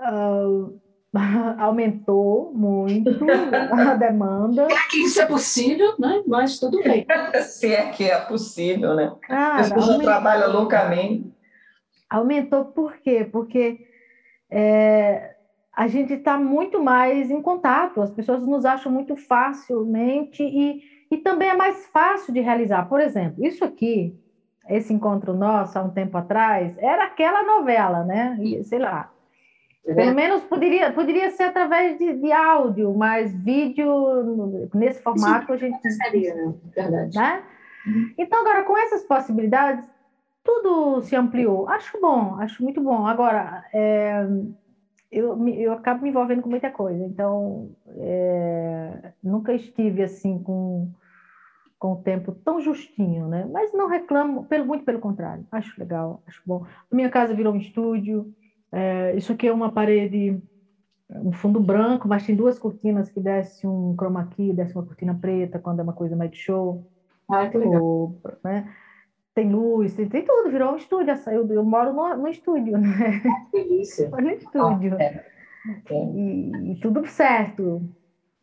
Uh, 0.00 0.80
aumentou 1.58 2.52
muito 2.54 3.10
a 3.72 3.94
demanda. 3.98 4.68
É 4.70 4.88
que 4.88 4.98
isso 4.98 5.20
é 5.20 5.26
possível, 5.26 5.94
né? 5.98 6.22
mas 6.26 6.60
tudo 6.60 6.80
bem. 6.80 7.04
Se 7.42 7.74
é 7.74 7.90
que 7.90 8.04
é 8.04 8.20
possível, 8.20 8.94
né? 8.94 9.12
Cara, 9.22 9.56
As 9.56 9.68
pessoas 9.68 9.90
aumentou, 9.90 10.06
trabalham 10.06 10.52
loucamente. 10.52 11.32
Aumentou 12.08 12.66
por 12.66 12.96
quê? 12.98 13.28
Porque 13.30 13.91
é, 14.52 15.34
a 15.72 15.88
gente 15.88 16.12
está 16.12 16.36
muito 16.36 16.82
mais 16.82 17.30
em 17.30 17.40
contato, 17.40 18.02
as 18.02 18.10
pessoas 18.10 18.42
nos 18.42 18.66
acham 18.66 18.92
muito 18.92 19.16
facilmente 19.16 20.42
e, 20.42 20.82
e 21.10 21.16
também 21.16 21.48
é 21.48 21.56
mais 21.56 21.86
fácil 21.86 22.34
de 22.34 22.40
realizar. 22.40 22.86
Por 22.86 23.00
exemplo, 23.00 23.44
isso 23.44 23.64
aqui, 23.64 24.14
esse 24.68 24.92
encontro 24.92 25.32
nosso 25.32 25.78
há 25.78 25.82
um 25.82 25.88
tempo 25.88 26.18
atrás, 26.18 26.76
era 26.76 27.04
aquela 27.04 27.42
novela, 27.42 28.04
né? 28.04 28.38
Sei 28.64 28.78
lá. 28.78 29.10
Pelo 29.84 30.00
é. 30.00 30.14
menos 30.14 30.42
poderia, 30.42 30.92
poderia 30.92 31.30
ser 31.30 31.44
através 31.44 31.98
de, 31.98 32.12
de 32.12 32.30
áudio, 32.30 32.94
mas 32.94 33.34
vídeo 33.34 34.68
nesse 34.74 35.02
formato 35.02 35.52
a 35.52 35.56
gente. 35.56 35.90
Seria, 35.90 36.34
né? 36.34 36.54
Verdade. 36.76 37.18
Né? 37.18 37.42
Uhum. 37.86 38.14
Então, 38.16 38.42
agora, 38.42 38.62
com 38.62 38.78
essas 38.78 39.02
possibilidades, 39.02 39.84
tudo 40.44 41.02
se 41.02 41.16
ampliou. 41.16 41.68
Acho 41.68 42.00
bom, 42.00 42.36
acho 42.40 42.62
muito 42.62 42.80
bom. 42.82 43.06
Agora, 43.06 43.64
é, 43.74 44.22
eu, 45.10 45.48
eu 45.48 45.72
acabo 45.72 46.02
me 46.02 46.10
envolvendo 46.10 46.42
com 46.42 46.50
muita 46.50 46.70
coisa, 46.70 47.04
então 47.04 47.74
é, 47.98 49.12
nunca 49.22 49.54
estive 49.54 50.02
assim 50.02 50.42
com, 50.42 50.90
com 51.78 51.92
o 51.94 52.02
tempo 52.02 52.32
tão 52.44 52.60
justinho, 52.60 53.28
né? 53.28 53.46
Mas 53.46 53.72
não 53.72 53.88
reclamo, 53.88 54.46
pelo, 54.48 54.66
muito 54.66 54.84
pelo 54.84 55.00
contrário, 55.00 55.46
acho 55.52 55.72
legal, 55.78 56.22
acho 56.26 56.40
bom. 56.46 56.66
Minha 56.92 57.10
casa 57.10 57.34
virou 57.34 57.54
um 57.54 57.58
estúdio, 57.58 58.32
é, 58.72 59.16
isso 59.16 59.32
aqui 59.32 59.46
é 59.48 59.52
uma 59.52 59.72
parede, 59.72 60.40
um 61.10 61.32
fundo 61.32 61.60
branco, 61.60 62.08
mas 62.08 62.24
tem 62.26 62.36
duas 62.36 62.58
cortinas 62.58 63.10
que 63.10 63.20
desce 63.20 63.66
um 63.66 63.94
chroma 63.96 64.28
key, 64.28 64.52
desce 64.52 64.74
uma 64.74 64.84
cortina 64.86 65.14
preta 65.18 65.58
quando 65.60 65.80
é 65.80 65.82
uma 65.82 65.94
coisa 65.94 66.16
mais 66.16 66.30
de 66.30 66.38
show. 66.38 66.86
Ah, 67.28 67.48
que 67.50 67.58
legal. 67.58 67.82
Ou, 67.82 68.20
né? 68.44 68.72
Tem 69.34 69.50
luz, 69.50 69.94
tem, 69.94 70.08
tem, 70.08 70.24
tudo, 70.24 70.50
virou 70.50 70.72
um 70.72 70.76
estúdio. 70.76 71.14
Eu, 71.26 71.50
eu 71.50 71.64
moro 71.64 71.92
no, 71.92 72.16
no 72.16 72.28
estúdio, 72.28 72.76
né? 72.78 73.22
Delícia. 73.52 74.08
no 74.10 74.30
estúdio. 74.30 74.96
Ah, 74.98 75.02
é. 75.02 75.24
E, 75.90 76.72
e, 76.72 76.80
tudo 76.80 77.06
certo. 77.06 77.82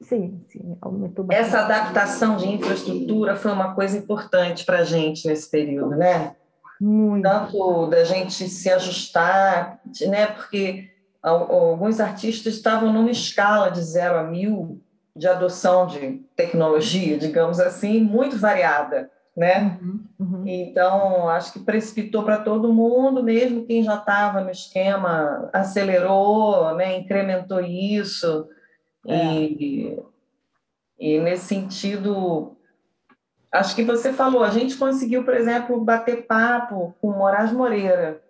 Sim, 0.01 0.41
sim, 0.47 0.77
aumentou 0.81 1.25
bastante. 1.25 1.47
Essa 1.47 1.59
adaptação 1.65 2.37
de 2.37 2.47
infraestrutura 2.47 3.35
foi 3.35 3.51
uma 3.51 3.75
coisa 3.75 3.97
importante 3.97 4.65
para 4.65 4.79
a 4.79 4.83
gente 4.83 5.27
nesse 5.27 5.51
período, 5.51 5.95
né? 5.97 6.35
Muito. 6.79 7.23
Tanto 7.23 7.87
da 7.87 8.05
gente 8.05 8.47
se 8.47 8.69
ajustar, 8.69 9.81
né? 10.07 10.27
Porque 10.27 10.89
alguns 11.21 11.99
artistas 11.99 12.53
estavam 12.53 12.93
numa 12.93 13.11
escala 13.11 13.69
de 13.69 13.81
zero 13.81 14.17
a 14.17 14.23
mil 14.23 14.81
de 15.13 15.27
adoção 15.27 15.85
de 15.85 16.23
tecnologia, 16.33 17.17
digamos 17.17 17.59
assim, 17.59 17.99
muito 17.99 18.37
variada 18.37 19.11
né? 19.39 19.79
Uhum, 19.81 19.99
uhum. 20.19 20.43
Então, 20.45 21.29
acho 21.29 21.53
que 21.53 21.59
precipitou 21.59 22.23
para 22.23 22.39
todo 22.39 22.73
mundo, 22.73 23.23
mesmo 23.23 23.65
quem 23.65 23.81
já 23.81 23.95
estava 23.95 24.41
no 24.41 24.49
esquema, 24.49 25.49
acelerou, 25.53 26.75
né? 26.75 26.97
incrementou 26.97 27.61
isso. 27.61 28.49
É. 29.07 29.15
E, 29.35 29.97
e, 30.99 31.19
nesse 31.21 31.45
sentido, 31.45 32.57
acho 33.49 33.73
que 33.73 33.83
você 33.85 34.11
falou, 34.11 34.43
a 34.43 34.49
gente 34.49 34.75
conseguiu, 34.75 35.23
por 35.23 35.33
exemplo, 35.33 35.79
bater 35.79 36.27
papo 36.27 36.93
com 37.01 37.11
Moraes 37.11 37.53
Moreira, 37.53 38.21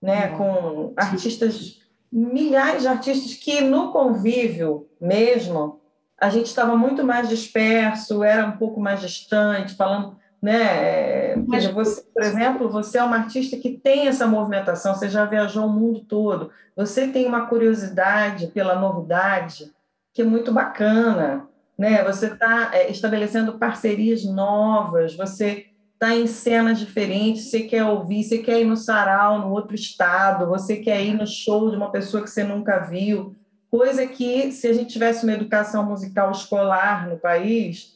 né? 0.00 0.30
Uhum. 0.30 0.36
com 0.38 0.92
artistas, 0.96 1.80
milhares 2.12 2.82
de 2.82 2.88
artistas 2.88 3.34
que 3.34 3.62
no 3.62 3.90
convívio 3.90 4.88
mesmo, 5.00 5.80
a 6.16 6.30
gente 6.30 6.46
estava 6.46 6.76
muito 6.76 7.02
mais 7.02 7.28
disperso, 7.28 8.22
era 8.22 8.46
um 8.46 8.56
pouco 8.56 8.80
mais 8.80 9.00
distante, 9.00 9.74
falando 9.74 10.16
né? 10.42 11.36
Mas 11.46 11.66
você, 11.66 12.02
por 12.02 12.22
exemplo, 12.22 12.68
você 12.68 12.98
é 12.98 13.02
uma 13.02 13.16
artista 13.16 13.56
que 13.56 13.78
tem 13.78 14.08
essa 14.08 14.26
movimentação, 14.26 14.94
você 14.94 15.08
já 15.08 15.24
viajou 15.24 15.66
o 15.66 15.72
mundo 15.72 16.00
todo, 16.00 16.50
você 16.76 17.08
tem 17.08 17.26
uma 17.26 17.46
curiosidade 17.46 18.48
pela 18.48 18.74
novidade 18.74 19.72
que 20.12 20.22
é 20.22 20.24
muito 20.24 20.52
bacana, 20.52 21.46
né? 21.78 22.02
Você 22.04 22.28
está 22.28 22.70
é, 22.72 22.90
estabelecendo 22.90 23.58
parcerias 23.58 24.24
novas, 24.24 25.14
você 25.14 25.66
está 25.92 26.14
em 26.14 26.26
cenas 26.26 26.78
diferentes, 26.78 27.50
você 27.50 27.62
quer 27.62 27.84
ouvir, 27.84 28.22
você 28.22 28.38
quer 28.38 28.60
ir 28.60 28.64
no 28.64 28.76
sarau 28.76 29.40
no 29.40 29.50
outro 29.50 29.74
estado, 29.74 30.46
você 30.46 30.76
quer 30.76 31.02
ir 31.04 31.14
no 31.14 31.26
show 31.26 31.70
de 31.70 31.76
uma 31.76 31.90
pessoa 31.90 32.22
que 32.22 32.30
você 32.30 32.44
nunca 32.44 32.78
viu, 32.78 33.34
coisa 33.70 34.06
que 34.06 34.52
se 34.52 34.66
a 34.68 34.72
gente 34.72 34.92
tivesse 34.92 35.24
uma 35.24 35.34
educação 35.34 35.84
musical 35.84 36.30
escolar 36.30 37.08
no 37.08 37.18
país 37.18 37.95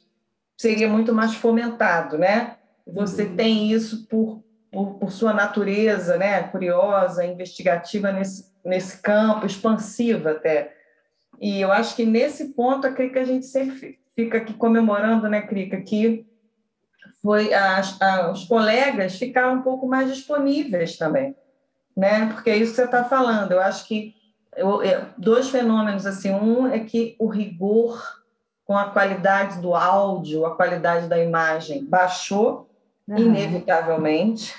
seria 0.61 0.89
muito 0.89 1.15
mais 1.15 1.35
fomentado, 1.35 2.19
né? 2.19 2.57
Você 2.87 3.23
uhum. 3.23 3.37
tem 3.37 3.73
isso 3.73 4.07
por 4.09 4.43
por, 4.71 4.95
por, 5.01 5.11
sua 5.11 5.33
natureza, 5.33 6.17
né, 6.17 6.45
curiosa, 6.45 7.25
investigativa 7.25 8.13
nesse, 8.13 8.45
nesse 8.65 9.03
campo, 9.03 9.45
expansiva 9.45 10.31
até. 10.31 10.77
E 11.41 11.61
eu 11.61 11.73
acho 11.73 11.97
que 11.97 12.07
nesse 12.07 12.51
ponto, 12.51 12.87
a 12.87 12.93
Crica, 12.93 13.21
a 13.21 13.25
gente 13.25 13.47
sempre 13.47 13.99
fica 14.15 14.39
aqui 14.39 14.55
comemorando, 14.55 15.29
né, 15.29 15.43
Crica, 15.43 15.81
que 15.81 16.25
foi 17.21 17.53
a, 17.53 18.31
os 18.33 18.45
colegas 18.45 19.17
ficaram 19.17 19.55
um 19.55 19.63
pouco 19.63 19.89
mais 19.89 20.09
disponíveis 20.09 20.97
também, 20.97 21.35
né? 21.97 22.27
Porque 22.33 22.49
é 22.49 22.57
isso 22.57 22.71
que 22.71 22.77
você 22.77 22.85
está 22.85 23.03
falando. 23.03 23.51
Eu 23.51 23.61
acho 23.61 23.89
que 23.89 24.15
eu, 24.57 24.83
é, 24.83 25.09
dois 25.19 25.49
fenômenos 25.49 26.07
assim, 26.07 26.31
um 26.31 26.69
é 26.69 26.79
que 26.79 27.17
o 27.19 27.27
rigor 27.27 28.20
com 28.71 28.79
a 28.79 28.85
qualidade 28.85 29.61
do 29.61 29.75
áudio, 29.75 30.47
a 30.47 30.55
qualidade 30.55 31.09
da 31.09 31.19
imagem 31.19 31.85
baixou 31.85 32.71
uhum. 33.09 33.19
inevitavelmente, 33.19 34.55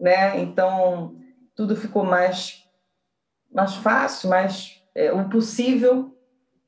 né? 0.00 0.40
Então 0.40 1.14
tudo 1.54 1.76
ficou 1.76 2.02
mais 2.02 2.64
mais 3.54 3.76
fácil, 3.76 4.30
mais 4.30 4.82
é, 4.96 5.12
o 5.12 5.28
possível, 5.28 6.12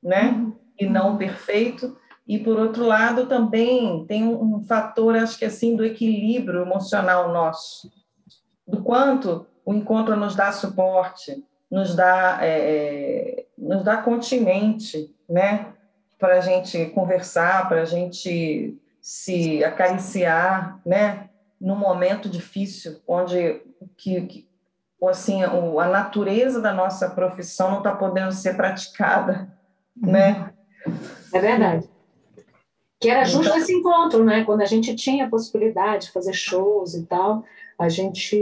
né? 0.01 0.29
Uhum. 0.29 0.53
E 0.79 0.87
não 0.87 1.17
perfeito. 1.17 1.99
E, 2.25 2.39
por 2.39 2.57
outro 2.57 2.87
lado, 2.87 3.27
também 3.27 4.07
tem 4.07 4.23
um 4.29 4.63
fator, 4.63 5.17
acho 5.17 5.37
que 5.37 5.45
assim, 5.45 5.75
do 5.75 5.85
equilíbrio 5.85 6.63
emocional 6.63 7.33
nosso, 7.33 7.91
do 8.65 8.85
quanto 8.85 9.45
o 9.67 9.75
encontro 9.75 10.15
nos 10.15 10.37
dá 10.37 10.53
suporte, 10.53 11.45
nos 11.69 11.97
dá, 11.97 12.39
é, 12.41 13.41
é 13.41 13.47
nos 13.59 13.83
dá 13.83 13.97
continente, 13.97 15.13
né? 15.29 15.75
Para 16.19 16.39
a 16.39 16.41
gente 16.41 16.87
conversar, 16.87 17.69
para 17.69 17.83
a 17.83 17.85
gente 17.85 18.77
se 19.01 19.63
acariciar, 19.65 20.81
né? 20.85 21.31
Num 21.61 21.77
momento 21.77 22.29
difícil, 22.29 23.01
onde 23.07 23.63
que, 23.97 24.21
que 24.23 24.49
assim, 25.07 25.43
a 25.43 25.87
natureza 25.87 26.61
da 26.61 26.73
nossa 26.73 27.09
profissão 27.11 27.71
não 27.71 27.79
está 27.79 27.95
podendo 27.95 28.33
ser 28.33 28.57
praticada, 28.57 29.49
né? 29.97 30.53
É 31.33 31.41
verdade. 31.41 31.89
Que 33.01 33.09
era 33.09 33.25
justo 33.25 33.47
então, 33.47 33.59
esse 33.59 33.73
encontro, 33.73 34.25
né? 34.25 34.45
Quando 34.45 34.63
a 34.63 34.67
gente 34.67 34.95
tinha 34.97 35.27
a 35.27 35.31
possibilidade 35.31 36.07
de 36.07 36.13
fazer 36.13 36.33
shows 36.33 36.95
e 36.95 37.07
tal, 37.07 37.45
a 37.79 37.89
gente, 37.89 38.37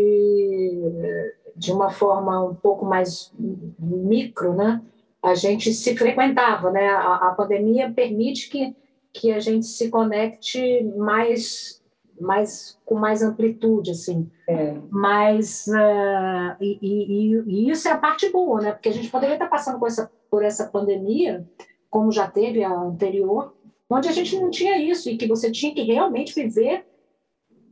de 1.55 1.73
uma 1.73 1.91
forma 1.91 2.43
um 2.43 2.55
pouco 2.55 2.87
mais 2.87 3.31
micro, 3.79 4.55
né? 4.55 4.81
A 5.27 5.35
gente 5.35 5.75
se 5.75 5.97
frequentava, 5.97 6.71
né? 6.71 6.87
A, 6.87 7.29
a 7.29 7.35
pandemia 7.35 7.91
permite 7.91 8.49
que, 8.49 8.77
que 9.13 9.33
a 9.33 9.41
gente 9.41 9.67
se 9.67 9.89
conecte 9.89 10.85
mais, 10.97 11.83
mais 12.21 12.79
com 12.85 12.95
mais 12.95 13.25
amplitude, 13.25 13.91
assim. 13.91 14.31
É. 14.49 14.77
Mas 14.89 15.67
uh, 15.67 16.57
e, 16.61 16.79
e, 16.81 17.45
e, 17.45 17.71
isso 17.71 17.89
é 17.89 17.91
a 17.91 17.99
parte 17.99 18.31
boa, 18.31 18.61
né? 18.61 18.71
Porque 18.71 18.89
a 18.89 18.93
gente 18.93 19.11
poderia 19.11 19.35
estar 19.35 19.49
passando 19.49 19.81
por 19.81 19.89
essa, 19.89 20.09
por 20.31 20.45
essa 20.45 20.69
pandemia, 20.69 21.45
como 21.91 22.13
já 22.13 22.29
teve 22.29 22.63
a 22.63 22.71
anterior, 22.71 23.53
onde 23.91 24.09
a 24.09 24.13
gente 24.13 24.39
não 24.39 24.49
tinha 24.49 24.79
isso 24.79 25.11
e 25.11 25.17
que 25.17 25.27
você 25.27 25.51
tinha 25.51 25.75
que 25.75 25.83
realmente 25.83 26.33
viver 26.33 26.87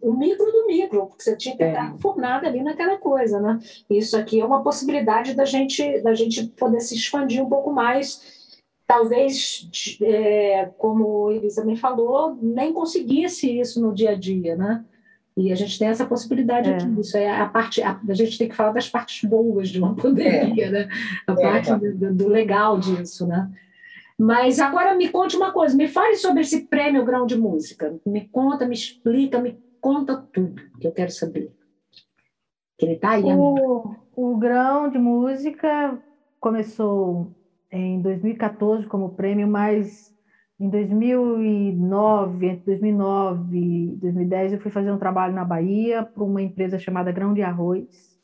o 0.05 0.17
micro 0.17 0.45
do 0.45 0.67
micro, 0.67 1.07
porque 1.07 1.23
você 1.23 1.37
tinha 1.37 1.57
que 1.57 1.63
estar 1.63 1.95
é. 1.95 1.99
formada 1.99 2.47
ali 2.47 2.63
naquela 2.63 2.97
coisa, 2.99 3.41
né? 3.41 3.59
Isso 3.89 4.17
aqui 4.17 4.41
é 4.41 4.45
uma 4.45 4.63
possibilidade 4.63 5.35
da 5.35 5.45
gente 5.45 6.01
da 6.01 6.15
gente 6.15 6.47
poder 6.49 6.81
se 6.81 6.95
expandir 6.95 7.43
um 7.43 7.49
pouco 7.49 7.73
mais, 7.73 8.55
talvez, 8.87 9.69
é, 10.03 10.71
como 10.79 11.31
Elisa 11.31 11.63
também 11.63 11.77
falou, 11.77 12.39
nem 12.41 12.73
conseguisse 12.73 13.59
isso 13.59 13.81
no 13.81 13.95
dia 13.95 14.11
a 14.11 14.15
dia, 14.15 14.57
né? 14.57 14.85
E 15.37 15.51
a 15.51 15.55
gente 15.57 15.79
tem 15.79 15.89
essa 15.89 16.07
possibilidade 16.07 16.71
é. 16.71 16.75
aqui. 16.75 17.01
Isso 17.01 17.17
é 17.17 17.29
a 17.29 17.49
parte. 17.49 17.83
A, 17.83 18.01
a, 18.09 18.15
gente 18.15 18.39
tem 18.39 18.49
que 18.49 18.55
falar 18.55 18.73
das 18.73 18.89
partes 18.89 19.29
boas 19.29 19.69
de 19.69 19.79
uma 19.79 19.95
pandemia, 19.97 20.67
é. 20.67 20.71
né? 20.71 20.89
A 21.27 21.33
é. 21.33 21.35
parte 21.35 21.75
do, 21.75 22.15
do 22.15 22.29
legal 22.29 22.79
disso, 22.79 23.27
né? 23.27 23.51
Mas 24.17 24.61
agora 24.61 24.95
me 24.95 25.09
conte 25.09 25.37
uma 25.37 25.51
coisa, 25.51 25.77
me 25.77 25.89
fale 25.89 26.15
sobre 26.17 26.43
esse 26.43 26.67
prêmio 26.67 27.05
Grão 27.05 27.27
de 27.27 27.37
Música. 27.37 27.97
Me 28.07 28.29
conta, 28.29 28.67
me 28.67 28.75
explica, 28.75 29.41
me 29.41 29.59
conta 29.85 30.17
tudo 30.17 30.63
que 30.81 30.87
eu 30.87 30.93
quero 30.93 31.11
saber. 31.11 31.53
Que 32.79 32.87
ele 32.87 32.97
tá 32.97 33.11
aí. 33.11 33.23
O, 33.23 33.95
o 34.17 34.37
Grão 34.39 34.89
de 34.89 34.99
Música 34.99 36.03
começou 36.41 37.37
em 37.71 38.01
2014 38.01 38.87
como 38.87 39.15
prêmio, 39.15 39.47
mas 39.47 40.11
em 40.59 40.71
2009, 40.71 42.47
entre 42.47 42.65
2009 42.65 43.59
e 43.59 43.97
2010, 43.97 44.55
eu 44.55 44.61
fui 44.61 44.71
fazer 44.71 44.91
um 44.91 44.99
trabalho 44.99 45.35
na 45.35 45.45
Bahia 45.45 46.03
para 46.03 46.25
uma 46.25 46.41
empresa 46.41 46.79
chamada 46.79 47.13
Grão 47.13 47.35
de 47.35 47.43
Arroz, 47.43 48.19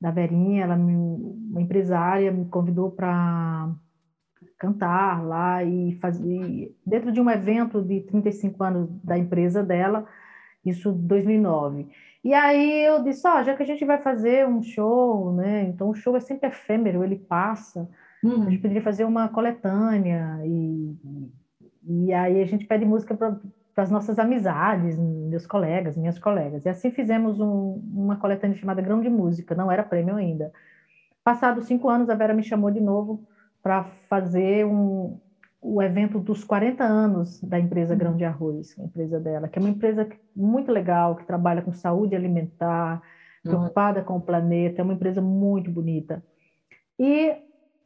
da 0.00 0.10
Verinha. 0.10 0.64
Ela, 0.64 0.74
uma 0.74 1.60
empresária, 1.60 2.32
me 2.32 2.46
convidou 2.46 2.90
para 2.90 3.70
cantar 4.58 5.22
lá 5.22 5.62
e 5.62 5.98
fazer 6.00 6.74
dentro 6.86 7.12
de 7.12 7.20
um 7.20 7.28
evento 7.28 7.82
de 7.82 8.00
35 8.00 8.64
anos 8.64 8.88
da 9.04 9.18
empresa 9.18 9.62
dela, 9.62 10.06
isso 10.64 10.92
2009. 10.92 11.88
E 12.22 12.32
aí 12.32 12.84
eu 12.84 13.02
disse, 13.02 13.26
ó, 13.28 13.38
oh, 13.38 13.42
já 13.42 13.54
que 13.54 13.62
a 13.62 13.66
gente 13.66 13.84
vai 13.84 13.98
fazer 13.98 14.46
um 14.48 14.62
show, 14.62 15.32
né? 15.32 15.64
Então 15.64 15.90
o 15.90 15.94
show 15.94 16.16
é 16.16 16.20
sempre 16.20 16.48
efêmero, 16.48 17.04
ele 17.04 17.16
passa. 17.16 17.88
Uhum. 18.22 18.46
A 18.46 18.50
gente 18.50 18.62
poderia 18.62 18.82
fazer 18.82 19.04
uma 19.04 19.28
coletânea 19.28 20.40
e 20.44 20.96
e 21.86 22.12
aí 22.12 22.40
a 22.40 22.46
gente 22.46 22.66
pede 22.66 22.84
música 22.84 23.14
para 23.14 23.38
as 23.76 23.90
nossas 23.90 24.18
amizades, 24.18 24.96
meus 24.98 25.46
colegas, 25.46 25.96
minhas 25.96 26.18
colegas. 26.18 26.64
E 26.64 26.68
assim 26.68 26.90
fizemos 26.90 27.40
um, 27.40 27.82
uma 27.92 28.16
coletânea 28.16 28.56
chamada 28.56 28.80
Grão 28.80 29.02
de 29.02 29.10
Música, 29.10 29.54
não 29.54 29.70
era 29.70 29.82
prêmio 29.82 30.16
ainda. 30.16 30.50
Passados 31.22 31.66
cinco 31.66 31.88
anos, 31.88 32.08
a 32.08 32.14
Vera 32.14 32.32
me 32.32 32.42
chamou 32.42 32.70
de 32.70 32.80
novo 32.80 33.22
para 33.62 33.84
fazer 34.08 34.64
um, 34.64 35.18
o 35.66 35.82
evento 35.82 36.20
dos 36.20 36.44
40 36.44 36.84
anos 36.84 37.40
da 37.40 37.58
empresa 37.58 37.94
Grão 37.94 38.14
de 38.14 38.22
Arroz, 38.22 38.78
a 38.78 38.82
empresa 38.82 39.18
dela, 39.18 39.48
que 39.48 39.58
é 39.58 39.62
uma 39.62 39.70
empresa 39.70 40.06
muito 40.36 40.70
legal, 40.70 41.16
que 41.16 41.24
trabalha 41.24 41.62
com 41.62 41.72
saúde 41.72 42.14
alimentar, 42.14 43.00
preocupada 43.42 44.00
uhum. 44.00 44.04
com 44.04 44.16
o 44.18 44.20
planeta, 44.20 44.82
é 44.82 44.84
uma 44.84 44.92
empresa 44.92 45.22
muito 45.22 45.70
bonita. 45.70 46.22
E, 46.98 47.34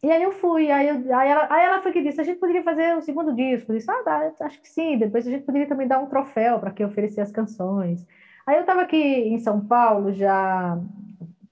e 0.03 0.11
aí 0.11 0.21
eu 0.21 0.33
fui, 0.33 0.73
aí, 0.73 0.89
eu, 0.89 1.17
aí, 1.17 1.31
ela, 1.31 1.47
aí 1.49 1.65
ela 1.65 1.81
foi 1.81 1.93
que 1.93 2.03
disse, 2.03 2.21
a 2.21 2.25
gente 2.25 2.41
poderia 2.41 2.65
fazer 2.65 2.97
o 2.97 2.99
um 2.99 3.01
segundo 3.01 3.33
disco. 3.33 3.71
Eu 3.71 3.77
disse, 3.77 3.89
ah, 3.89 4.03
dá, 4.05 4.33
acho 4.41 4.61
que 4.61 4.69
sim, 4.69 4.99
depois 4.99 5.25
a 5.25 5.31
gente 5.31 5.45
poderia 5.45 5.69
também 5.69 5.87
dar 5.87 6.01
um 6.01 6.07
troféu 6.07 6.59
para 6.59 6.73
quem 6.73 6.85
oferecer 6.85 7.21
as 7.21 7.31
canções. 7.31 8.05
Aí 8.45 8.57
eu 8.57 8.63
estava 8.63 8.83
aqui 8.83 8.97
em 8.97 9.39
São 9.39 9.61
Paulo, 9.61 10.13
já 10.13 10.77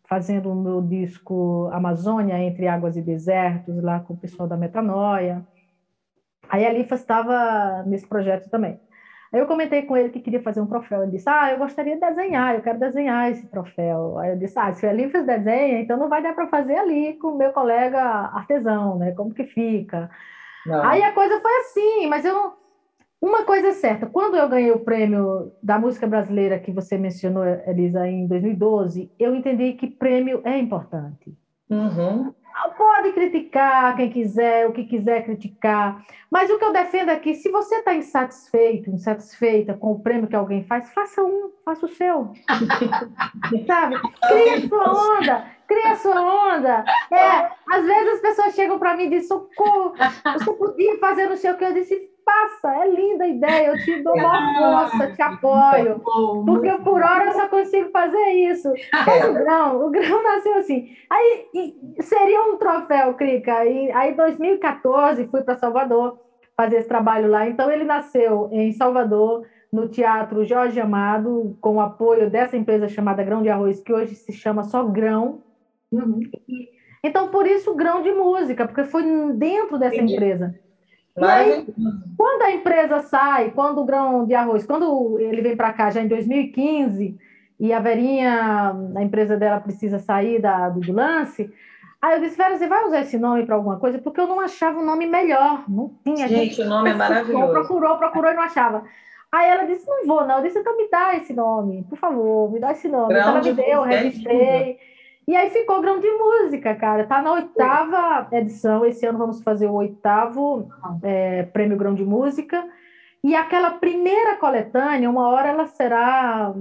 fazendo 0.09 0.51
o 0.51 0.57
meu 0.57 0.83
disco 0.83 1.69
Amazônia 1.73 2.37
entre 2.41 2.67
Águas 2.67 2.97
e 2.97 3.03
Desertos, 3.03 3.81
lá 3.81 4.01
com 4.01 4.15
o 4.15 4.17
pessoal 4.17 4.49
da 4.49 4.57
Metanoia. 4.57 5.47
Aí 6.49 6.67
a 6.67 6.73
Lifa 6.73 6.95
estava 6.95 7.83
nesse 7.87 8.07
projeto 8.07 8.49
também. 8.51 8.81
Aí 9.33 9.41
eu 9.41 9.47
comentei 9.47 9.83
com 9.83 9.97
ele 9.97 10.11
que 10.11 10.21
queria 10.21 10.43
fazer 10.43 10.61
um 10.61 10.67
troféu. 10.67 11.03
Ele 11.03 11.13
disse: 11.13 11.29
Ah, 11.29 11.51
eu 11.53 11.59
gostaria 11.59 11.95
de 11.95 12.01
desenhar, 12.01 12.55
eu 12.55 12.63
quero 12.63 12.79
desenhar 12.79 13.31
esse 13.31 13.47
troféu. 13.49 14.19
Aí 14.19 14.31
eu 14.31 14.39
disse: 14.39 14.59
Ah, 14.59 14.73
se 14.73 14.87
a 14.87 14.93
Lifas 14.93 15.27
desenha, 15.27 15.81
então 15.81 15.97
não 15.97 16.09
vai 16.09 16.23
dar 16.23 16.35
para 16.35 16.47
fazer 16.49 16.77
ali 16.77 17.15
com 17.19 17.29
o 17.29 17.39
meu 17.39 17.53
colega 17.53 18.01
artesão, 18.01 18.99
né? 18.99 19.13
Como 19.13 19.35
que 19.35 19.45
fica? 19.45 20.09
Não. 20.65 20.83
Aí 20.85 21.03
a 21.03 21.13
coisa 21.13 21.41
foi 21.41 21.57
assim, 21.59 22.07
mas 22.07 22.25
eu 22.25 22.35
não 22.35 22.67
uma 23.21 23.45
coisa 23.45 23.69
é 23.69 23.73
certa, 23.73 24.07
quando 24.07 24.37
eu 24.37 24.49
ganhei 24.49 24.71
o 24.71 24.85
prêmio 24.85 25.51
da 25.63 25.79
música 25.79 26.07
brasileira 26.07 26.59
que 26.59 26.71
você 26.71 26.99
mencionou, 26.99 27.45
Elisa, 27.45 28.07
em 28.07 28.27
2012, 28.27 29.11
eu 29.19 29.35
entendi 29.35 29.73
que 29.73 29.87
prêmio 29.87 30.43
é 30.45 30.59
importante. 30.59 31.35
Uhum. 31.71 32.33
Pode 32.77 33.13
criticar 33.13 33.95
quem 33.97 34.11
quiser, 34.11 34.67
o 34.67 34.73
que 34.73 34.85
quiser 34.85 35.25
criticar, 35.25 36.03
mas 36.31 36.51
o 36.51 36.59
que 36.59 36.65
eu 36.65 36.73
defendo 36.73 37.11
aqui, 37.11 37.35
se 37.35 37.51
você 37.51 37.77
está 37.77 37.95
insatisfeito, 37.95 38.91
insatisfeita 38.91 39.75
com 39.75 39.93
o 39.93 40.01
prêmio 40.01 40.27
que 40.27 40.35
alguém 40.35 40.65
faz, 40.65 40.93
faça 40.93 41.23
um, 41.23 41.51
faça 41.65 41.87
o 41.87 41.89
seu. 41.89 42.33
Sabe? 43.67 43.97
Cria 44.29 44.69
sua 44.69 45.17
onda, 45.17 45.47
cria 45.69 45.97
sua 45.97 46.55
onda. 46.55 46.85
É, 47.13 47.51
às 47.71 47.85
vezes 47.85 48.15
as 48.15 48.21
pessoas 48.21 48.55
chegam 48.55 48.79
para 48.79 48.97
mim 48.97 49.05
e 49.05 49.11
dizem, 49.11 49.29
socorro, 49.29 49.95
você 50.33 50.53
podia 50.53 50.99
fazer 50.99 51.29
não 51.29 51.37
sei 51.37 51.51
o 51.51 51.57
que, 51.57 51.65
eu 51.65 51.75
disse, 51.75 52.11
passa, 52.27 52.83
é 52.83 52.91
linda 52.91 53.23
a 53.23 53.29
ideia, 53.29 53.69
eu 53.69 53.79
te 53.79 54.03
dou 54.03 54.15
uma 54.15 54.89
força, 54.89 55.13
te 55.13 55.23
apoio, 55.23 56.03
porque 56.45 56.73
por 56.83 57.01
hora 57.01 57.27
eu 57.27 57.33
só 57.33 57.49
consigo 57.49 57.89
fazer 57.91 58.27
isso. 58.51 58.73
Mas 58.93 59.29
o 59.29 59.33
grão, 59.33 59.87
o 59.87 59.91
grão 59.91 60.23
nasceu 60.25 60.57
assim. 60.57 60.89
Aí 61.09 61.47
seria 62.01 62.43
um 62.43 62.57
troféu, 62.57 63.15
Crica. 63.15 63.65
E, 63.65 63.93
aí, 63.93 64.11
em 64.11 64.17
2014, 64.17 65.29
fui 65.29 65.43
para 65.43 65.57
Salvador 65.57 66.19
fazer 66.57 66.79
esse 66.79 66.89
trabalho 66.89 67.31
lá. 67.31 67.49
Então, 67.49 67.71
ele 67.71 67.85
nasceu 67.85 68.49
em 68.51 68.73
Salvador, 68.73 69.47
no 69.73 69.89
Teatro 69.89 70.45
Jorge 70.45 70.81
Amado, 70.81 71.57
com 71.61 71.77
o 71.77 71.81
apoio 71.81 72.29
dessa 72.29 72.57
empresa 72.57 72.89
chamada 72.89 73.23
Grão 73.23 73.43
de 73.43 73.49
Arroz, 73.49 73.81
que 73.81 73.93
hoje 73.93 74.17
se 74.17 74.33
chama 74.33 74.65
só 74.65 74.83
Grão. 74.83 75.43
Uhum. 75.93 76.21
Então, 77.05 77.29
por 77.29 77.47
isso, 77.47 77.75
Grão 77.75 78.03
de 78.03 78.11
Música, 78.11 78.67
porque 78.67 78.83
foi 78.83 79.05
dentro 79.35 79.79
dessa 79.79 79.95
Entendi. 79.95 80.15
empresa. 80.15 80.66
Aí, 81.19 81.67
quando 82.17 82.43
a 82.43 82.53
empresa 82.53 83.01
sai, 83.01 83.51
quando 83.51 83.81
o 83.81 83.85
grão 83.85 84.27
de 84.27 84.35
arroz, 84.35 84.67
quando 84.67 85.19
ele 85.19 85.41
vem 85.41 85.57
para 85.57 85.73
cá 85.73 85.91
já 85.91 86.03
em 86.03 86.09
2015, 86.09 87.19
e 87.59 87.73
a 87.73 87.81
Verinha, 87.81 88.75
a 88.95 89.03
empresa 89.03 89.37
dela 89.37 89.61
precisa 89.61 89.99
sair 89.99 90.41
da, 90.41 90.69
do 90.69 90.93
lance. 90.93 91.51
Aí 92.03 92.17
eu 92.17 92.21
disse, 92.21 92.37
Vera, 92.37 92.57
você 92.57 92.67
vai 92.67 92.85
usar 92.85 93.01
esse 93.01 93.19
nome 93.19 93.47
para 93.47 93.55
alguma 93.55 93.79
coisa? 93.79 93.99
Porque 93.99 94.21
eu 94.21 94.27
não 94.27 94.41
achava 94.41 94.79
um 94.79 94.85
nome 94.85 95.07
melhor. 95.07 95.65
Não 95.69 95.91
tinha. 96.05 96.29
Gente, 96.29 96.55
gente 96.55 96.63
o 96.63 96.69
nome 96.69 96.91
é 96.91 96.95
maravilhoso. 96.95 97.53
Procurou, 97.53 97.97
procurou 97.97 98.31
e 98.31 98.35
não 98.35 98.43
achava. 98.43 98.85
Aí 99.33 99.49
ela 99.49 99.65
disse, 99.65 99.87
não 99.87 100.07
vou, 100.07 100.27
não. 100.27 100.37
Eu 100.39 100.43
disse, 100.45 100.59
então 100.59 100.77
me 100.77 100.89
dá 100.91 101.17
esse 101.17 101.33
nome, 101.33 101.85
por 101.89 101.99
favor, 101.99 102.53
me 102.53 102.61
dá 102.61 102.73
esse 102.73 102.89
nome. 102.89 103.09
Grão 103.09 103.21
então 103.21 103.37
ela 103.37 103.43
me 103.43 103.53
deu, 103.53 103.65
eu 103.67 103.83
registrei. 103.83 104.79
E 105.27 105.35
aí 105.35 105.51
ficou 105.51 105.81
grão 105.81 105.99
de 105.99 106.09
música, 106.09 106.75
cara. 106.75 107.05
Tá 107.05 107.21
na 107.21 107.33
oitava 107.33 108.29
edição. 108.31 108.85
Esse 108.85 109.05
ano 109.07 109.19
vamos 109.19 109.43
fazer 109.43 109.67
o 109.67 109.75
oitavo 109.75 110.69
é, 111.03 111.43
prêmio 111.45 111.77
grão 111.77 111.95
de 111.95 112.05
música. 112.05 112.65
E 113.25 113.35
aquela 113.35 113.73
primeira 113.73 114.37
coletânea, 114.37 115.11
uma 115.11 115.29
hora 115.29 115.49
ela 115.49 115.67
será 115.67 116.55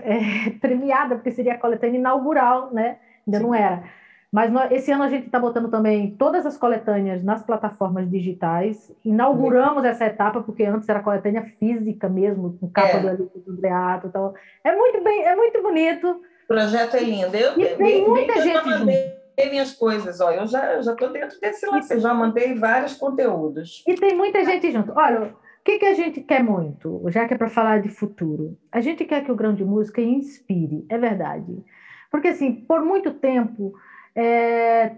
é, 0.00 0.50
premiada, 0.58 1.16
porque 1.16 1.30
seria 1.30 1.52
a 1.52 1.58
coletânea 1.58 1.98
inaugural, 1.98 2.72
né? 2.72 2.96
Ainda 3.26 3.38
Sim. 3.38 3.44
não 3.44 3.54
era. 3.54 3.82
Mas 4.30 4.50
nós, 4.50 4.70
esse 4.72 4.90
ano 4.92 5.04
a 5.04 5.08
gente 5.08 5.26
está 5.26 5.38
botando 5.38 5.70
também 5.70 6.10
todas 6.12 6.44
as 6.44 6.56
coletâneas 6.56 7.22
nas 7.22 7.42
plataformas 7.42 8.08
digitais. 8.10 8.90
Inauguramos 9.04 9.84
essa 9.84 10.06
etapa, 10.06 10.42
porque 10.42 10.64
antes 10.64 10.88
era 10.88 11.02
coletânea 11.02 11.42
física 11.42 12.08
mesmo, 12.08 12.56
com 12.58 12.70
capa 12.70 12.98
é. 12.98 13.00
do 13.00 13.08
Alice 13.08 13.38
do 13.38 13.52
Andreato. 13.52 14.06
Então, 14.06 14.34
é 14.64 14.74
muito 14.74 15.02
bem, 15.02 15.24
é 15.24 15.34
muito 15.34 15.62
bonito. 15.62 16.22
O 16.48 16.54
projeto 16.54 16.96
é 16.96 17.00
lindo. 17.00 17.36
Eu, 17.36 17.60
e 17.60 17.76
tem 17.76 18.08
muita 18.08 18.38
eu 18.38 18.42
gente 18.42 18.64
mandei 18.64 19.18
minhas 19.50 19.72
coisas, 19.72 20.20
ó. 20.20 20.30
Eu 20.32 20.46
já 20.46 20.80
já 20.80 20.92
estou 20.92 21.10
dentro 21.10 21.38
desse 21.40 21.66
lance, 21.66 21.92
eu 21.92 22.00
já 22.00 22.14
mandei 22.14 22.54
vários 22.54 22.94
conteúdos. 22.94 23.84
E 23.86 23.94
tem 23.94 24.16
muita 24.16 24.44
gente 24.44 24.70
junto. 24.70 24.92
Olha, 24.96 25.34
que, 25.68 25.78
que 25.78 25.84
a 25.84 25.92
gente 25.92 26.22
quer 26.22 26.42
muito, 26.42 27.02
já 27.10 27.28
que 27.28 27.34
é 27.34 27.36
para 27.36 27.50
falar 27.50 27.82
de 27.82 27.90
futuro? 27.90 28.56
A 28.72 28.80
gente 28.80 29.04
quer 29.04 29.22
que 29.22 29.30
o 29.30 29.36
grão 29.36 29.52
de 29.52 29.62
música 29.62 30.00
inspire, 30.00 30.86
é 30.88 30.96
verdade. 30.96 31.62
Porque, 32.10 32.28
assim, 32.28 32.54
por 32.54 32.82
muito 32.82 33.12
tempo, 33.12 33.74
é, 34.14 34.92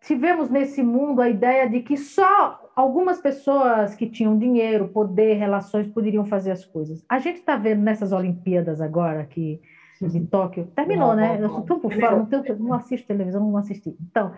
tivemos 0.00 0.50
nesse 0.50 0.82
mundo 0.82 1.22
a 1.22 1.28
ideia 1.28 1.70
de 1.70 1.78
que 1.78 1.96
só 1.96 2.72
algumas 2.74 3.20
pessoas 3.20 3.94
que 3.94 4.10
tinham 4.10 4.36
dinheiro, 4.36 4.88
poder, 4.88 5.34
relações 5.34 5.86
poderiam 5.86 6.24
fazer 6.24 6.50
as 6.50 6.64
coisas. 6.64 7.04
A 7.08 7.20
gente 7.20 7.38
está 7.38 7.56
vendo 7.56 7.82
nessas 7.82 8.10
Olimpíadas 8.10 8.80
agora, 8.80 9.24
que 9.24 9.60
de 10.00 10.26
Tóquio, 10.26 10.66
terminou, 10.74 11.14
né? 11.14 11.38
Eu 11.40 11.60
estou 11.60 11.78
por 11.78 11.92
fora, 11.92 12.16
não, 12.16 12.26
tenho, 12.26 12.58
não 12.58 12.74
assisto 12.74 13.06
televisão, 13.06 13.40
não 13.40 13.56
assisti. 13.56 13.96
Então, 14.00 14.32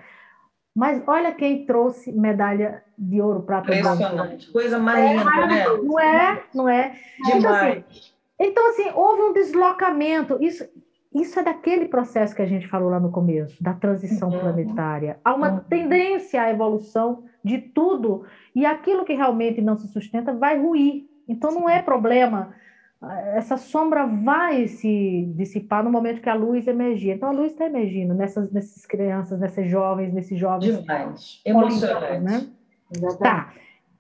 mas 0.74 1.02
olha 1.08 1.32
quem 1.32 1.66
trouxe 1.66 2.12
medalha 2.12 2.84
de 2.96 3.20
ouro, 3.20 3.42
prata 3.42 3.74
Impressionante. 3.74 4.50
Coisa 4.52 4.78
mais 4.78 5.04
é, 5.04 5.16
linda, 5.16 5.46
né? 5.46 5.64
Não 5.82 5.98
é? 5.98 6.42
Não 6.54 6.68
é? 6.68 6.92
Demais. 7.24 7.34
Então 7.36 7.54
assim, 7.54 7.84
então, 8.38 8.68
assim, 8.70 8.90
houve 8.94 9.22
um 9.22 9.32
deslocamento. 9.32 10.38
Isso, 10.40 10.64
isso 11.12 11.40
é 11.40 11.42
daquele 11.42 11.86
processo 11.86 12.34
que 12.34 12.42
a 12.42 12.46
gente 12.46 12.68
falou 12.68 12.90
lá 12.90 13.00
no 13.00 13.10
começo, 13.10 13.60
da 13.60 13.74
transição 13.74 14.30
uhum. 14.30 14.38
planetária. 14.38 15.18
Há 15.24 15.34
uma 15.34 15.50
uhum. 15.50 15.60
tendência 15.68 16.42
à 16.42 16.50
evolução 16.50 17.24
de 17.42 17.58
tudo, 17.58 18.24
e 18.54 18.64
aquilo 18.64 19.04
que 19.04 19.14
realmente 19.14 19.60
não 19.60 19.76
se 19.76 19.88
sustenta 19.88 20.32
vai 20.32 20.60
ruir. 20.60 21.08
Então, 21.26 21.50
não 21.50 21.68
é 21.68 21.82
problema 21.82 22.54
essa 23.36 23.56
sombra 23.56 24.06
vai 24.06 24.66
se 24.66 25.32
dissipar 25.36 25.84
no 25.84 25.90
momento 25.90 26.20
que 26.20 26.28
a 26.28 26.34
luz 26.34 26.66
emergir. 26.66 27.10
Então, 27.10 27.28
a 27.28 27.32
luz 27.32 27.52
está 27.52 27.66
emergindo 27.66 28.12
nessas, 28.12 28.50
nessas 28.50 28.84
crianças, 28.84 29.38
nessas 29.38 29.68
jovens, 29.68 30.12
nesses 30.12 30.38
jovens. 30.38 30.80
Demais. 30.80 31.40
Emocionante. 31.44 32.20
Né? 32.20 32.46
Tá. 33.20 33.52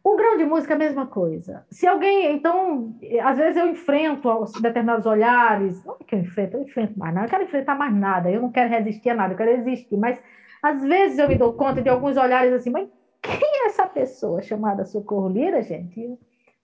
O 0.02 0.16
grão 0.16 0.36
de 0.36 0.44
música 0.44 0.72
é 0.72 0.76
a 0.76 0.78
mesma 0.78 1.06
coisa. 1.06 1.64
Se 1.70 1.86
alguém, 1.86 2.34
então, 2.34 2.94
às 3.22 3.36
vezes 3.36 3.56
eu 3.56 3.68
enfrento 3.68 4.28
determinados 4.60 5.06
olhares, 5.06 5.84
não 5.84 5.96
é 6.00 6.04
que 6.04 6.14
eu 6.14 6.20
enfrento, 6.20 6.56
eu 6.56 6.62
enfrento 6.62 6.98
mais 6.98 7.14
nada, 7.14 7.26
eu 7.26 7.30
quero 7.30 7.44
enfrentar 7.44 7.74
mais 7.74 7.94
nada, 7.94 8.30
eu 8.30 8.40
não 8.40 8.50
quero 8.50 8.70
resistir 8.70 9.10
a 9.10 9.14
nada, 9.14 9.34
eu 9.34 9.36
quero 9.36 9.50
existir, 9.50 9.96
mas 9.96 10.20
às 10.62 10.82
vezes 10.82 11.18
eu 11.18 11.28
me 11.28 11.36
dou 11.36 11.52
conta 11.52 11.82
de 11.82 11.88
alguns 11.88 12.16
olhares 12.16 12.52
assim, 12.52 12.70
mas 12.70 12.88
quem 13.20 13.38
é 13.42 13.66
essa 13.66 13.86
pessoa 13.86 14.40
chamada 14.40 14.84
Socorro 14.84 15.28
Lira, 15.28 15.62
gente? 15.62 16.00
O 16.00 16.18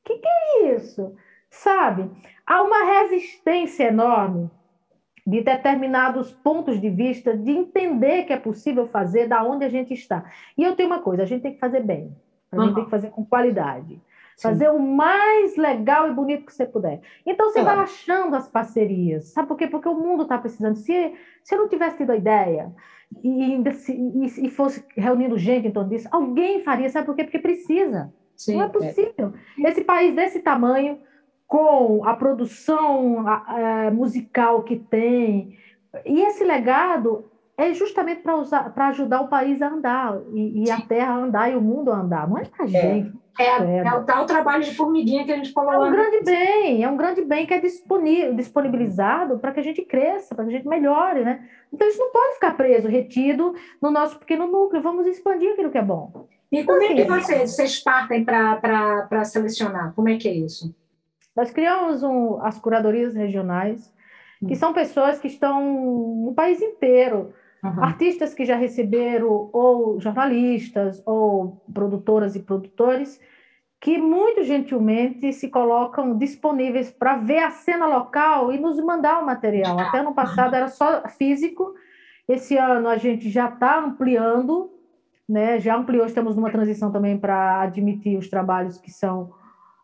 que, 0.05 0.17
que 0.17 0.29
é 0.29 0.75
isso? 0.77 1.15
Sabe? 1.55 2.11
Há 2.47 2.63
uma 2.63 2.85
resistência 2.85 3.85
enorme 3.85 4.51
de 5.27 5.41
determinados 5.41 6.33
pontos 6.33 6.81
de 6.81 6.91
vista, 6.91 7.37
de 7.37 7.51
entender 7.51 8.25
que 8.25 8.33
é 8.33 8.37
possível 8.37 8.87
fazer 8.89 9.29
da 9.29 9.43
onde 9.43 9.65
a 9.65 9.69
gente 9.69 9.95
está. 9.95 10.31
E 10.59 10.63
eu 10.63 10.77
tenho 10.77 10.89
uma 10.89 10.99
coisa, 10.99 11.23
a 11.23 11.27
gente 11.27 11.43
tem 11.43 11.55
que 11.55 11.59
fazer 11.59 11.83
bem, 11.83 12.15
a 12.53 12.57
gente 12.57 12.69
uhum. 12.69 12.75
tem 12.75 12.85
que 12.85 12.91
fazer 12.91 13.11
com 13.11 13.25
qualidade. 13.25 14.01
Sim. 14.37 14.49
Fazer 14.49 14.69
o 14.69 14.81
mais 14.81 15.57
legal 15.57 16.11
e 16.11 16.13
bonito 16.13 16.45
que 16.45 16.53
você 16.53 16.67
puder. 16.67 17.01
Então, 17.25 17.51
você 17.51 17.63
vai 17.63 17.77
achando 17.77 18.35
as 18.35 18.49
parcerias. 18.49 19.27
Sabe 19.27 19.47
por 19.47 19.57
quê? 19.57 19.69
Porque 19.69 19.89
o 19.89 19.95
mundo 19.95 20.25
está 20.25 20.37
precisando. 20.37 20.75
Se, 20.75 21.15
se 21.45 21.55
eu 21.55 21.59
não 21.61 21.69
tivesse 21.69 21.99
tido 21.99 22.11
a 22.11 22.17
ideia 22.17 22.75
e, 23.23 23.55
e, 23.55 24.47
e, 24.47 24.51
fosse 24.51 24.85
reunindo 24.97 25.39
gente 25.39 25.69
em 25.69 25.71
torno 25.71 25.89
disso, 25.89 26.09
alguém 26.11 26.65
faria. 26.65 26.91
Sabe 26.91 27.07
por 27.07 27.15
quê? 27.15 27.23
Porque 27.23 27.39
precisa. 27.39 28.13
Sim, 28.37 28.57
não 28.57 28.63
é, 28.63 28.67
é. 28.67 28.69
possível. 28.69 29.33
É. 29.57 29.69
Esse 29.71 29.85
país 29.85 30.13
desse 30.17 30.41
tamanho 30.41 30.99
com 31.47 32.05
a 32.05 32.15
produção 32.15 33.27
a, 33.27 33.91
musical 33.93 34.63
que 34.63 34.77
tem. 34.77 35.57
E 36.05 36.23
esse 36.23 36.45
legado 36.45 37.31
é 37.57 37.73
justamente 37.73 38.23
para 38.23 38.89
ajudar 38.89 39.21
o 39.21 39.29
país 39.29 39.63
a 39.63 39.69
andar, 39.69 40.21
e, 40.33 40.65
e 40.65 40.71
a 40.71 40.81
terra 40.81 41.15
a 41.15 41.19
andar, 41.19 41.53
e 41.53 41.57
o 41.57 41.61
mundo 41.61 41.93
a 41.93 42.01
andar. 42.01 42.29
Não 42.29 42.39
é 42.39 42.45
para 42.45 42.65
a 42.65 42.69
é. 42.69 42.71
gente. 42.71 43.25
É, 43.39 43.45
é, 43.45 43.79
é, 43.79 43.95
o 43.95 44.05
tal 44.05 44.27
trabalho 44.27 44.63
de 44.63 44.77
formiguinha 44.77 45.25
que 45.25 45.33
a 45.33 45.37
gente 45.37 45.51
falou 45.53 45.73
É 45.73 45.79
um 45.89 45.91
grande 45.91 46.25
bem, 46.25 46.85
é 46.85 46.89
um 46.89 46.97
grande 46.97 47.23
bem 47.23 47.45
que 47.45 47.53
é 47.53 47.61
disponibilizado 47.61 49.41
para 49.41 49.51
que 49.51 49.59
a 49.59 49.63
gente 49.63 49.83
cresça, 49.83 50.37
para 50.37 50.45
que 50.45 50.51
a 50.51 50.57
gente 50.57 50.69
melhore, 50.69 51.25
né? 51.25 51.45
Então 51.73 51.89
isso 51.89 51.99
não 51.99 52.13
pode 52.13 52.35
ficar 52.35 52.57
preso, 52.57 52.87
retido 52.87 53.53
no 53.83 53.91
nosso 53.91 54.21
pequeno 54.21 54.47
núcleo. 54.47 54.83
Vamos 54.83 55.05
expandir 55.07 55.51
aquilo 55.53 55.71
que 55.71 55.79
é 55.79 55.83
bom. 55.83 56.29
E 56.53 56.63
como 56.63 56.81
então, 56.81 56.93
é 56.93 56.95
que 56.95 57.13
assim, 57.13 57.33
vocês, 57.33 57.51
vocês 57.51 57.83
partem 57.83 58.25
para 58.25 59.25
selecionar? 59.25 59.93
Como 59.95 60.09
é 60.09 60.17
que 60.17 60.29
é 60.29 60.33
isso? 60.33 60.73
Nós 61.37 61.51
criamos 61.51 62.03
um, 62.03 62.41
as 62.43 62.59
curadorias 62.59 63.15
regionais, 63.15 63.93
que 64.39 64.53
hum. 64.53 64.57
são 64.57 64.73
pessoas 64.73 65.19
que 65.19 65.27
estão 65.27 66.25
no 66.27 66.35
país 66.35 66.61
inteiro, 66.61 67.33
uhum. 67.63 67.83
artistas 67.83 68.35
que 68.35 68.45
já 68.45 68.57
receberam, 68.57 69.51
ou 69.53 70.01
jornalistas, 70.01 71.03
ou 71.07 71.65
produtoras 71.73 72.37
e 72.37 72.41
produtores, 72.41 73.21
que 73.81 73.99
muito 73.99 74.43
gentilmente 74.45 75.33
se 75.33 75.49
colocam 75.49 76.17
disponíveis 76.17 76.91
para 76.91 77.17
ver 77.17 77.41
a 77.41 77.51
cena 77.51 77.87
local 77.87 78.51
e 78.51 78.59
nos 78.59 78.83
mandar 78.83 79.23
o 79.23 79.27
material. 79.27 79.79
Até 79.79 80.01
no 80.03 80.15
passado 80.15 80.55
era 80.55 80.69
só 80.69 81.07
físico, 81.09 81.75
esse 82.27 82.57
ano 82.57 82.89
a 82.89 82.97
gente 82.97 83.29
já 83.29 83.49
está 83.49 83.79
ampliando, 83.79 84.71
né? 85.29 85.61
já 85.61 85.77
ampliou, 85.77 86.07
estamos 86.07 86.35
numa 86.35 86.51
transição 86.51 86.91
também 86.91 87.19
para 87.19 87.61
admitir 87.61 88.17
os 88.17 88.29
trabalhos 88.29 88.79
que 88.79 88.91
são 88.91 89.33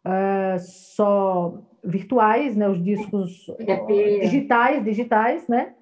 uh, 0.05 0.59
só 0.59 1.55
virtuais, 1.83 2.57
né, 2.57 2.69
os 2.69 2.83
discos 2.83 3.47
digitais, 4.21 4.85
digitais, 4.85 5.49
né? 5.49 5.75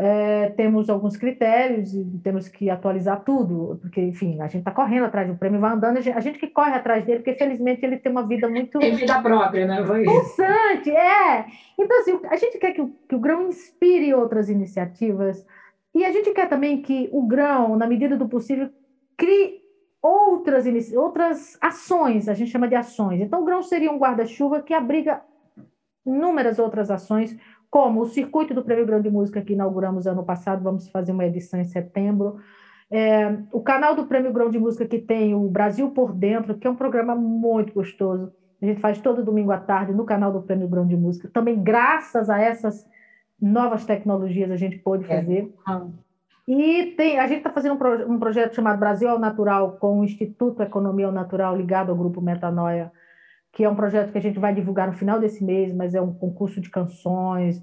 É, 0.00 0.50
temos 0.50 0.88
alguns 0.88 1.16
critérios 1.16 1.92
e 1.92 2.04
temos 2.22 2.46
que 2.46 2.70
atualizar 2.70 3.24
tudo, 3.24 3.80
porque, 3.82 4.00
enfim, 4.00 4.40
a 4.40 4.44
gente 4.44 4.60
está 4.60 4.70
correndo 4.70 5.06
atrás 5.06 5.26
do 5.26 5.36
prêmio, 5.36 5.58
vai 5.58 5.72
andando, 5.72 5.96
a 5.96 6.00
gente, 6.00 6.16
a 6.16 6.20
gente, 6.20 6.38
que 6.38 6.46
corre 6.46 6.70
atrás 6.70 7.04
dele, 7.04 7.18
porque 7.18 7.34
felizmente 7.34 7.84
ele 7.84 7.96
tem 7.96 8.12
uma 8.12 8.24
vida 8.24 8.48
muito. 8.48 8.78
Tem 8.78 8.94
vida 8.94 9.20
própria, 9.20 9.66
né? 9.66 9.82
Pulsante, 9.82 10.90
é. 10.92 11.46
Então, 11.76 11.98
assim, 11.98 12.20
a 12.30 12.36
gente 12.36 12.58
quer 12.58 12.74
que 12.74 12.80
o, 12.80 12.94
que 13.08 13.14
o 13.16 13.18
grão 13.18 13.48
inspire 13.48 14.14
outras 14.14 14.48
iniciativas, 14.48 15.44
e 15.92 16.04
a 16.04 16.12
gente 16.12 16.30
quer 16.30 16.48
também 16.48 16.80
que 16.80 17.08
o 17.10 17.26
grão, 17.26 17.74
na 17.74 17.88
medida 17.88 18.16
do 18.16 18.28
possível, 18.28 18.70
crie 19.16 19.62
outras, 20.02 20.66
outras 20.92 21.58
ações, 21.60 22.28
a 22.28 22.34
gente 22.34 22.50
chama 22.50 22.68
de 22.68 22.74
ações. 22.74 23.20
Então, 23.20 23.42
o 23.42 23.44
grão 23.44 23.62
seria 23.62 23.90
um 23.90 23.98
guarda-chuva 23.98 24.62
que 24.62 24.72
abriga 24.72 25.22
inúmeras 26.06 26.58
outras 26.58 26.90
ações, 26.90 27.36
como 27.70 28.00
o 28.00 28.06
circuito 28.06 28.54
do 28.54 28.64
Prêmio 28.64 28.86
Grão 28.86 29.00
de 29.00 29.10
Música 29.10 29.42
que 29.42 29.52
inauguramos 29.52 30.06
ano 30.06 30.24
passado, 30.24 30.62
vamos 30.62 30.88
fazer 30.88 31.12
uma 31.12 31.26
edição 31.26 31.60
em 31.60 31.64
setembro. 31.64 32.38
É, 32.90 33.36
o 33.52 33.60
canal 33.60 33.94
do 33.94 34.06
Prêmio 34.06 34.32
Grão 34.32 34.48
de 34.48 34.58
Música 34.58 34.86
que 34.86 34.98
tem 34.98 35.34
o 35.34 35.48
Brasil 35.48 35.90
por 35.90 36.14
Dentro, 36.14 36.56
que 36.56 36.66
é 36.66 36.70
um 36.70 36.76
programa 36.76 37.14
muito 37.14 37.74
gostoso. 37.74 38.32
A 38.60 38.66
gente 38.66 38.80
faz 38.80 38.98
todo 38.98 39.22
domingo 39.22 39.52
à 39.52 39.58
tarde 39.58 39.92
no 39.92 40.04
canal 40.04 40.32
do 40.32 40.42
Prêmio 40.42 40.66
Grão 40.66 40.86
de 40.86 40.96
Música. 40.96 41.28
Também, 41.32 41.62
graças 41.62 42.30
a 42.30 42.40
essas 42.40 42.88
novas 43.40 43.84
tecnologias, 43.84 44.50
a 44.50 44.56
gente 44.56 44.78
pôde 44.78 45.04
é. 45.04 45.08
fazer. 45.08 45.54
É. 45.68 46.07
E 46.48 46.94
tem, 46.96 47.18
a 47.18 47.26
gente 47.26 47.38
está 47.38 47.50
fazendo 47.50 47.74
um, 47.74 47.76
pro, 47.76 48.10
um, 48.10 48.18
projeto 48.18 48.54
chamado 48.54 48.80
Brasil 48.80 49.10
ao 49.10 49.18
Natural, 49.18 49.72
com 49.72 50.00
o 50.00 50.04
Instituto 50.04 50.62
Economia 50.62 51.04
ao 51.04 51.12
Natural, 51.12 51.54
ligado 51.54 51.90
ao 51.90 51.96
Grupo 51.96 52.22
Metanoia, 52.22 52.90
que 53.52 53.64
é 53.64 53.68
um 53.68 53.76
projeto 53.76 54.10
que 54.10 54.16
a 54.16 54.22
gente 54.22 54.38
vai 54.38 54.54
divulgar 54.54 54.86
no 54.86 54.94
final 54.94 55.20
desse 55.20 55.44
mês, 55.44 55.74
mas 55.74 55.94
é 55.94 56.00
um 56.00 56.10
concurso 56.10 56.58
de 56.58 56.70
canções 56.70 57.62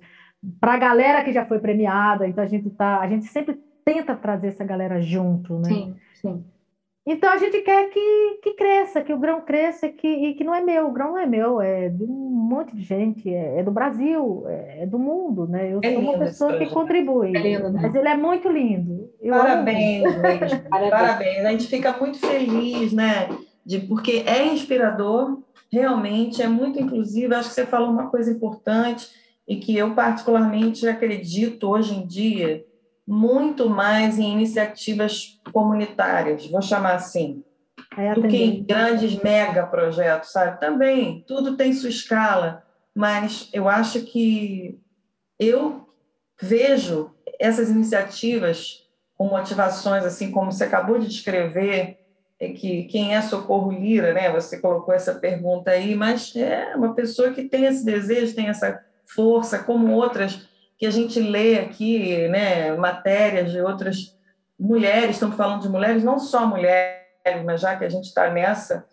para 0.60 0.76
a 0.76 0.78
galera 0.78 1.24
que 1.24 1.34
já 1.34 1.44
foi 1.44 1.58
premiada. 1.58 2.28
Então 2.28 2.44
a 2.44 2.48
gente 2.48 2.70
tá, 2.70 3.00
a 3.00 3.08
gente 3.08 3.26
sempre 3.26 3.60
tenta 3.84 4.16
trazer 4.16 4.50
essa 4.50 4.64
galera 4.64 5.02
junto, 5.02 5.58
né? 5.58 5.70
Sim, 5.70 5.96
sim. 6.14 6.46
Então 7.08 7.32
a 7.32 7.38
gente 7.38 7.62
quer 7.62 7.90
que, 7.90 8.40
que 8.42 8.54
cresça, 8.54 9.02
que 9.02 9.14
o 9.14 9.20
grão 9.20 9.42
cresça, 9.42 9.88
que, 9.88 10.08
e 10.08 10.34
que 10.34 10.44
não 10.44 10.56
é 10.56 10.62
meu, 10.62 10.88
o 10.88 10.92
grão 10.92 11.12
não 11.12 11.20
é 11.20 11.26
meu, 11.28 11.62
é 11.62 11.88
de 11.88 12.04
um 12.04 12.08
monte 12.08 12.76
de 12.76 12.82
gente, 12.82 13.30
é, 13.30 13.60
é 13.60 13.64
do 13.64 13.70
Brasil, 13.70 14.44
é, 14.48 14.84
é, 14.84 14.86
do 14.88 14.98
mundo, 14.98 15.48
né? 15.48 15.72
Eu 15.72 15.80
é 15.84 15.94
sou 15.94 16.02
uma 16.02 16.18
pessoa 16.18 16.58
que 16.58 16.66
contribui, 16.72 17.36
é 17.36 17.40
lindo, 17.40 17.70
né? 17.70 17.80
mas 17.84 17.94
ele 17.94 18.08
é 18.08 18.18
muito 18.18 18.50
lindo. 18.50 19.08
Eu 19.22 19.36
parabéns, 19.36 20.04
parabéns, 20.18 20.90
parabéns. 20.90 21.46
A 21.46 21.52
gente 21.52 21.68
fica 21.68 21.96
muito 21.96 22.18
feliz, 22.18 22.92
né? 22.92 23.30
De, 23.64 23.80
porque 23.82 24.24
é 24.26 24.48
inspirador, 24.48 25.44
realmente, 25.72 26.42
é 26.42 26.48
muito 26.48 26.82
inclusivo. 26.82 27.36
Acho 27.36 27.50
que 27.50 27.56
você 27.56 27.68
falou 27.68 27.92
uma 27.92 28.10
coisa 28.10 28.32
importante 28.32 29.08
e 29.48 29.58
que 29.58 29.78
eu 29.78 29.94
particularmente 29.94 30.88
acredito 30.88 31.70
hoje 31.70 31.94
em 31.94 32.08
dia 32.08 32.64
muito 33.08 33.70
mais 33.70 34.18
em 34.18 34.34
iniciativas 34.34 35.40
comunitárias, 35.54 36.48
vou 36.48 36.62
chamar 36.62 36.96
assim, 36.96 37.44
é 37.98 38.14
do 38.14 38.28
que 38.28 38.38
em 38.38 38.64
grandes 38.64 39.16
mega 39.22 39.66
projetos, 39.66 40.32
sabe? 40.32 40.60
Também, 40.60 41.24
tudo 41.28 41.56
tem 41.56 41.74
sua 41.74 41.90
escala, 41.90 42.64
mas 42.94 43.50
eu 43.54 43.70
acho 43.70 44.02
que 44.02 44.80
eu 45.40 45.88
vejo 46.42 47.12
essas 47.40 47.70
iniciativas 47.70 48.84
com 49.18 49.28
motivações, 49.28 50.04
assim 50.04 50.32
como 50.32 50.52
você 50.52 50.66
acabou 50.66 51.00
de 51.00 51.08
descrever, 51.08 52.00
é 52.40 52.50
que 52.50 52.84
quem 52.86 53.16
é 53.16 53.22
Socorro 53.22 53.72
Lira, 53.72 54.14
né? 54.14 54.30
Você 54.32 54.60
colocou 54.60 54.94
essa 54.94 55.16
pergunta 55.16 55.72
aí, 55.72 55.96
mas 55.96 56.36
é 56.36 56.76
uma 56.76 56.94
pessoa 56.94 57.32
que 57.32 57.48
tem 57.48 57.66
esse 57.66 57.86
desejo, 57.86 58.36
tem 58.36 58.50
essa 58.50 58.84
força, 59.06 59.60
como 59.60 59.94
outras 59.94 60.46
que 60.78 60.86
a 60.86 60.92
gente 60.92 61.20
lê 61.20 61.60
aqui, 61.60 62.28
né, 62.28 62.76
matérias 62.76 63.52
de 63.52 63.62
outras 63.62 64.16
mulheres, 64.60 65.12
estamos 65.12 65.36
falando 65.36 65.62
de 65.62 65.70
mulheres, 65.70 66.04
não 66.04 66.20
só 66.20 66.46
mulheres, 66.46 67.04
mas 67.46 67.62
já 67.62 67.76
que 67.76 67.86
a 67.86 67.90
gente 67.90 68.06
está 68.06 68.30
nessa, 68.30 68.86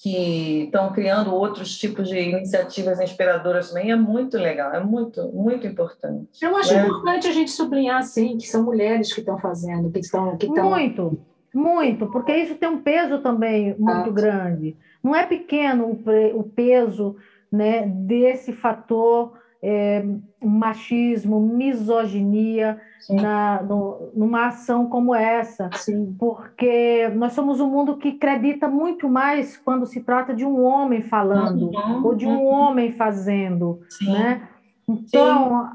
que 0.00 0.64
estão 0.64 0.92
criando 0.92 1.34
outros 1.34 1.76
tipos 1.76 2.08
de 2.08 2.16
iniciativas 2.16 3.00
inspiradoras 3.00 3.70
também, 3.70 3.90
é 3.90 3.96
muito 3.96 4.38
legal, 4.38 4.72
é 4.72 4.80
muito, 4.80 5.26
muito 5.32 5.66
importante. 5.66 6.28
Eu 6.40 6.56
acho 6.56 6.72
né? 6.72 6.84
importante 6.84 7.26
a 7.26 7.32
gente 7.32 7.50
sublinhar, 7.50 8.02
sim, 8.04 8.38
que 8.38 8.46
são 8.46 8.62
mulheres 8.62 9.12
que 9.12 9.20
estão 9.20 9.38
fazendo, 9.38 9.90
que 9.90 9.98
estão... 9.98 10.36
Que 10.36 10.46
estão... 10.46 10.70
Muito, 10.70 11.20
muito, 11.52 12.06
porque 12.06 12.36
isso 12.36 12.54
tem 12.54 12.68
um 12.68 12.80
peso 12.80 13.18
também 13.18 13.74
muito 13.76 14.10
ah. 14.10 14.12
grande. 14.12 14.76
Não 15.02 15.16
é 15.16 15.26
pequeno 15.26 16.00
o, 16.34 16.44
peso 16.44 17.16
né, 17.50 17.84
desse 17.86 18.52
fator 18.52 19.32
é, 19.62 20.04
machismo, 20.42 21.40
misoginia 21.40 22.80
na, 23.08 23.62
no, 23.62 24.10
numa 24.14 24.46
ação 24.46 24.88
como 24.88 25.14
essa, 25.14 25.70
Sim. 25.74 26.14
porque 26.18 27.08
nós 27.14 27.32
somos 27.32 27.60
um 27.60 27.68
mundo 27.68 27.96
que 27.96 28.10
acredita 28.10 28.68
muito 28.68 29.08
mais 29.08 29.56
quando 29.56 29.86
se 29.86 30.00
trata 30.00 30.34
de 30.34 30.44
um 30.44 30.62
homem 30.62 31.02
falando 31.02 31.70
uhum, 31.70 32.06
ou 32.06 32.14
de 32.14 32.26
um 32.26 32.38
uhum. 32.38 32.46
homem 32.46 32.92
fazendo, 32.92 33.80
Sim. 33.88 34.12
né? 34.12 34.48
Então, 34.88 35.68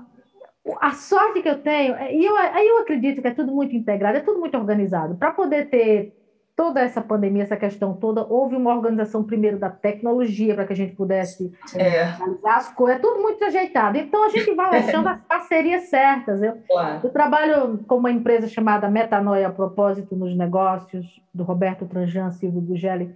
Sim. 0.66 0.74
a 0.80 0.92
sorte 0.92 1.42
que 1.42 1.50
eu 1.50 1.60
tenho, 1.60 1.96
e 2.12 2.26
eu, 2.26 2.36
eu 2.36 2.82
acredito 2.82 3.22
que 3.22 3.28
é 3.28 3.34
tudo 3.34 3.52
muito 3.52 3.76
integrado, 3.76 4.18
é 4.18 4.22
tudo 4.22 4.40
muito 4.40 4.58
organizado, 4.58 5.16
para 5.16 5.32
poder 5.32 5.70
ter 5.70 6.14
toda 6.56 6.82
essa 6.82 7.02
pandemia, 7.02 7.44
essa 7.44 7.58
questão 7.58 7.94
toda, 7.94 8.26
houve 8.26 8.56
uma 8.56 8.74
organização 8.74 9.24
primeiro 9.24 9.58
da 9.58 9.70
tecnologia 9.70 10.54
para 10.54 10.66
que 10.66 10.74
a 10.74 10.76
gente 10.76 10.96
pudesse 10.96 11.52
é. 11.76 12.04
realizar 12.04 12.58
as 12.58 12.72
coisas, 12.72 12.98
é 12.98 13.02
tudo 13.02 13.22
muito 13.22 13.44
ajeitado. 13.44 13.98
Então 13.98 14.24
a 14.24 14.30
gente 14.30 14.54
vai 14.54 14.78
achando 14.78 15.10
as 15.10 15.22
parcerias 15.22 15.84
certas. 15.90 16.42
Eu, 16.44 16.58
claro. 16.68 17.02
eu 17.04 17.10
trabalho 17.10 17.80
com 17.88 17.98
uma 17.98 18.12
empresa 18.12 18.48
chamada 18.48 18.90
Metanoia 18.90 19.48
a 19.48 19.52
Propósito 19.52 20.16
nos 20.16 20.36
Negócios, 20.38 21.22
do 21.34 21.44
Roberto 21.44 21.86
Tranjan 21.86 22.30
Silvio 22.32 22.62
Bugelli, 22.62 23.16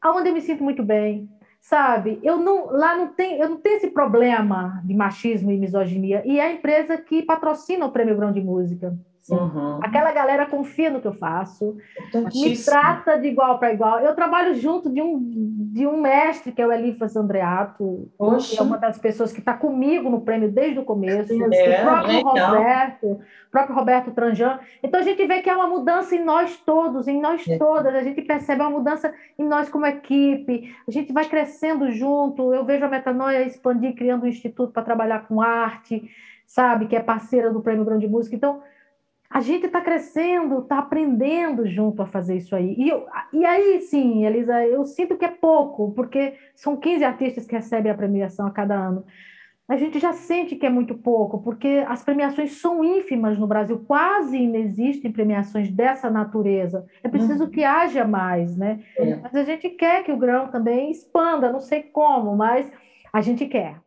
aonde 0.00 0.28
eu 0.28 0.34
me 0.34 0.40
sinto 0.40 0.62
muito 0.62 0.82
bem. 0.82 1.28
Sabe, 1.60 2.20
eu 2.22 2.36
não, 2.36 2.66
lá 2.70 2.96
não 2.96 3.08
tem, 3.08 3.40
eu 3.40 3.48
não 3.48 3.56
tenho 3.56 3.78
esse 3.78 3.88
problema 3.88 4.80
de 4.84 4.94
machismo 4.94 5.50
e 5.50 5.58
misoginia. 5.58 6.22
E 6.24 6.38
é 6.38 6.44
a 6.44 6.52
empresa 6.52 6.96
que 6.96 7.24
patrocina 7.24 7.84
o 7.84 7.90
Prêmio 7.90 8.16
Grão 8.16 8.32
de 8.32 8.40
Música. 8.40 8.96
Uhum. 9.34 9.80
Aquela 9.82 10.12
galera 10.12 10.46
confia 10.46 10.90
no 10.90 11.00
que 11.00 11.06
eu 11.06 11.12
faço, 11.12 11.76
me 12.34 12.56
trata 12.56 13.18
de 13.18 13.28
igual 13.28 13.58
para 13.58 13.72
igual. 13.72 14.00
Eu 14.00 14.14
trabalho 14.14 14.54
junto 14.54 14.90
de 14.90 15.02
um, 15.02 15.18
de 15.72 15.86
um 15.86 16.00
mestre, 16.00 16.52
que 16.52 16.62
é 16.62 16.66
o 16.66 16.72
Elifas 16.72 17.16
Andreato, 17.16 18.10
que 18.40 18.58
é 18.58 18.62
uma 18.62 18.78
das 18.78 18.98
pessoas 18.98 19.32
que 19.32 19.40
está 19.40 19.54
comigo 19.54 20.08
no 20.08 20.22
prêmio 20.22 20.50
desde 20.50 20.78
o 20.78 20.84
começo, 20.84 21.32
é, 21.32 21.82
o 21.82 21.84
próprio 21.84 22.22
Roberto, 22.22 23.06
o 23.06 23.50
próprio 23.50 23.76
Roberto 23.76 24.10
Tranjan. 24.12 24.58
Então 24.82 25.00
a 25.00 25.04
gente 25.04 25.24
vê 25.26 25.40
que 25.40 25.50
há 25.50 25.54
uma 25.54 25.66
mudança 25.66 26.14
em 26.14 26.24
nós 26.24 26.56
todos, 26.56 27.06
em 27.06 27.20
nós 27.20 27.46
é. 27.46 27.58
todas, 27.58 27.94
a 27.94 28.02
gente 28.02 28.22
percebe 28.22 28.62
uma 28.62 28.70
mudança 28.70 29.12
em 29.38 29.46
nós 29.46 29.68
como 29.68 29.86
equipe, 29.86 30.74
a 30.86 30.90
gente 30.90 31.12
vai 31.12 31.24
crescendo 31.24 31.90
junto. 31.90 32.54
Eu 32.54 32.64
vejo 32.64 32.84
a 32.84 32.88
Metanoia 32.88 33.42
expandir, 33.42 33.94
criando 33.94 34.24
um 34.24 34.28
instituto 34.28 34.72
para 34.72 34.82
trabalhar 34.82 35.26
com 35.26 35.40
arte, 35.40 36.10
sabe, 36.46 36.86
que 36.86 36.96
é 36.96 37.00
parceira 37.00 37.52
do 37.52 37.60
Prêmio 37.60 37.84
Grande 37.84 38.08
Música. 38.08 38.34
Então, 38.34 38.62
a 39.30 39.40
gente 39.40 39.66
está 39.66 39.80
crescendo, 39.80 40.60
está 40.60 40.78
aprendendo 40.78 41.66
junto 41.66 42.00
a 42.00 42.06
fazer 42.06 42.36
isso 42.36 42.56
aí. 42.56 42.74
E, 42.78 42.88
eu, 42.88 43.06
e 43.32 43.44
aí, 43.44 43.80
sim, 43.82 44.24
Elisa, 44.24 44.64
eu 44.66 44.86
sinto 44.86 45.16
que 45.16 45.24
é 45.24 45.28
pouco, 45.28 45.92
porque 45.92 46.34
são 46.54 46.76
15 46.76 47.04
artistas 47.04 47.46
que 47.46 47.54
recebem 47.54 47.92
a 47.92 47.94
premiação 47.94 48.46
a 48.46 48.50
cada 48.50 48.74
ano. 48.74 49.04
A 49.68 49.76
gente 49.76 49.98
já 49.98 50.14
sente 50.14 50.56
que 50.56 50.64
é 50.64 50.70
muito 50.70 50.94
pouco, 50.94 51.42
porque 51.42 51.84
as 51.86 52.02
premiações 52.02 52.52
são 52.52 52.82
ínfimas 52.82 53.38
no 53.38 53.46
Brasil, 53.46 53.84
quase 53.86 54.38
inexistem 54.38 55.12
premiações 55.12 55.70
dessa 55.70 56.08
natureza. 56.08 56.86
É 57.02 57.08
preciso 57.08 57.44
uhum. 57.44 57.50
que 57.50 57.62
haja 57.62 58.06
mais, 58.06 58.56
né? 58.56 58.80
É. 58.96 59.16
Mas 59.16 59.34
a 59.34 59.44
gente 59.44 59.68
quer 59.68 60.04
que 60.04 60.10
o 60.10 60.16
grão 60.16 60.48
também 60.48 60.90
expanda, 60.90 61.52
não 61.52 61.60
sei 61.60 61.82
como, 61.82 62.34
mas 62.34 62.72
a 63.12 63.20
gente 63.20 63.44
quer. 63.44 63.78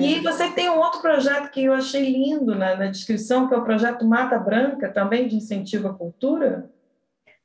E 0.00 0.20
você 0.20 0.50
tem 0.50 0.68
um 0.68 0.78
outro 0.78 1.00
projeto 1.00 1.50
que 1.50 1.64
eu 1.64 1.72
achei 1.72 2.10
lindo 2.10 2.54
na, 2.54 2.74
na, 2.76 2.86
descrição, 2.86 3.46
que 3.46 3.54
é 3.54 3.56
o 3.56 3.64
projeto 3.64 4.04
Mata 4.04 4.38
Branca, 4.38 4.88
também 4.88 5.28
de 5.28 5.36
incentivo 5.36 5.88
à 5.88 5.94
cultura. 5.94 6.70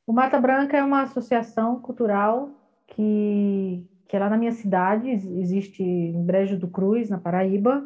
O 0.08 0.14
Mata 0.14 0.40
Branca 0.40 0.76
é 0.76 0.84
uma 0.84 1.04
associação 1.04 1.80
cultural 1.80 2.50
que, 2.88 3.86
que 4.08 4.16
é 4.16 4.20
lá 4.20 4.30
na 4.30 4.38
minha 4.38 4.52
cidade, 4.52 5.10
existe 5.10 5.84
em 5.84 6.24
Brejo 6.24 6.58
do 6.58 6.68
Cruz, 6.68 7.10
na 7.10 7.20
Paraíba. 7.20 7.84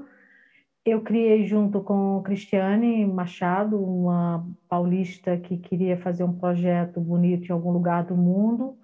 Eu 0.86 1.02
criei 1.02 1.46
junto 1.46 1.82
com 1.82 2.22
Cristiane 2.24 3.06
Machado, 3.06 3.82
uma 3.82 4.46
paulista 4.70 5.38
que 5.38 5.58
queria 5.58 5.98
fazer 5.98 6.24
um 6.24 6.34
projeto 6.34 7.00
bonito 7.02 7.48
em 7.48 7.52
algum 7.52 7.72
lugar 7.72 8.04
do 8.04 8.16
mundo 8.16 8.78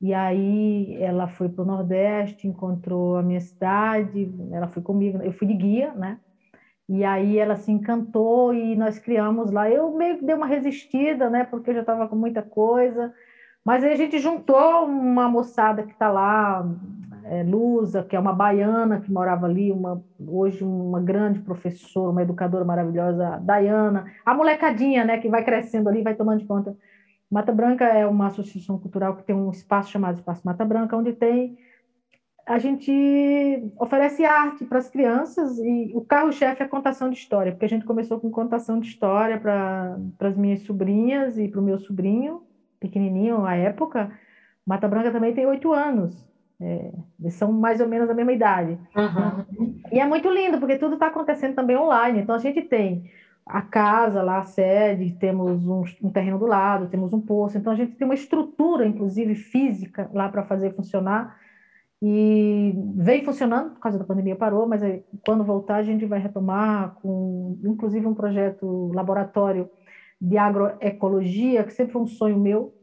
e 0.00 0.14
aí 0.14 0.96
ela 1.00 1.26
foi 1.26 1.48
para 1.48 1.62
o 1.62 1.66
Nordeste, 1.66 2.46
encontrou 2.46 3.16
a 3.16 3.22
minha 3.22 3.40
cidade, 3.40 4.32
ela 4.52 4.68
foi 4.68 4.82
comigo, 4.82 5.18
eu 5.22 5.32
fui 5.32 5.46
de 5.46 5.54
guia, 5.54 5.92
né? 5.94 6.18
E 6.88 7.04
aí 7.04 7.38
ela 7.38 7.56
se 7.56 7.70
encantou 7.70 8.54
e 8.54 8.74
nós 8.76 8.98
criamos 8.98 9.50
lá. 9.50 9.68
Eu 9.68 9.92
meio 9.92 10.18
que 10.18 10.24
dei 10.24 10.34
uma 10.34 10.46
resistida, 10.46 11.28
né? 11.28 11.44
Porque 11.44 11.70
eu 11.70 11.74
já 11.74 11.80
estava 11.80 12.08
com 12.08 12.16
muita 12.16 12.42
coisa. 12.42 13.12
Mas 13.64 13.84
aí 13.84 13.92
a 13.92 13.96
gente 13.96 14.18
juntou 14.18 14.86
uma 14.86 15.28
moçada 15.28 15.82
que 15.82 15.92
está 15.92 16.08
lá, 16.10 16.64
é, 17.24 17.42
Lusa, 17.42 18.02
que 18.02 18.16
é 18.16 18.18
uma 18.18 18.32
baiana 18.32 19.00
que 19.00 19.12
morava 19.12 19.46
ali, 19.46 19.70
uma, 19.70 20.02
hoje 20.18 20.64
uma 20.64 21.00
grande 21.00 21.40
professora, 21.40 22.10
uma 22.10 22.22
educadora 22.22 22.64
maravilhosa, 22.64 23.38
Dayana, 23.42 24.06
a 24.24 24.32
molecadinha, 24.32 25.04
né, 25.04 25.18
que 25.18 25.28
vai 25.28 25.44
crescendo 25.44 25.88
ali, 25.88 26.02
vai 26.02 26.14
tomando 26.14 26.38
de 26.38 26.46
conta 26.46 26.74
Mata 27.30 27.52
Branca 27.52 27.84
é 27.84 28.06
uma 28.06 28.28
associação 28.28 28.78
cultural 28.78 29.16
que 29.16 29.22
tem 29.22 29.36
um 29.36 29.50
espaço 29.50 29.90
chamado 29.90 30.16
Espaço 30.16 30.42
Mata 30.44 30.64
Branca, 30.64 30.96
onde 30.96 31.12
tem 31.12 31.58
a 32.46 32.58
gente 32.58 33.70
oferece 33.78 34.24
arte 34.24 34.64
para 34.64 34.78
as 34.78 34.88
crianças 34.88 35.58
e 35.58 35.92
o 35.94 36.00
carro-chefe 36.00 36.62
é 36.62 36.64
a 36.64 36.68
contação 36.68 37.10
de 37.10 37.18
história, 37.18 37.52
porque 37.52 37.66
a 37.66 37.68
gente 37.68 37.84
começou 37.84 38.18
com 38.18 38.30
contação 38.30 38.80
de 38.80 38.88
história 38.88 39.38
para 39.38 39.98
as 40.20 40.34
minhas 40.34 40.62
sobrinhas 40.62 41.36
e 41.36 41.46
para 41.46 41.60
o 41.60 41.62
meu 41.62 41.78
sobrinho, 41.78 42.42
pequenininho 42.80 43.44
à 43.44 43.54
época. 43.54 44.10
Mata 44.64 44.88
Branca 44.88 45.10
também 45.10 45.34
tem 45.34 45.44
oito 45.44 45.74
anos, 45.74 46.26
é, 46.58 46.90
eles 47.20 47.34
são 47.34 47.52
mais 47.52 47.80
ou 47.80 47.86
menos 47.86 48.08
da 48.08 48.14
mesma 48.14 48.32
idade. 48.32 48.78
Uhum. 48.96 49.78
E 49.92 50.00
é 50.00 50.06
muito 50.06 50.30
lindo, 50.30 50.58
porque 50.58 50.76
tudo 50.76 50.94
está 50.94 51.08
acontecendo 51.08 51.54
também 51.54 51.76
online. 51.76 52.20
Então 52.20 52.34
a 52.34 52.38
gente 52.38 52.62
tem 52.62 53.10
a 53.48 53.62
casa 53.62 54.22
lá, 54.22 54.40
a 54.40 54.44
sede, 54.44 55.14
temos 55.14 55.66
um, 55.66 55.82
um, 56.02 56.10
terreno 56.10 56.38
do 56.38 56.46
lado, 56.46 56.88
temos 56.88 57.12
um 57.14 57.20
poço, 57.20 57.56
então 57.56 57.72
a 57.72 57.76
gente 57.76 57.96
tem 57.96 58.04
uma 58.06 58.14
estrutura, 58.14 58.86
inclusive 58.86 59.34
física, 59.34 60.10
lá 60.12 60.28
para 60.28 60.44
fazer 60.44 60.74
funcionar. 60.74 61.38
E 62.00 62.74
vem 62.94 63.24
funcionando, 63.24 63.70
por 63.70 63.80
causa 63.80 63.98
da 63.98 64.04
pandemia 64.04 64.36
parou, 64.36 64.68
mas 64.68 64.82
aí, 64.82 65.02
quando 65.26 65.42
voltar 65.42 65.76
a 65.76 65.82
gente 65.82 66.04
vai 66.06 66.20
retomar 66.20 66.94
com, 67.02 67.58
inclusive, 67.64 68.06
um 68.06 68.14
projeto 68.14 68.92
laboratório 68.94 69.68
de 70.20 70.36
agroecologia, 70.36 71.64
que 71.64 71.72
sempre 71.72 71.94
foi 71.94 72.02
um 72.02 72.06
sonho 72.06 72.38
meu, 72.38 72.74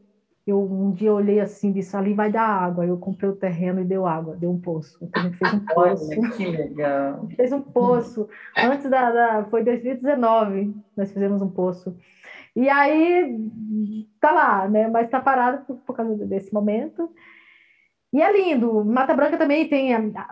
eu 0.46 0.62
um 0.62 0.92
dia 0.92 1.12
olhei 1.12 1.40
assim, 1.40 1.72
disse, 1.72 1.96
ali 1.96 2.14
vai 2.14 2.30
dar 2.30 2.46
água. 2.46 2.86
Eu 2.86 2.96
comprei 2.96 3.28
o 3.28 3.34
terreno 3.34 3.80
e 3.80 3.84
deu 3.84 4.06
água, 4.06 4.36
deu 4.36 4.50
um 4.50 4.60
poço. 4.60 4.96
Então 5.02 5.22
a 5.22 5.26
gente 5.26 5.38
fez 5.38 5.54
um 5.54 5.60
poço. 5.66 6.10
Olha, 6.10 6.30
que 6.30 6.46
legal. 6.46 7.28
fez 7.36 7.52
um 7.52 7.60
poço. 7.60 8.28
Antes 8.56 8.88
da, 8.88 9.10
da 9.10 9.44
foi 9.44 9.64
2019, 9.64 10.72
nós 10.96 11.12
fizemos 11.12 11.42
um 11.42 11.50
poço. 11.50 11.96
E 12.54 12.68
aí 12.68 14.06
tá 14.20 14.30
lá, 14.30 14.68
né? 14.68 14.88
Mas 14.88 15.06
está 15.06 15.20
parado 15.20 15.64
por, 15.66 15.76
por 15.78 15.96
causa 15.96 16.14
desse 16.24 16.54
momento. 16.54 17.10
E 18.12 18.22
é 18.22 18.32
lindo. 18.32 18.84
Mata 18.84 19.14
Branca 19.14 19.36
também 19.36 19.68
tem. 19.68 19.90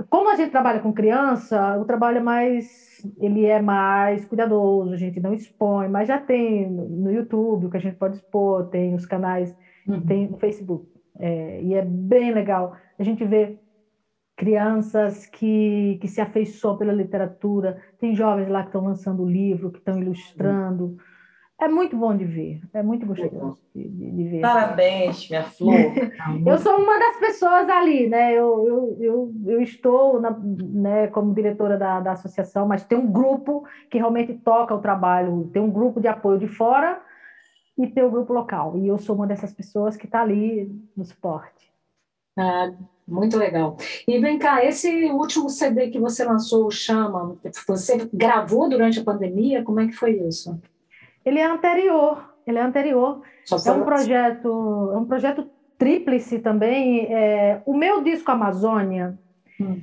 Como 0.09 0.31
a 0.31 0.37
gente 0.37 0.51
trabalha 0.51 0.81
com 0.81 0.93
criança, 0.93 1.77
o 1.79 1.85
trabalho 1.85 2.19
é 2.19 2.23
mais. 2.23 3.05
Ele 3.19 3.45
é 3.45 3.61
mais 3.61 4.25
cuidadoso, 4.25 4.95
a 4.95 4.97
gente 4.97 5.21
não 5.21 5.35
expõe, 5.35 5.89
mas 5.89 6.09
já 6.09 6.19
tem 6.19 6.71
no 6.71 7.13
YouTube 7.13 7.67
o 7.67 7.71
que 7.71 7.77
a 7.77 7.81
gente 7.81 7.97
pode 7.97 8.17
expor, 8.17 8.69
tem 8.69 8.95
os 8.95 9.05
canais, 9.05 9.55
uhum. 9.87 10.01
tem 10.01 10.29
no 10.29 10.39
Facebook. 10.39 10.87
É, 11.19 11.63
e 11.63 11.75
é 11.75 11.83
bem 11.83 12.33
legal. 12.33 12.77
A 12.99 13.03
gente 13.03 13.25
vê 13.25 13.59
crianças 14.37 15.27
que, 15.27 15.99
que 16.01 16.09
se 16.09 16.21
afeiçoam 16.21 16.77
pela 16.77 16.93
literatura, 16.93 17.81
tem 17.99 18.15
jovens 18.15 18.49
lá 18.49 18.63
que 18.63 18.69
estão 18.69 18.85
lançando 18.85 19.25
livro, 19.25 19.71
que 19.71 19.79
estão 19.79 20.01
ilustrando. 20.01 20.85
Uhum 20.85 20.99
é 21.61 21.69
muito 21.69 21.97
bom 21.97 22.17
de 22.17 22.25
ver, 22.25 22.61
é 22.73 22.83
muito 22.83 23.07
gostoso 23.07 23.59
de, 23.75 23.89
de, 23.89 24.25
ver. 24.25 24.41
Parabéns, 24.41 25.29
minha 25.29 25.45
flor. 25.45 25.73
eu 26.45 26.59
sou 26.59 26.79
uma 26.79 26.99
das 26.99 27.17
pessoas 27.19 27.69
ali, 27.69 28.09
né? 28.09 28.33
Eu, 28.33 28.67
eu, 28.67 28.97
eu, 29.01 29.33
eu 29.47 29.61
estou 29.61 30.21
na, 30.21 30.31
né, 30.31 31.07
como 31.09 31.35
diretora 31.35 31.79
da, 31.79 32.01
da 32.01 32.13
associação, 32.13 32.67
mas 32.67 32.85
tem 32.85 32.99
um 32.99 33.11
grupo 33.11 33.65
que 33.89 33.99
realmente 33.99 34.35
toca 34.35 34.75
o 34.75 34.81
trabalho, 34.81 35.49
tem 35.53 35.63
um 35.63 35.71
grupo 35.71 36.01
de 36.01 36.09
apoio 36.09 36.39
de 36.39 36.49
fora 36.49 37.01
e 37.77 37.87
tem 37.87 38.05
o 38.05 38.11
grupo 38.11 38.33
local. 38.33 38.77
E 38.77 38.87
eu 38.87 38.99
sou 38.99 39.17
uma 39.17 39.27
dessas 39.27 39.53
pessoas 39.53 39.97
que 39.97 40.07
está 40.07 40.23
ali 40.23 40.71
no 40.97 41.05
suporte. 41.05 41.73
Ah, 42.37 42.73
muito 43.07 43.37
legal. 43.37 43.77
E 44.09 44.19
vem 44.19 44.39
cá, 44.39 44.65
esse 44.65 45.07
último 45.11 45.49
CD 45.51 45.89
que 45.89 45.99
você 45.99 46.25
lançou, 46.25 46.67
o 46.67 46.71
Chama, 46.71 47.37
você 47.67 48.09
gravou 48.13 48.69
durante 48.69 49.01
a 49.01 49.05
pandemia? 49.05 49.63
Como 49.63 49.81
é 49.81 49.87
que 49.87 49.93
foi 49.93 50.13
isso? 50.13 50.61
Ele 51.25 51.39
é 51.39 51.47
anterior, 51.47 52.35
ele 52.47 52.59
é 52.59 52.63
anterior. 52.63 53.23
é 53.51 53.71
um 53.73 53.85
projeto, 53.85 54.91
é 54.93 54.97
um 54.97 55.05
projeto 55.05 55.49
tríplice 55.79 56.39
também. 56.39 57.13
É, 57.13 57.63
o 57.67 57.77
meu 57.77 58.03
disco 58.03 58.31
Amazônia, 58.31 59.19
hum. 59.61 59.81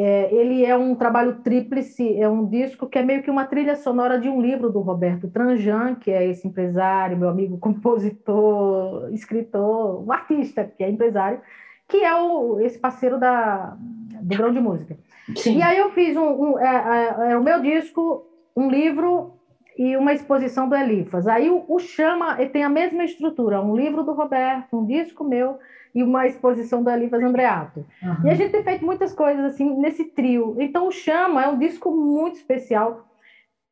É, 0.00 0.32
ele 0.32 0.64
é 0.64 0.76
um 0.76 0.94
trabalho 0.94 1.40
tríplice, 1.42 2.16
é 2.20 2.28
um 2.28 2.46
disco 2.46 2.86
que 2.86 2.96
é 2.96 3.02
meio 3.02 3.20
que 3.20 3.28
uma 3.28 3.44
trilha 3.44 3.74
sonora 3.74 4.16
de 4.16 4.28
um 4.28 4.40
livro 4.40 4.70
do 4.70 4.78
Roberto 4.78 5.26
Tranjan, 5.28 5.96
que 5.96 6.12
é 6.12 6.24
esse 6.24 6.46
empresário, 6.46 7.18
meu 7.18 7.28
amigo 7.28 7.58
compositor, 7.58 9.12
escritor, 9.12 10.06
um 10.06 10.12
artista 10.12 10.64
que 10.64 10.84
é 10.84 10.88
empresário, 10.88 11.40
que 11.88 11.96
é 11.96 12.14
o, 12.14 12.60
esse 12.60 12.78
parceiro 12.78 13.18
da, 13.18 13.76
do 14.20 14.36
Grão 14.36 14.52
de 14.52 14.60
Música. 14.60 14.96
Sim. 15.34 15.56
E 15.56 15.62
aí 15.62 15.76
eu 15.78 15.90
fiz 15.90 16.16
um, 16.16 16.52
um 16.52 16.58
é, 16.60 17.26
é, 17.28 17.32
é 17.32 17.36
o 17.36 17.42
meu 17.42 17.60
disco, 17.60 18.24
um 18.56 18.70
livro 18.70 19.34
e 19.76 19.96
uma 19.96 20.12
exposição 20.12 20.68
do 20.68 20.76
Elifas. 20.76 21.26
Aí 21.26 21.50
o, 21.50 21.64
o 21.68 21.80
Chama 21.80 22.36
tem 22.46 22.62
a 22.62 22.68
mesma 22.68 23.02
estrutura, 23.02 23.60
um 23.60 23.74
livro 23.74 24.04
do 24.04 24.12
Roberto, 24.12 24.78
um 24.78 24.86
disco 24.86 25.24
meu 25.24 25.58
e 25.94 26.02
uma 26.02 26.26
exposição 26.26 26.82
do 26.82 26.90
Elifas 26.90 27.22
Andreato. 27.22 27.84
Uhum. 28.02 28.26
E 28.26 28.30
a 28.30 28.34
gente 28.34 28.52
tem 28.52 28.62
feito 28.62 28.84
muitas 28.84 29.12
coisas 29.12 29.44
assim 29.44 29.78
nesse 29.78 30.04
trio. 30.04 30.56
Então 30.58 30.88
o 30.88 30.92
Chama 30.92 31.44
é 31.44 31.48
um 31.48 31.58
disco 31.58 31.90
muito 31.90 32.36
especial. 32.36 33.06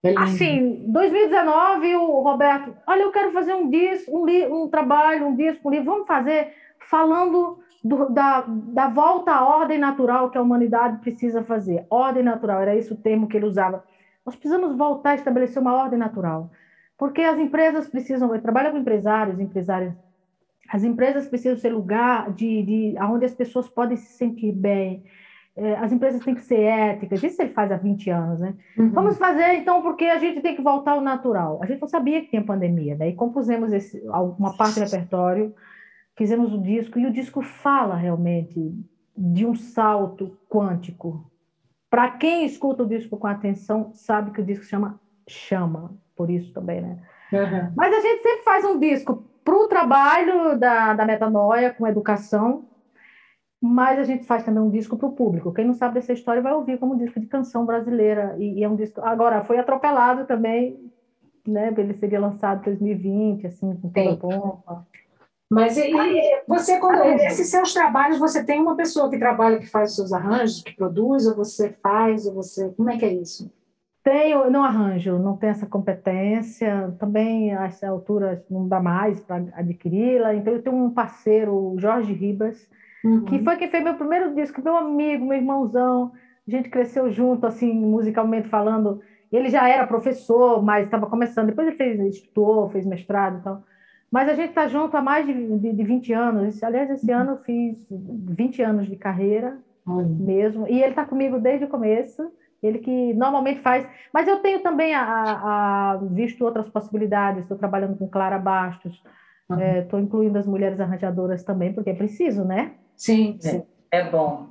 É 0.02 0.14
assim, 0.18 0.84
2019 0.88 1.96
o 1.96 2.20
Roberto, 2.20 2.76
olha, 2.86 3.02
eu 3.02 3.10
quero 3.10 3.32
fazer 3.32 3.54
um 3.54 3.68
disco, 3.68 4.10
um, 4.16 4.64
um 4.64 4.68
trabalho, 4.68 5.26
um 5.26 5.34
disco, 5.34 5.68
um 5.68 5.70
livro, 5.70 5.86
vamos 5.86 6.06
fazer 6.06 6.52
falando 6.88 7.58
do, 7.82 8.08
da, 8.10 8.44
da 8.46 8.88
volta 8.88 9.32
à 9.32 9.44
ordem 9.44 9.78
natural 9.78 10.30
que 10.30 10.38
a 10.38 10.42
humanidade 10.42 10.98
precisa 10.98 11.42
fazer. 11.42 11.84
Ordem 11.90 12.22
natural, 12.22 12.60
era 12.60 12.76
esse 12.76 12.92
o 12.92 12.96
termo 12.96 13.26
que 13.26 13.36
ele 13.36 13.46
usava 13.46 13.82
nós 14.26 14.34
precisamos 14.34 14.76
voltar 14.76 15.10
a 15.10 15.14
estabelecer 15.14 15.62
uma 15.62 15.72
ordem 15.72 15.96
natural, 15.96 16.50
porque 16.98 17.22
as 17.22 17.38
empresas 17.38 17.88
precisam, 17.88 18.34
eu 18.34 18.42
trabalho 18.42 18.72
com 18.72 18.78
empresários, 18.78 19.38
empresárias, 19.38 19.94
as 20.68 20.84
empresas 20.84 21.26
precisam 21.26 21.56
ser 21.56 21.72
lugar 21.72 22.32
de, 22.32 22.62
de 22.62 22.94
onde 23.00 23.24
as 23.24 23.34
pessoas 23.34 23.68
podem 23.68 23.96
se 23.96 24.12
sentir 24.14 24.52
bem, 24.52 25.04
é, 25.56 25.74
as 25.76 25.90
empresas 25.90 26.22
têm 26.22 26.34
que 26.34 26.42
ser 26.42 26.60
éticas, 26.60 27.22
isso 27.22 27.40
ele 27.40 27.52
faz 27.52 27.72
há 27.72 27.76
20 27.76 28.10
anos, 28.10 28.40
né? 28.40 28.54
Uhum. 28.76 28.90
Vamos 28.90 29.16
fazer, 29.16 29.54
então, 29.54 29.80
porque 29.80 30.04
a 30.04 30.18
gente 30.18 30.42
tem 30.42 30.54
que 30.54 30.62
voltar 30.62 30.92
ao 30.92 31.00
natural. 31.00 31.60
A 31.62 31.66
gente 31.66 31.80
não 31.80 31.88
sabia 31.88 32.20
que 32.20 32.28
tinha 32.28 32.44
pandemia, 32.44 32.94
né? 32.94 33.08
E 33.08 33.14
compusemos 33.14 33.72
esse, 33.72 34.02
uma 34.38 34.54
parte 34.56 34.74
do 34.74 34.84
repertório, 34.84 35.54
fizemos 36.14 36.52
o 36.52 36.60
disco, 36.60 36.98
e 36.98 37.06
o 37.06 37.12
disco 37.12 37.40
fala 37.40 37.96
realmente 37.96 38.74
de 39.16 39.46
um 39.46 39.54
salto 39.54 40.36
quântico 40.48 41.30
para 41.96 42.10
quem 42.10 42.44
escuta 42.44 42.82
o 42.82 42.86
disco 42.86 43.16
com 43.16 43.26
atenção, 43.26 43.90
sabe 43.94 44.30
que 44.30 44.40
o 44.40 44.44
disco 44.44 44.64
chama 44.64 45.00
Chama, 45.28 45.96
por 46.14 46.30
isso 46.30 46.52
também, 46.52 46.80
né? 46.80 46.98
Uhum. 47.32 47.72
Mas 47.76 47.92
a 47.92 48.00
gente 48.00 48.22
sempre 48.22 48.44
faz 48.44 48.64
um 48.64 48.78
disco 48.78 49.24
para 49.46 49.54
o 49.54 49.68
trabalho 49.68 50.58
da, 50.58 50.92
da 50.92 51.06
metanoia 51.06 51.72
com 51.72 51.86
educação, 51.86 52.64
mas 53.62 53.96
a 53.96 54.02
gente 54.02 54.26
faz 54.26 54.42
também 54.42 54.60
um 54.60 54.68
disco 54.68 54.96
para 54.96 55.06
o 55.06 55.12
público. 55.12 55.54
Quem 55.54 55.64
não 55.64 55.72
sabe 55.72 55.94
dessa 55.94 56.12
história 56.12 56.42
vai 56.42 56.52
ouvir 56.52 56.78
como 56.78 56.94
um 56.94 56.98
disco 56.98 57.20
de 57.20 57.28
canção 57.28 57.64
brasileira. 57.64 58.34
E, 58.40 58.58
e 58.58 58.64
é 58.64 58.68
um 58.68 58.74
disco. 58.74 59.00
Agora, 59.02 59.44
foi 59.44 59.56
atropelado 59.56 60.26
também, 60.26 60.90
né? 61.46 61.72
Ele 61.78 61.94
seria 61.94 62.18
lançado 62.18 62.60
em 62.62 62.64
2020, 62.64 63.46
assim, 63.46 63.76
com 63.76 63.88
toda 63.88 64.12
a 64.12 64.16
pompa. 64.16 64.86
Mas 65.48 65.76
e, 65.76 65.92
e 65.92 66.42
você, 66.48 66.80
quando 66.80 67.04
esses 67.04 67.48
seus 67.48 67.72
trabalhos, 67.72 68.18
você 68.18 68.44
tem 68.44 68.60
uma 68.60 68.74
pessoa 68.74 69.08
que 69.08 69.16
trabalha, 69.16 69.60
que 69.60 69.70
faz 69.70 69.90
os 69.90 69.96
seus 69.96 70.12
arranjos, 70.12 70.60
que 70.60 70.74
produz, 70.74 71.24
ou 71.24 71.36
você 71.36 71.70
faz, 71.80 72.26
ou 72.26 72.34
você. 72.34 72.68
Como 72.70 72.90
é 72.90 72.98
que 72.98 73.04
é 73.04 73.12
isso? 73.12 73.48
Tenho, 74.06 74.48
não 74.48 74.62
arranjo, 74.62 75.18
não 75.18 75.36
tenho 75.36 75.50
essa 75.50 75.66
competência. 75.66 76.94
Também, 76.96 77.52
a 77.52 77.64
essa 77.64 77.88
altura, 77.88 78.40
não 78.48 78.68
dá 78.68 78.78
mais 78.78 79.18
para 79.18 79.42
adquiri-la. 79.54 80.32
Então, 80.32 80.52
eu 80.52 80.62
tenho 80.62 80.76
um 80.76 80.90
parceiro, 80.90 81.52
o 81.52 81.76
Jorge 81.76 82.12
Ribas, 82.12 82.70
uhum. 83.04 83.24
que 83.24 83.42
foi 83.42 83.56
quem 83.56 83.68
fez 83.68 83.82
meu 83.82 83.94
primeiro 83.94 84.32
disco, 84.32 84.62
meu 84.62 84.76
amigo, 84.76 85.26
meu 85.26 85.36
irmãozão. 85.36 86.12
A 86.46 86.50
gente 86.52 86.70
cresceu 86.70 87.10
junto, 87.10 87.48
assim, 87.48 87.74
musicalmente 87.74 88.46
falando. 88.46 89.00
Ele 89.32 89.50
já 89.50 89.68
era 89.68 89.84
professor, 89.88 90.62
mas 90.62 90.84
estava 90.84 91.08
começando. 91.08 91.46
Depois 91.46 91.66
ele 91.66 91.76
fez, 91.76 91.98
estudou, 91.98 92.70
fez 92.70 92.86
mestrado 92.86 93.40
e 93.40 93.42
tal. 93.42 93.64
Mas 94.08 94.28
a 94.28 94.34
gente 94.34 94.50
está 94.50 94.68
junto 94.68 94.96
há 94.96 95.02
mais 95.02 95.26
de, 95.26 95.58
de, 95.58 95.72
de 95.72 95.82
20 95.82 96.12
anos. 96.12 96.62
Aliás, 96.62 96.88
esse 96.90 97.10
ano 97.10 97.32
eu 97.32 97.38
fiz 97.38 97.84
20 97.90 98.62
anos 98.62 98.86
de 98.86 98.94
carreira 98.94 99.58
mesmo. 99.84 100.64
E 100.68 100.80
ele 100.80 100.90
está 100.90 101.04
comigo 101.04 101.40
desde 101.40 101.64
o 101.64 101.68
começo. 101.68 102.30
Ele 102.62 102.78
que 102.78 103.14
normalmente 103.14 103.60
faz. 103.60 103.86
Mas 104.12 104.26
eu 104.26 104.38
tenho 104.38 104.60
também 104.62 104.94
a, 104.94 105.02
a 105.02 105.96
visto 106.10 106.44
outras 106.44 106.68
possibilidades. 106.68 107.42
Estou 107.42 107.56
trabalhando 107.56 107.96
com 107.96 108.08
Clara 108.08 108.38
Bastos. 108.38 109.02
Estou 109.48 109.98
uhum. 109.98 110.02
é, 110.02 110.04
incluindo 110.04 110.38
as 110.38 110.46
mulheres 110.46 110.80
arranjadoras 110.80 111.44
também, 111.44 111.72
porque 111.72 111.90
é 111.90 111.94
preciso, 111.94 112.44
né? 112.44 112.74
Sim, 112.96 113.36
sim. 113.40 113.62
É, 113.90 114.00
é 114.00 114.10
bom. 114.10 114.48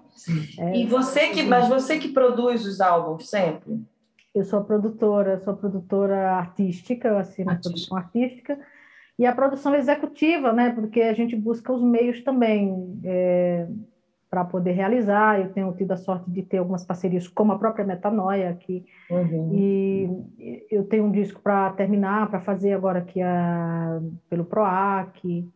É, 0.58 0.78
e 0.78 0.86
você 0.86 1.30
que, 1.30 1.44
mas 1.44 1.68
você 1.68 2.00
que 2.00 2.10
produz 2.10 2.66
os 2.66 2.80
álbuns 2.80 3.30
sempre? 3.30 3.82
Eu 4.34 4.46
sou 4.46 4.64
produtora, 4.64 5.40
sou 5.40 5.56
produtora 5.56 6.32
artística, 6.32 7.08
eu 7.08 7.18
assino 7.18 7.52
a 7.52 7.56
produção 7.56 7.98
artística 7.98 8.60
e 9.18 9.26
a 9.26 9.34
produção 9.34 9.76
executiva, 9.76 10.52
né? 10.52 10.72
Porque 10.72 11.02
a 11.02 11.14
gente 11.14 11.36
busca 11.36 11.72
os 11.72 11.82
meios 11.82 12.22
também 12.22 13.00
é, 13.04 13.68
para 14.36 14.44
poder 14.44 14.74
realizar. 14.74 15.40
Eu 15.40 15.54
tenho 15.54 15.72
tido 15.72 15.94
a 15.94 15.98
sorte 15.98 16.30
de 16.30 16.44
ter 16.44 16.58
algumas 16.58 16.84
parcerias, 16.84 17.26
como 17.26 17.54
a 17.54 17.58
própria 17.58 17.86
Metanoia 17.86 18.50
aqui, 18.50 18.86
uhum. 19.10 19.52
e 19.54 20.66
eu 20.70 20.84
tenho 20.84 21.06
um 21.06 21.12
disco 21.12 21.42
para 21.42 21.72
terminar, 21.72 22.30
para 22.30 22.42
fazer 22.42 22.74
agora 22.74 23.00
aqui 23.00 23.22
a, 23.22 24.02
pelo 24.30 24.44
PROAC. 24.44 25.48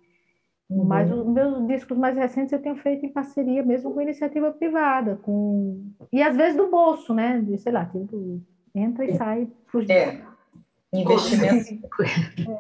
Uhum. 0.70 0.86
Mas 0.86 1.12
os 1.12 1.28
meus 1.28 1.68
discos 1.68 1.98
mais 1.98 2.16
recentes 2.16 2.54
eu 2.54 2.62
tenho 2.62 2.78
feito 2.78 3.06
em 3.06 3.10
parceria 3.10 3.64
mesmo 3.64 3.94
com 3.94 4.00
iniciativa 4.00 4.50
privada, 4.52 5.18
com 5.24 5.84
e 6.14 6.22
às 6.22 6.38
vezes 6.38 6.56
do 6.56 6.70
bolso, 6.70 7.14
né? 7.14 7.42
De, 7.42 7.58
sei 7.58 7.74
lá, 7.74 7.86
tipo, 7.86 8.42
entra 8.74 9.04
e 9.04 9.16
sai. 9.16 9.50
É. 9.90 10.22
Investimento. 10.94 11.90
é. 12.50 12.60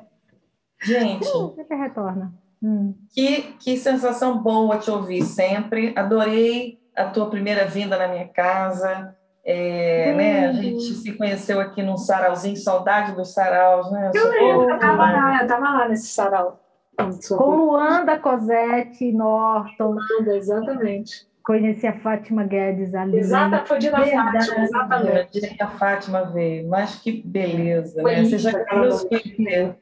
Gente. 0.82 1.26
Sempre 1.56 1.78
retorna. 1.78 2.34
Hum. 2.62 2.94
Que, 3.14 3.54
que 3.60 3.78
sensação 3.78 4.38
boa 4.42 4.78
te 4.78 4.92
ouvir 4.92 5.24
sempre. 5.24 5.94
Adorei 5.96 6.80
a 6.96 7.06
tua 7.06 7.30
primeira 7.30 7.66
vinda 7.66 7.98
na 7.98 8.08
minha 8.08 8.28
casa. 8.28 9.16
É, 9.46 10.14
né? 10.14 10.48
A 10.48 10.54
gente 10.54 10.94
se 10.94 11.14
conheceu 11.14 11.60
aqui 11.60 11.82
num 11.82 11.98
sarauzinho, 11.98 12.58
saudade 12.58 13.14
dos 13.14 13.34
saraus, 13.34 13.92
né? 13.92 14.12
Eu 14.14 14.30
lembro, 14.30 14.70
eu 14.70 14.76
estava 14.76 15.12
lá, 15.12 15.42
eu 15.42 15.48
tava 15.48 15.70
lá 15.72 15.88
nesse 15.88 16.08
sarau. 16.08 16.60
Com 17.38 17.56
Luanda, 17.56 18.20
Cosette, 18.20 19.12
Norton. 19.14 19.96
Luanda, 19.96 20.36
exatamente. 20.36 21.28
Conheci 21.42 21.88
a 21.88 21.98
Fátima 22.00 22.44
Guedes 22.44 22.94
ali. 22.94 23.18
Exata, 23.18 23.66
foi 23.66 23.80
dia 23.80 23.92
da 23.92 24.06
Fátima, 24.06 24.64
exatamente. 24.64 25.40
Dia 25.40 25.50
que 25.56 25.64
a 25.64 25.68
Fátima 25.68 26.26
veio, 26.26 26.68
mas 26.68 26.96
que 26.98 27.24
beleza, 27.26 28.04
né? 28.04 28.26
Você 28.26 28.38
já 28.38 28.66
conheceu 28.66 29.76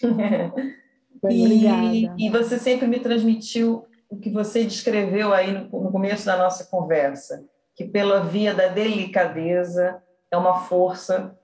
e, 1.30 2.10
e, 2.18 2.30
você 2.30 2.58
sempre 2.58 2.86
me 2.86 3.00
transmitiu 3.00 3.86
o 4.08 4.16
que 4.16 4.30
você 4.30 4.64
descreveu 4.64 5.32
aí 5.32 5.52
no, 5.52 5.82
no 5.82 5.92
começo 5.92 6.26
da 6.26 6.36
nossa 6.36 6.64
conversa, 6.64 7.44
que 7.74 7.84
pela 7.84 8.20
via 8.20 8.54
da 8.54 8.68
delicadeza 8.68 10.02
é 10.30 10.36
uma 10.36 10.60
força 10.60 11.36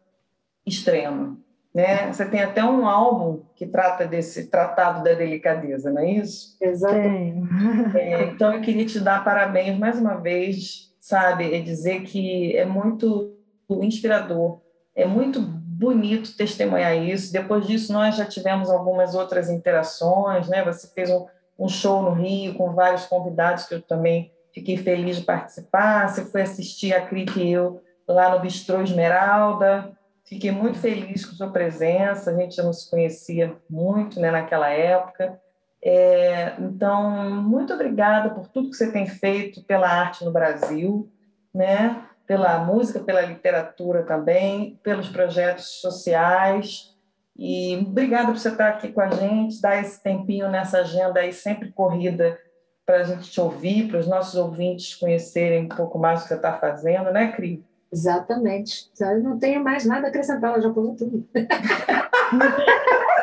extrema. 0.67 1.37
né? 1.75 2.13
Você 2.13 2.25
tem 2.27 2.43
até 2.43 2.65
um 2.65 2.87
álbum 2.87 3.43
que 3.55 3.67
trata 3.67 4.07
desse 4.07 4.49
tratado 4.49 5.03
da 5.03 5.15
delicadeza, 5.15 5.91
não 5.91 6.03
é 6.03 6.11
isso? 6.11 6.57
Exatamente. 6.61 7.49
É, 7.97 8.25
então 8.25 8.53
eu 8.55 8.61
queria 8.61 8.85
te 8.85 9.01
dar 9.01 9.25
parabéns 9.25 9.79
mais 9.79 9.99
uma 9.99 10.17
vez, 10.17 10.93
sabe, 11.01 11.45
e 11.45 11.63
dizer 11.63 12.03
que 12.03 12.57
é 12.57 12.65
muito 12.65 13.37
inspirador, 13.71 14.61
é 14.95 15.07
muito 15.07 15.41
bonito 15.81 16.37
testemunhar 16.37 16.95
isso. 16.95 17.33
Depois 17.33 17.67
disso 17.67 17.91
nós 17.91 18.15
já 18.15 18.27
tivemos 18.27 18.69
algumas 18.69 19.15
outras 19.15 19.49
interações, 19.49 20.47
né? 20.47 20.63
Você 20.63 20.87
fez 20.89 21.11
um, 21.11 21.27
um 21.59 21.69
show 21.69 22.03
no 22.03 22.13
Rio 22.13 22.55
com 22.55 22.75
vários 22.75 23.07
convidados 23.07 23.65
que 23.65 23.75
eu 23.75 23.81
também 23.81 24.31
fiquei 24.53 24.77
feliz 24.77 25.17
de 25.17 25.23
participar. 25.23 26.07
Você 26.09 26.27
foi 26.27 26.43
assistir 26.43 26.93
a 26.93 27.01
Cric 27.01 27.41
e 27.41 27.51
eu 27.51 27.83
lá 28.07 28.31
no 28.31 28.41
Bistrô 28.41 28.83
Esmeralda. 28.83 29.91
Fiquei 30.23 30.51
muito 30.51 30.79
feliz 30.79 31.25
com 31.25 31.33
sua 31.33 31.51
presença. 31.51 32.31
A 32.31 32.35
gente 32.35 32.57
já 32.57 32.63
não 32.63 32.75
se 32.75 32.89
conhecia 32.91 33.57
muito 33.69 34.21
né, 34.21 34.31
naquela 34.31 34.69
época. 34.69 35.41
É, 35.83 36.57
então, 36.59 37.41
muito 37.43 37.73
obrigada 37.73 38.29
por 38.29 38.49
tudo 38.49 38.69
que 38.69 38.77
você 38.77 38.93
tem 38.93 39.07
feito 39.07 39.63
pela 39.65 39.89
arte 39.89 40.27
no 40.27 40.31
Brasil, 40.31 41.11
né? 41.55 42.05
Pela 42.31 42.61
música, 42.61 43.01
pela 43.01 43.23
literatura 43.23 44.05
também, 44.05 44.79
pelos 44.85 45.09
projetos 45.09 45.81
sociais. 45.81 46.97
E 47.37 47.77
obrigada 47.79 48.27
por 48.27 48.39
você 48.39 48.51
estar 48.51 48.69
aqui 48.69 48.93
com 48.93 49.01
a 49.01 49.11
gente, 49.11 49.61
dar 49.61 49.81
esse 49.81 50.01
tempinho 50.01 50.49
nessa 50.49 50.79
agenda 50.79 51.19
aí 51.19 51.33
sempre 51.33 51.73
corrida 51.73 52.39
para 52.87 52.99
a 52.99 53.03
gente 53.03 53.29
te 53.29 53.41
ouvir, 53.41 53.89
para 53.89 53.99
os 53.99 54.07
nossos 54.07 54.37
ouvintes 54.37 54.95
conhecerem 54.95 55.65
um 55.65 55.69
pouco 55.69 55.99
mais 55.99 56.21
o 56.21 56.23
que 56.23 56.29
você 56.29 56.35
está 56.37 56.53
fazendo, 56.53 57.11
né, 57.11 57.33
Cri? 57.33 57.65
Exatamente. 57.93 58.89
Eu 59.01 59.21
não 59.25 59.37
tenho 59.37 59.65
mais 59.65 59.85
nada 59.85 60.07
a 60.07 60.11
acrescentar, 60.11 60.53
ela 60.53 60.63
já 60.63 60.73
falou 60.73 60.95
tudo. 60.95 61.27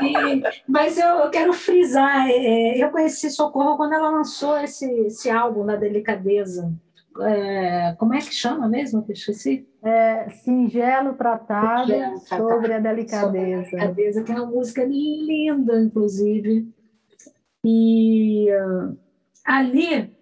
e, 0.02 0.44
mas 0.68 0.98
eu, 0.98 1.08
eu, 1.08 1.30
quero 1.30 1.54
frisar, 1.54 2.28
é, 2.30 2.84
eu 2.84 2.90
conheci 2.90 3.30
Socorro 3.30 3.78
quando 3.78 3.94
ela 3.94 4.10
lançou 4.10 4.60
esse, 4.60 4.86
esse 5.06 5.30
álbum 5.30 5.64
na 5.64 5.78
Delicadeza. 5.78 6.70
É, 7.22 7.96
como 7.98 8.14
é 8.14 8.20
que 8.20 8.34
chama 8.34 8.68
mesmo? 8.68 9.04
Que 9.04 9.12
eu 9.12 9.16
esqueci. 9.16 9.68
É, 9.84 10.30
Singelo 10.30 11.14
Tratado 11.14 11.88
Singelo 11.88 12.20
sobre 12.20 12.74
a 12.74 12.80
Delicadeza. 12.80 13.64
Sobre 13.64 13.82
a 13.82 13.88
delicadeza, 13.88 14.24
que 14.24 14.32
é 14.32 14.36
uma 14.36 14.46
música 14.46 14.84
linda, 14.84 15.80
inclusive. 15.82 16.68
E 17.64 18.48
uh, 18.52 18.98
ali, 19.46 20.14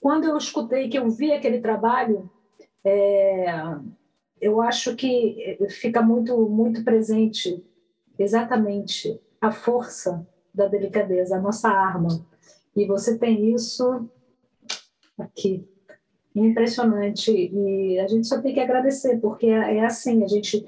quando 0.00 0.24
eu 0.24 0.36
escutei, 0.36 0.88
que 0.88 0.98
eu 0.98 1.08
vi 1.10 1.32
aquele 1.32 1.60
trabalho, 1.60 2.30
é, 2.84 3.44
eu 4.40 4.60
acho 4.60 4.96
que 4.96 5.58
fica 5.68 6.00
muito, 6.00 6.48
muito 6.48 6.82
presente 6.82 7.62
exatamente 8.18 9.20
a 9.40 9.50
força 9.50 10.26
da 10.52 10.66
delicadeza, 10.66 11.36
a 11.36 11.40
nossa 11.40 11.68
arma. 11.68 12.26
E 12.74 12.86
você 12.86 13.18
tem 13.18 13.52
isso 13.52 14.08
aqui. 15.18 15.68
Impressionante. 16.34 17.30
E 17.32 17.98
a 17.98 18.06
gente 18.06 18.26
só 18.26 18.40
tem 18.40 18.54
que 18.54 18.60
agradecer, 18.60 19.18
porque 19.18 19.46
é, 19.46 19.76
é 19.76 19.84
assim, 19.84 20.22
a 20.22 20.28
gente, 20.28 20.66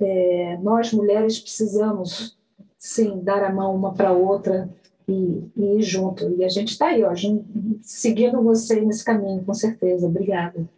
é, 0.00 0.58
nós 0.62 0.92
mulheres 0.92 1.38
precisamos, 1.38 2.36
sim, 2.78 3.20
dar 3.22 3.42
a 3.44 3.52
mão 3.52 3.74
uma 3.74 3.94
para 3.94 4.12
outra 4.12 4.68
e, 5.08 5.44
e, 5.56 5.78
ir 5.78 5.82
junto. 5.82 6.28
E 6.36 6.44
a 6.44 6.48
gente 6.48 6.72
está 6.72 6.88
aí, 6.88 7.04
ó, 7.04 7.12
seguindo 7.82 8.42
você 8.42 8.80
nesse 8.80 9.04
caminho, 9.04 9.44
com 9.44 9.54
certeza. 9.54 10.06
Obrigada. 10.06 10.68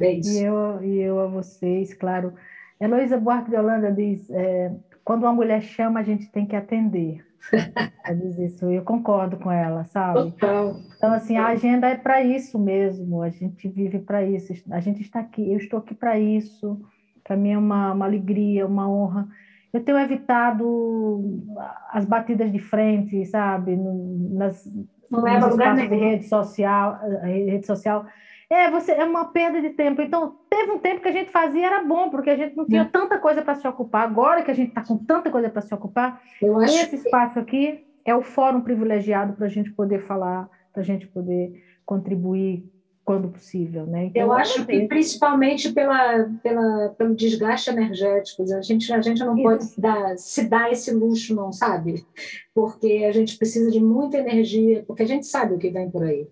E 0.00 0.42
eu, 0.42 0.82
e 0.82 1.00
eu 1.00 1.20
a 1.20 1.26
vocês, 1.26 1.94
claro. 1.94 2.34
Heloísa 2.80 3.16
Buarque 3.16 3.50
de 3.50 3.56
Holanda 3.56 3.92
diz: 3.92 4.28
é, 4.30 4.72
quando 5.04 5.24
uma 5.24 5.32
mulher 5.32 5.60
chama, 5.62 6.00
a 6.00 6.02
gente 6.02 6.30
tem 6.30 6.46
que 6.46 6.56
atender. 6.56 7.24
Ela 8.04 8.16
diz 8.16 8.38
isso, 8.38 8.70
eu 8.70 8.82
concordo 8.82 9.36
com 9.36 9.52
ela, 9.52 9.84
sabe? 9.84 10.32
Total. 10.32 10.76
Então, 10.96 11.12
assim, 11.12 11.36
a 11.36 11.48
agenda 11.48 11.86
é 11.88 11.94
para 11.94 12.22
isso 12.22 12.58
mesmo, 12.58 13.20
a 13.20 13.28
gente 13.28 13.68
vive 13.68 13.98
para 13.98 14.24
isso, 14.24 14.52
a 14.70 14.80
gente 14.80 15.02
está 15.02 15.20
aqui, 15.20 15.52
eu 15.52 15.58
estou 15.58 15.78
aqui 15.78 15.94
para 15.94 16.18
isso, 16.18 16.80
para 17.22 17.36
mim 17.36 17.50
é 17.50 17.58
uma, 17.58 17.92
uma 17.92 18.06
alegria, 18.06 18.66
uma 18.66 18.88
honra. 18.88 19.28
Eu 19.72 19.84
tenho 19.84 19.98
evitado 19.98 21.44
as 21.90 22.06
batidas 22.06 22.50
de 22.50 22.58
frente, 22.58 23.26
sabe? 23.26 23.76
Nas, 23.76 24.64
Não 25.10 25.22
leva 25.22 25.46
lugar 25.46 25.76
de 25.76 25.86
rede 25.86 26.26
social, 26.26 26.98
rede 27.22 27.66
social 27.66 28.06
é, 28.54 28.70
você, 28.70 28.92
é 28.92 29.04
uma 29.04 29.26
perda 29.26 29.60
de 29.60 29.70
tempo. 29.70 30.00
Então, 30.00 30.36
teve 30.48 30.70
um 30.70 30.78
tempo 30.78 31.00
que 31.00 31.08
a 31.08 31.12
gente 31.12 31.30
fazia, 31.30 31.66
era 31.66 31.82
bom, 31.82 32.08
porque 32.08 32.30
a 32.30 32.36
gente 32.36 32.56
não 32.56 32.64
tinha 32.66 32.82
é. 32.82 32.84
tanta 32.84 33.18
coisa 33.18 33.42
para 33.42 33.54
se 33.54 33.66
ocupar. 33.66 34.04
Agora 34.04 34.42
que 34.42 34.50
a 34.50 34.54
gente 34.54 34.68
está 34.68 34.82
com 34.82 34.96
tanta 34.96 35.30
coisa 35.30 35.50
para 35.50 35.62
se 35.62 35.74
ocupar, 35.74 36.22
esse 36.62 36.96
espaço 36.96 37.38
aqui 37.38 37.84
é 38.04 38.14
o 38.14 38.22
fórum 38.22 38.60
privilegiado 38.60 39.32
para 39.32 39.46
a 39.46 39.50
gente 39.50 39.72
poder 39.72 40.00
falar, 40.00 40.48
para 40.72 40.82
a 40.82 40.84
gente 40.84 41.06
poder 41.08 41.62
contribuir 41.84 42.70
quando 43.04 43.28
possível, 43.28 43.86
né? 43.86 44.06
Então, 44.06 44.22
eu 44.22 44.32
acho 44.32 44.64
que 44.64 44.88
principalmente 44.88 45.70
pela, 45.72 46.24
pela, 46.42 46.88
pelo 46.96 47.14
desgaste 47.14 47.68
energético, 47.68 48.42
a 48.42 48.62
gente, 48.62 48.90
a 48.90 49.00
gente 49.02 49.22
não 49.22 49.36
pode 49.36 49.66
dar, 49.76 50.16
se 50.16 50.48
dar 50.48 50.72
esse 50.72 50.90
luxo, 50.90 51.34
não, 51.34 51.52
sabe? 51.52 52.06
Porque 52.54 53.04
a 53.06 53.12
gente 53.12 53.36
precisa 53.36 53.70
de 53.70 53.78
muita 53.78 54.16
energia, 54.16 54.84
porque 54.86 55.02
a 55.02 55.06
gente 55.06 55.26
sabe 55.26 55.54
o 55.54 55.58
que 55.58 55.68
vem 55.68 55.90
por 55.90 56.02
aí. 56.02 56.26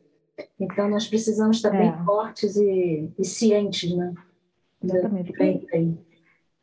Então, 0.58 0.88
nós 0.88 1.06
precisamos 1.06 1.56
estar 1.56 1.74
é. 1.74 1.78
bem 1.78 2.04
fortes 2.04 2.56
e, 2.56 3.10
e, 3.18 3.24
cientes, 3.24 3.94
né? 3.96 4.14
Exatamente. 4.82 5.32
E, 5.40 5.98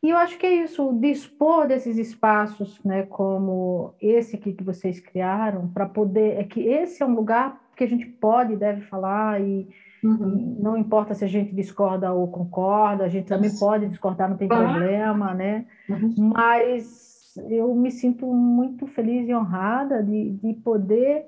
e 0.01 0.09
eu 0.09 0.17
acho 0.17 0.37
que 0.37 0.45
é 0.45 0.63
isso, 0.63 0.93
dispor 0.93 1.67
desses 1.67 1.97
espaços, 1.97 2.79
né, 2.85 3.03
como 3.03 3.93
esse 4.01 4.37
aqui 4.37 4.53
que 4.53 4.63
vocês 4.63 4.99
criaram, 4.99 5.67
para 5.67 5.85
poder. 5.85 6.37
É 6.37 6.43
que 6.43 6.61
esse 6.61 7.03
é 7.03 7.05
um 7.05 7.13
lugar 7.13 7.61
que 7.75 7.83
a 7.83 7.87
gente 7.87 8.05
pode 8.05 8.53
e 8.53 8.57
deve 8.57 8.81
falar, 8.81 9.41
e, 9.41 9.67
uhum. 10.03 10.57
e 10.57 10.61
não 10.61 10.77
importa 10.77 11.13
se 11.13 11.25
a 11.25 11.27
gente 11.27 11.53
discorda 11.53 12.13
ou 12.13 12.27
concorda, 12.29 13.03
a 13.03 13.09
gente 13.09 13.27
também 13.27 13.53
pode 13.57 13.87
discordar, 13.87 14.29
não 14.29 14.37
tem 14.37 14.47
problema, 14.47 15.33
né? 15.33 15.65
Uhum. 15.89 16.13
Mas 16.17 17.33
eu 17.49 17.73
me 17.75 17.91
sinto 17.91 18.25
muito 18.25 18.87
feliz 18.87 19.27
e 19.27 19.33
honrada 19.33 20.01
de, 20.01 20.31
de 20.31 20.53
poder 20.53 21.25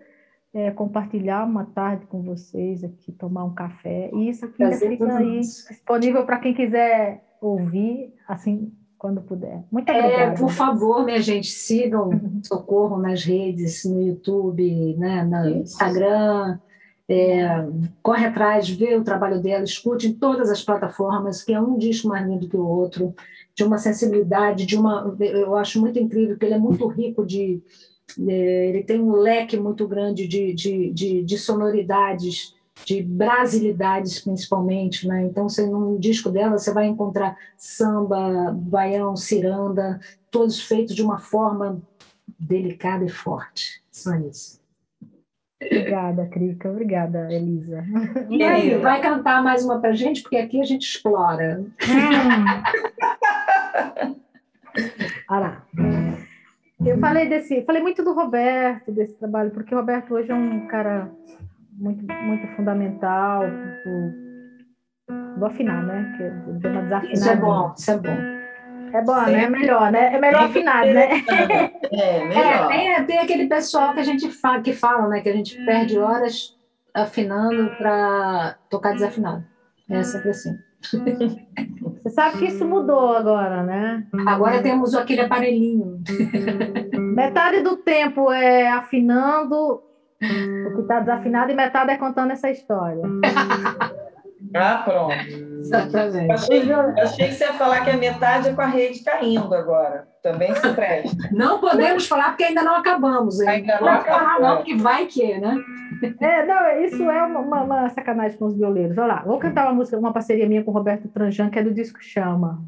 é, 0.54 0.70
compartilhar 0.72 1.46
uma 1.46 1.66
tarde 1.66 2.06
com 2.08 2.22
vocês 2.22 2.84
aqui, 2.84 3.12
tomar 3.12 3.46
um 3.46 3.54
café. 3.54 4.10
E 4.14 4.30
isso 4.30 4.46
aqui 4.46 4.64
ainda 4.64 4.78
fica 4.78 5.18
aí 5.18 5.40
disponível 5.40 6.26
para 6.26 6.40
quem 6.40 6.54
quiser 6.54 7.24
ouvir, 7.42 8.14
assim, 8.28 8.72
quando 8.98 9.22
puder. 9.22 9.64
Muito 9.72 9.90
é, 9.90 9.98
obrigada. 9.98 10.38
Por 10.38 10.52
favor, 10.52 11.06
minha 11.06 11.22
gente, 11.22 11.48
sigam 11.48 12.10
uhum. 12.10 12.42
Socorro 12.44 12.98
nas 12.98 13.24
redes, 13.24 13.86
no 13.86 14.02
YouTube, 14.02 14.96
né, 14.98 15.24
no 15.24 15.62
Instagram. 15.62 16.60
É, 17.10 17.68
corre 18.02 18.26
atrás, 18.26 18.70
vê 18.70 18.96
o 18.96 19.04
trabalho 19.04 19.42
dela, 19.42 19.64
escute 19.64 20.08
em 20.08 20.14
todas 20.14 20.50
as 20.50 20.64
plataformas, 20.64 21.44
que 21.44 21.54
é 21.54 21.60
um 21.60 21.78
disco 21.78 22.08
mais 22.08 22.26
lindo 22.26 22.48
que 22.48 22.56
o 22.56 22.66
outro, 22.66 23.14
de 23.54 23.64
uma 23.66 23.78
sensibilidade, 23.78 24.66
de 24.66 24.78
uma. 24.78 25.14
Eu 25.20 25.56
acho 25.58 25.80
muito 25.80 26.00
incrível, 26.00 26.38
que 26.38 26.46
ele 26.46 26.54
é 26.54 26.60
muito 26.60 26.88
rico 26.88 27.26
de 27.26 27.62
é, 27.62 27.91
ele 28.18 28.84
tem 28.84 29.00
um 29.00 29.12
leque 29.14 29.58
muito 29.58 29.88
grande 29.88 30.28
de, 30.28 30.54
de, 30.54 30.92
de, 30.92 31.24
de 31.24 31.38
sonoridades, 31.38 32.56
de 32.86 33.02
brasilidades 33.02 34.20
principalmente, 34.20 35.08
né? 35.08 35.24
Então, 35.24 35.48
você, 35.48 35.66
no 35.68 36.00
disco 36.00 36.30
dela 36.30 36.58
você 36.58 36.74
vai 36.74 36.88
encontrar 36.88 37.38
samba, 37.58 38.52
baião, 38.54 39.16
ciranda, 39.16 40.00
todos 40.30 40.62
feitos 40.62 40.96
de 40.96 41.04
uma 41.04 41.20
forma 41.20 41.82
delicada 42.40 43.06
e 43.06 43.10
forte. 43.10 43.82
Só 43.92 44.16
isso. 44.16 44.60
Obrigada, 45.64 46.26
Crica. 46.26 46.72
Obrigada, 46.72 47.32
Elisa. 47.32 47.86
E 48.30 48.42
aí, 48.42 48.76
vai 48.78 49.00
cantar 49.00 49.44
mais 49.44 49.64
uma 49.64 49.80
pra 49.80 49.94
gente? 49.94 50.24
Porque 50.24 50.38
aqui 50.38 50.60
a 50.60 50.66
gente 50.66 50.84
explora. 50.84 51.64
Hum. 51.64 51.72
Olha 55.30 55.62
eu 56.86 56.98
falei 57.00 57.30
desse, 57.30 57.64
falei 57.64 57.82
muito 57.82 58.04
do 58.04 58.14
Roberto, 58.14 58.92
desse 58.92 59.14
trabalho, 59.16 59.52
porque 59.52 59.74
o 59.74 59.78
Roberto 59.78 60.14
hoje 60.14 60.32
é 60.32 60.36
um 60.36 60.68
cara 60.68 61.12
muito, 61.74 62.06
muito 62.24 62.48
fundamental 62.56 63.44
do, 63.86 65.38
do 65.38 65.46
afinar, 65.46 65.84
né? 65.84 66.16
Que 66.18 66.52
deu 66.60 66.72
uma 66.72 66.84
desafinada. 66.84 67.14
Isso 67.14 67.30
é 67.30 67.36
bom, 67.36 67.74
isso 67.78 67.92
é 67.92 67.98
bom. 67.98 68.42
É 68.94 69.02
bom, 69.04 69.22
né? 69.22 69.44
É 69.44 69.50
melhor, 69.50 69.92
né? 69.92 70.16
É 70.16 70.20
melhor 70.20 70.44
afinar, 70.44 70.86
né? 70.86 71.24
É, 71.92 72.24
melhor. 72.28 72.72
É, 72.72 72.96
tem, 72.96 73.06
tem 73.06 73.20
aquele 73.20 73.48
pessoal 73.48 73.94
que 73.94 74.00
a 74.00 74.04
gente 74.04 74.30
fala, 74.30 74.62
que 74.62 74.74
fala, 74.74 75.08
né? 75.08 75.22
Que 75.22 75.30
a 75.30 75.34
gente 75.34 75.56
perde 75.66 75.98
horas 75.98 76.58
afinando 76.94 77.76
para 77.78 78.58
tocar 78.70 78.94
desafinado. 78.94 79.44
É 79.90 80.04
sempre 80.04 80.30
assim. 80.30 80.58
Você 82.02 82.10
sabe 82.10 82.40
que 82.40 82.46
isso 82.46 82.66
mudou 82.66 83.16
agora, 83.16 83.64
né? 83.64 84.06
Agora 84.28 84.62
temos 84.62 84.96
aquele 84.96 85.22
aparelhinho. 85.22 86.02
Metade 87.16 87.62
do 87.62 87.78
tempo 87.78 88.32
é 88.32 88.68
afinando 88.70 89.56
o 90.22 90.76
que 90.76 90.82
está 90.82 91.00
desafinado 91.00 91.52
e 91.52 91.56
metade 91.56 91.92
é 91.92 91.98
contando 91.98 92.32
essa 92.32 92.50
história. 92.50 93.04
Ah, 94.56 94.82
pronto. 94.84 95.14
Exatamente. 95.60 96.32
Achei, 96.32 96.72
achei 96.74 97.28
que 97.30 97.34
você 97.36 97.44
ia 97.46 97.54
falar 97.54 97.82
que 97.86 97.90
a 97.92 97.98
metade 97.98 98.50
é 98.50 98.54
com 98.54 98.62
a 98.62 98.66
rede 98.66 99.04
caindo 99.04 99.54
agora. 99.54 100.08
Também 100.22 100.54
se 100.56 100.74
presta. 100.74 101.30
Não 101.32 101.60
podemos 101.60 102.08
falar 102.08 102.30
porque 102.30 102.44
ainda 102.44 102.62
não 102.62 102.76
acabamos. 102.76 103.40
Hein? 103.40 103.50
Ainda 103.50 103.80
não 103.80 103.88
acabou. 103.88 104.40
não, 104.42 104.64
que 104.64 104.76
vai 104.76 105.06
que, 105.06 105.38
né? 105.40 105.56
É, 106.20 106.46
não, 106.46 106.84
isso 106.84 107.04
é 107.10 107.24
uma, 107.24 107.40
uma- 107.40 107.64
uma 107.64 107.90
sacanagem 107.90 108.38
com 108.38 108.46
os 108.46 108.56
violeiros. 108.58 108.98
Olha 108.98 109.08
lá, 109.08 109.24
vou 109.26 109.38
cantar 109.40 109.66
uma 109.68 109.74
música, 109.74 109.98
uma 109.98 110.12
parceria 110.12 110.48
minha 110.48 110.64
com 110.64 110.72
o 110.72 110.74
Roberto 110.74 111.08
Tranjan, 111.08 111.50
que 111.50 111.60
é 111.60 111.64
do 111.64 111.74
disco 111.74 112.00
Chama. 112.02 112.62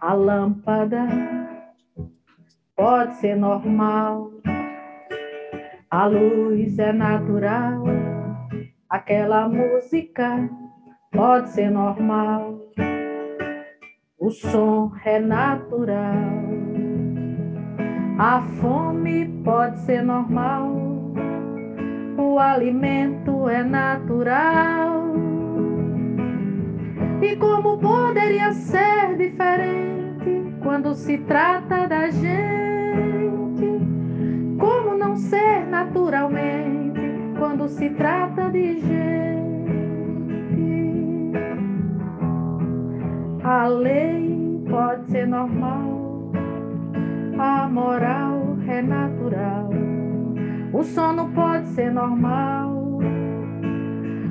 A 0.00 0.12
lâmpada 0.12 1.06
pode 2.76 3.16
ser 3.16 3.34
normal, 3.36 4.30
a 5.90 6.06
luz 6.06 6.78
é 6.78 6.92
natural, 6.92 7.82
aquela 8.88 9.48
música 9.48 10.48
pode 11.10 11.50
ser 11.50 11.70
normal, 11.70 12.58
o 14.18 14.30
som 14.30 14.92
é 15.04 15.18
natural. 15.18 16.14
A 18.18 18.40
fome 18.40 19.26
pode 19.44 19.78
ser 19.80 20.02
normal, 20.02 20.72
o 22.16 22.38
alimento 22.38 23.48
é 23.48 23.62
natural. 23.62 25.14
E 27.20 27.36
como 27.36 27.78
poderia 27.78 28.52
ser 28.52 29.16
diferente 29.16 30.54
quando 30.62 30.94
se 30.94 31.18
trata 31.18 31.86
da 31.86 32.08
gente? 32.08 33.66
Como 34.58 34.96
não 34.96 35.16
ser 35.16 35.66
naturalmente 35.66 36.95
quando 37.38 37.68
se 37.68 37.90
trata 37.90 38.50
de 38.50 38.80
gente? 38.80 38.96
A 43.42 43.66
lei 43.68 44.64
pode 44.68 45.06
ser 45.10 45.26
normal, 45.26 46.32
a 47.38 47.68
moral 47.68 48.56
é 48.66 48.82
natural. 48.82 49.70
O 50.72 50.82
sono 50.82 51.30
pode 51.30 51.66
ser 51.68 51.92
normal, 51.92 52.98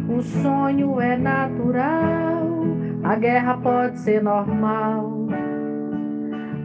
o 0.10 0.22
sonho 0.22 1.00
é 1.00 1.16
natural. 1.18 2.46
A 3.04 3.16
guerra 3.16 3.58
pode 3.58 4.00
ser 4.00 4.22
normal, 4.22 5.28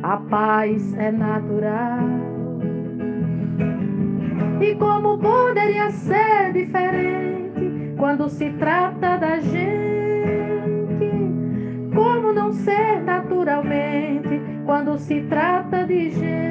a 0.02 0.16
paz 0.16 0.94
é 0.96 1.12
natural. 1.12 2.29
E 4.60 4.74
como 4.74 5.16
poderia 5.16 5.90
ser 5.90 6.52
diferente 6.52 7.94
quando 7.96 8.28
se 8.28 8.50
trata 8.50 9.16
da 9.16 9.38
gente? 9.38 9.80
Como 11.94 12.32
não 12.32 12.52
ser 12.52 13.02
naturalmente 13.02 14.40
quando 14.66 14.98
se 14.98 15.22
trata 15.22 15.84
de 15.86 16.10
gente? 16.10 16.50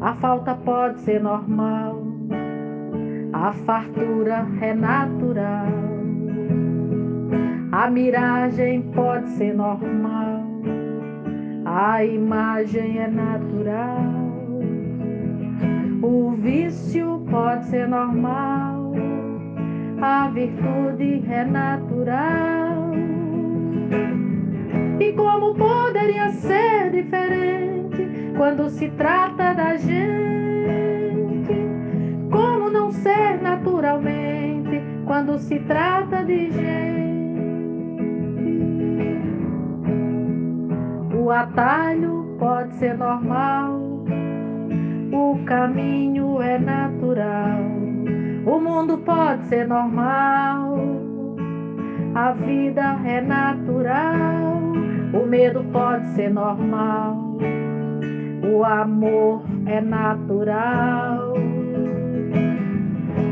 A 0.00 0.14
falta 0.14 0.54
pode 0.54 1.00
ser 1.00 1.20
normal, 1.20 2.02
a 3.32 3.52
fartura 3.52 4.46
é 4.60 4.72
natural, 4.74 5.66
a 7.72 7.90
miragem 7.90 8.82
pode 8.92 9.30
ser 9.30 9.54
normal, 9.54 10.25
a 11.68 12.04
imagem 12.04 13.00
é 13.00 13.08
natural, 13.08 13.98
o 16.00 16.30
vício 16.30 17.26
pode 17.28 17.66
ser 17.66 17.88
normal, 17.88 18.92
a 20.00 20.28
virtude 20.28 21.24
é 21.28 21.44
natural. 21.44 22.92
E 25.00 25.12
como 25.14 25.56
poderia 25.56 26.30
ser 26.30 26.92
diferente 26.92 28.32
quando 28.36 28.70
se 28.70 28.88
trata 28.90 29.52
da 29.52 29.76
gente? 29.76 31.52
Como 32.30 32.70
não 32.70 32.92
ser 32.92 33.42
naturalmente 33.42 34.80
quando 35.04 35.36
se 35.38 35.58
trata 35.58 36.24
de 36.24 36.48
gente? 36.48 37.15
O 41.26 41.30
atalho 41.32 42.36
pode 42.38 42.72
ser 42.74 42.96
normal, 42.96 43.80
o 45.12 45.44
caminho 45.44 46.40
é 46.40 46.56
natural, 46.56 47.58
o 48.46 48.60
mundo 48.60 48.98
pode 48.98 49.44
ser 49.46 49.66
normal, 49.66 50.78
a 52.14 52.30
vida 52.30 53.00
é 53.04 53.20
natural, 53.20 54.62
o 55.20 55.26
medo 55.26 55.64
pode 55.72 56.06
ser 56.10 56.32
normal, 56.32 57.36
o 58.48 58.64
amor 58.64 59.42
é 59.66 59.80
natural. 59.80 61.34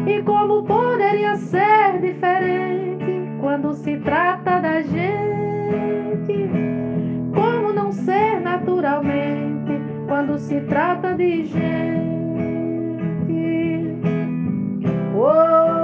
E 0.04 0.20
como 0.24 0.64
poderia 0.64 1.36
ser 1.36 2.00
diferente 2.00 3.30
quando 3.40 3.72
se 3.72 3.96
trata 3.98 4.58
da 4.58 4.82
gente? 4.82 6.63
Ser 8.02 8.40
naturalmente 8.40 9.80
quando 10.08 10.38
se 10.38 10.60
trata 10.62 11.14
de 11.14 11.44
gente? 11.44 11.64
Oh, 15.16 15.83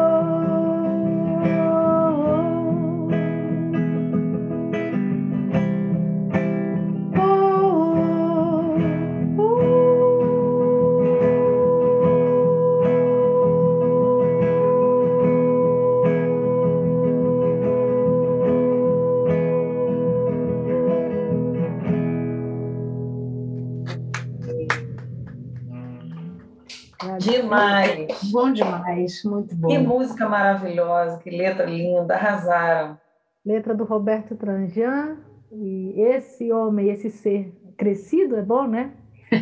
Demais. 27.51 28.23
Bom 28.31 28.53
demais, 28.53 29.25
muito 29.25 29.55
bom. 29.57 29.69
Que 29.69 29.79
música 29.79 30.29
maravilhosa, 30.29 31.19
que 31.19 31.31
letra 31.31 31.67
linda, 31.67 32.15
arrasaram. 32.15 32.97
Letra 33.45 33.75
do 33.75 33.85
Roberto 33.85 34.37
Tranjan. 34.37 35.17
E 35.53 36.01
esse 36.01 36.53
homem, 36.53 36.91
esse 36.91 37.11
ser 37.11 37.53
crescido, 37.77 38.37
é 38.37 38.43
bom, 38.43 38.69
né? 38.69 38.93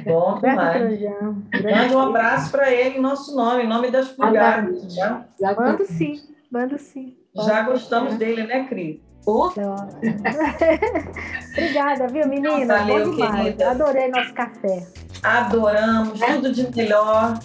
Bom 0.06 0.34
Roberto 0.34 0.96
demais. 0.96 1.36
Mande 1.62 1.94
um 1.94 2.00
abraço 2.00 2.50
para 2.50 2.70
ele 2.72 2.96
em 2.98 3.02
nosso 3.02 3.36
nome, 3.36 3.64
em 3.64 3.68
nome 3.68 3.90
das 3.90 4.08
pulgadas. 4.08 4.94
Já, 4.94 5.26
Mando 5.56 5.84
sim, 5.84 6.14
mando 6.50 6.78
sim. 6.78 7.14
já 7.46 7.62
gostamos 7.62 8.16
dele, 8.16 8.44
né, 8.44 8.66
Cris? 8.68 9.00
Oh, 9.26 9.50
Obrigada, 11.52 12.06
viu, 12.08 12.26
menina? 12.26 12.78
Valeu, 12.78 13.04
Bom 13.06 13.12
demais. 13.16 13.42
querida. 13.42 13.70
Adorei 13.70 14.08
nosso 14.08 14.32
café. 14.32 14.86
Adoramos, 15.22 16.20
tudo 16.20 16.52
de 16.52 16.74
melhor. 16.76 17.38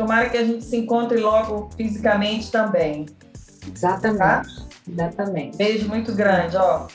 Tomara 0.00 0.30
que 0.30 0.36
a 0.38 0.44
gente 0.44 0.64
se 0.64 0.78
encontre 0.78 1.20
logo 1.20 1.68
fisicamente 1.76 2.50
também. 2.50 3.04
exatamente. 3.70 4.18
Tá? 4.18 4.42
Exatamente. 4.88 5.58
Beijo 5.58 5.88
muito 5.88 6.14
grande, 6.14 6.56
ó. 6.56 6.86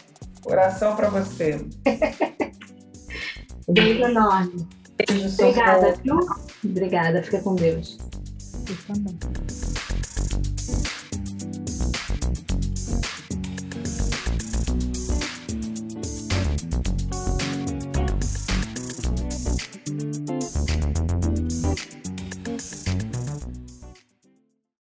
Coração 0.42 0.96
para 0.96 1.10
você. 1.10 1.64
Beijo 3.70 4.06
enorme. 4.06 4.68
Beijo. 4.98 5.36
Obrigada, 5.40 5.96
viu? 6.04 6.20
Obrigada, 6.64 7.22
fica 7.22 7.42
com 7.42 7.54
Deus. 7.54 8.00
Vocês 8.40 8.84
também. 8.88 9.16